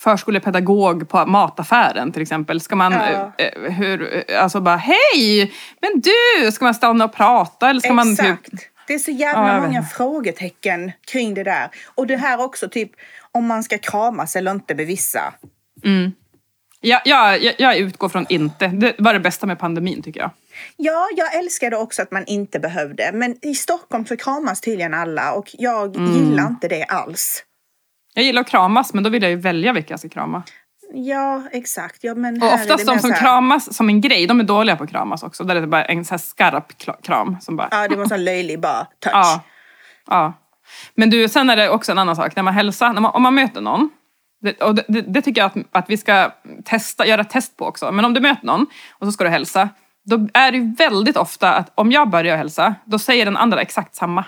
förskolepedagog 0.00 1.08
på 1.08 1.26
mataffären 1.26 2.12
till 2.12 2.22
exempel. 2.22 2.60
Ska 2.60 2.76
man, 2.76 2.92
Ja. 2.92 3.32
eh, 3.38 3.72
hur, 3.72 4.24
eh, 4.30 4.42
alltså 4.42 4.60
bara 4.60 4.76
hej, 4.76 5.52
men 5.80 6.00
du, 6.00 6.52
ska 6.52 6.64
man 6.64 6.74
stanna 6.74 7.04
och 7.04 7.12
prata 7.12 7.70
eller 7.70 7.80
ska 7.80 7.92
man 7.92 8.12
Exakt. 8.12 8.50
typ 8.50 8.60
Det 8.86 8.94
är 8.94 8.98
så 8.98 9.10
Ja, 9.10 9.16
jävla 9.16 9.52
vet 9.60 9.62
många 9.68 9.82
frågetecken 9.82 10.92
kring 11.06 11.34
det 11.34 11.42
där. 11.44 11.70
Och 11.94 12.06
det 12.06 12.16
här 12.16 12.40
också, 12.40 12.68
typ 12.68 12.90
om 13.32 13.46
man 13.46 13.62
ska 13.62 13.78
kramas 13.78 14.36
eller 14.36 14.50
inte 14.50 14.74
med 14.74 14.86
vissa. 14.86 15.34
Ja, 16.80 17.00
ja, 17.04 17.36
jag, 17.36 17.54
jag 17.58 17.76
utgår 17.76 18.08
från 18.08 18.26
inte. 18.28 18.66
Det 18.66 18.94
var 18.98 19.12
det 19.12 19.20
bästa 19.20 19.46
med 19.46 19.58
pandemin 19.58 20.02
tycker 20.02 20.20
jag. 20.20 20.30
Ja, 20.76 21.08
jag 21.16 21.34
älskade 21.34 21.76
också 21.76 22.02
att 22.02 22.10
man 22.10 22.24
inte 22.26 22.58
behövde. 22.60 23.10
Men 23.12 23.36
i 23.46 23.54
Stockholm 23.54 24.06
så 24.06 24.16
kramas 24.16 24.60
tydligen 24.60 24.94
alla 24.94 25.32
och 25.32 25.50
jag 25.52 25.96
Mm. 25.96 26.12
gillar 26.12 26.46
inte 26.46 26.68
det 26.68 26.84
alls. 26.84 27.42
Jag 28.16 28.24
gillar 28.24 28.40
att 28.40 28.48
kramas 28.48 28.94
men 28.94 29.04
då 29.04 29.10
vill 29.10 29.22
jag 29.22 29.30
ju 29.30 29.36
välja 29.36 29.72
vilka 29.72 29.92
jag 29.92 29.98
ska 29.98 30.08
krama. 30.08 30.42
Ja, 30.94 31.42
exakt. 31.52 32.04
Ja, 32.04 32.14
men 32.14 32.42
Och 32.42 32.52
oftast 32.52 32.86
de 32.86 32.98
som 32.98 33.10
här- 33.10 33.20
kramas 33.20 33.74
som 33.76 33.88
en 33.88 34.00
grej, 34.00 34.26
de 34.26 34.40
är 34.40 34.44
dåliga 34.44 34.76
på 34.76 34.84
att 34.84 34.90
kramas 34.90 35.22
också. 35.22 35.44
Där 35.44 35.56
är 35.56 35.60
det 35.60 35.66
bara 35.66 35.84
en 35.84 36.04
så 36.04 36.18
skarp 36.18 36.72
kram 37.02 37.36
som 37.40 37.56
bara... 37.56 37.68
Ja, 37.70 37.88
det 37.88 37.96
var 37.96 38.12
en 38.12 38.24
löjlig 38.24 38.60
bara 38.60 38.84
touch. 38.84 39.12
Ja. 39.12 39.40
ja. 40.06 40.32
Men 40.94 41.10
du, 41.10 41.28
sen 41.28 41.50
är 41.50 41.56
det 41.56 41.70
också 41.70 41.92
en 41.92 41.98
annan 41.98 42.16
sak. 42.16 42.36
När 42.36 42.42
man 42.42 42.54
hälsar, 42.54 42.92
när 42.92 43.00
man, 43.00 43.10
om 43.14 43.22
man 43.22 43.34
möter 43.34 43.60
någon. 43.60 43.90
Det, 44.40 44.62
och 44.62 44.74
det, 44.74 44.84
det, 44.88 45.00
det 45.00 45.22
tycker 45.22 45.40
jag 45.40 45.46
att, 45.46 45.56
att 45.72 45.90
vi 45.90 45.96
ska 45.96 46.32
testa, 46.64 47.06
göra 47.06 47.20
ett 47.20 47.30
test 47.30 47.56
på 47.56 47.66
också. 47.66 47.92
Men 47.92 48.04
om 48.04 48.14
du 48.14 48.20
möter 48.20 48.46
någon 48.46 48.66
och 48.98 49.06
så 49.06 49.12
ska 49.12 49.24
du 49.24 49.30
hälsa. 49.30 49.68
Då 50.04 50.28
är 50.34 50.52
det 50.52 50.58
ju 50.58 50.74
väldigt 50.74 51.16
ofta 51.16 51.52
att 51.52 51.72
om 51.74 51.92
jag 51.92 52.10
börjar 52.10 52.36
hälsa, 52.36 52.74
då 52.84 52.98
säger 52.98 53.24
den 53.24 53.36
andra 53.36 53.60
exakt 53.60 53.94
samma. 53.94 54.24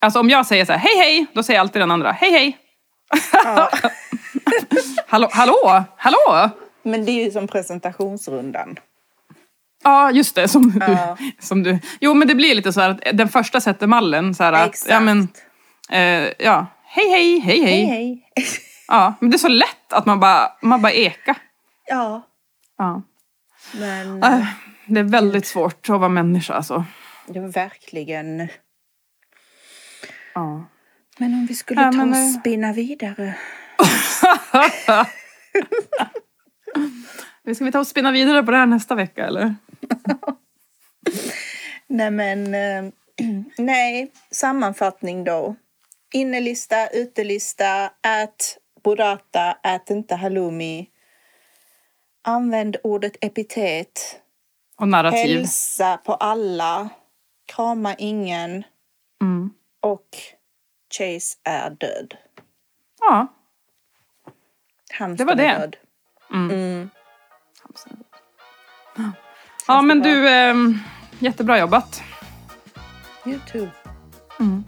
Alltså 0.00 0.20
om 0.20 0.30
jag 0.30 0.46
säger 0.46 0.64
så 0.64 0.72
här, 0.72 0.78
hej 0.78 0.96
hej, 0.98 1.26
då 1.32 1.42
säger 1.42 1.60
alltid 1.60 1.82
den 1.82 1.90
andra, 1.90 2.12
hej 2.12 2.30
hej. 2.32 2.58
Ja. 3.44 3.70
Hallå, 5.08 5.28
hallå, 5.32 5.84
hallå! 5.96 6.50
Men 6.82 7.04
det 7.04 7.10
är 7.12 7.24
ju 7.24 7.30
som 7.30 7.48
presentationsrundan. 7.48 8.78
Ja, 9.84 10.10
just 10.10 10.34
det. 10.34 10.48
Som, 10.48 10.80
Ja. 10.80 11.16
du, 11.18 11.32
som 11.46 11.62
du. 11.62 11.78
Jo, 12.00 12.14
men 12.14 12.28
det 12.28 12.34
blir 12.34 12.54
lite 12.54 12.72
så 12.72 12.80
här 12.80 12.90
att 12.90 13.00
den 13.12 13.28
första 13.28 13.60
sätter 13.60 13.86
mallen. 13.86 14.34
Så 14.34 14.44
här 14.44 14.52
att, 14.52 14.68
Exakt. 14.68 14.90
ja, 14.90 15.00
men, 15.00 15.28
eh, 15.90 16.32
ja, 16.38 16.66
hej, 16.84 17.08
hej, 17.10 17.38
hej, 17.40 17.60
hej. 17.62 17.84
Hej, 17.84 17.86
hej. 17.86 18.22
Ja, 18.88 19.14
men 19.20 19.30
det 19.30 19.36
är 19.36 19.38
så 19.38 19.48
lätt 19.48 19.92
att 19.92 20.06
man 20.06 20.20
bara, 20.20 20.52
man 20.62 20.82
bara 20.82 20.92
eka. 20.92 21.34
ja, 21.86 22.22
Ja. 22.78 23.02
men 23.72 24.22
Äh, 24.22 24.46
det 24.86 25.00
är 25.00 25.04
väldigt 25.04 25.46
svårt 25.46 25.88
att 25.90 26.00
vara 26.00 26.08
människa 26.08 26.54
alltså. 26.54 26.84
det 27.26 27.40
var 27.40 27.48
verkligen... 27.48 28.48
Ja. 30.38 30.64
Men 31.18 31.34
om 31.34 31.46
vi 31.46 31.54
skulle 31.54 31.82
Ja, 31.82 31.92
ta 31.92 31.98
men, 31.98 32.10
och 32.10 32.16
eh, 32.16 32.40
spinna 32.40 32.72
vidare. 32.72 33.34
Ska 37.54 37.64
vi 37.64 37.72
ta 37.72 37.78
och 37.78 37.86
spinna 37.86 38.12
vidare 38.12 38.42
på 38.42 38.50
det 38.50 38.56
här 38.56 38.66
nästa 38.66 38.94
vecka 38.94 39.26
eller? 39.26 39.54
Nej, 41.86 42.10
men 42.10 42.54
eh, 42.54 42.92
nej. 43.58 44.12
Sammanfattning 44.30 45.24
då. 45.24 45.56
Innelista, 46.12 46.88
utelista, 46.88 47.90
ät 48.02 48.58
burrata, 48.84 49.56
ät 49.62 49.90
inte 49.90 50.14
halloumi. 50.14 50.88
Använd 52.24 52.76
ordet 52.84 53.16
epitet. 53.20 54.20
Och 54.76 54.88
narrativ. 54.88 55.36
Hälsa 55.38 55.96
på 55.96 56.14
alla. 56.14 56.88
Krama 57.46 57.94
ingen. 57.94 58.64
Mm. 59.22 59.50
Och 59.80 60.06
Chase 60.98 61.38
är 61.44 61.70
död. 61.70 62.14
Ja. 63.00 63.26
Hamstern 64.98 65.16
Det 65.16 65.24
var 65.24 65.34
det. 65.34 65.46
är 65.46 65.58
död. 65.58 65.76
Mm. 66.32 66.90
Ja, 69.66 69.82
men 69.82 70.00
bra. 70.02 70.10
du, 70.10 70.28
ehm, 70.28 70.78
jättebra 71.18 71.58
jobbat. 71.58 72.02
Youtube. 73.26 73.70
Mm. 74.40 74.64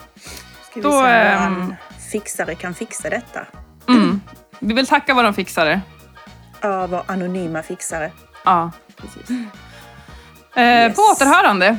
Ska 0.62 0.74
vi 0.74 0.80
Då, 0.80 0.90
se 0.90 0.96
om 0.98 1.04
ehm, 1.06 1.54
våran 1.54 1.76
fixare 2.12 2.54
kan 2.54 2.74
fixa 2.74 3.10
detta. 3.10 3.46
Mm. 3.88 4.20
Vi 4.58 4.74
vill 4.74 4.86
tacka 4.86 5.14
våra 5.14 5.32
fixare. 5.32 5.80
Ja, 6.60 6.86
vår 6.86 7.02
anonyma 7.06 7.62
fixare. 7.62 8.12
Ja, 8.44 8.70
precis. 8.96 9.30
Eh, 10.54 10.62
Yes. 10.64 10.96
På 10.96 11.02
återhörande. 11.02 11.78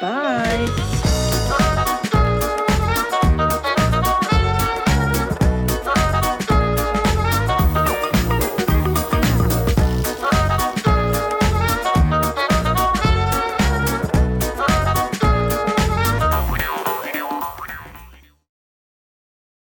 Bye! 0.00 0.99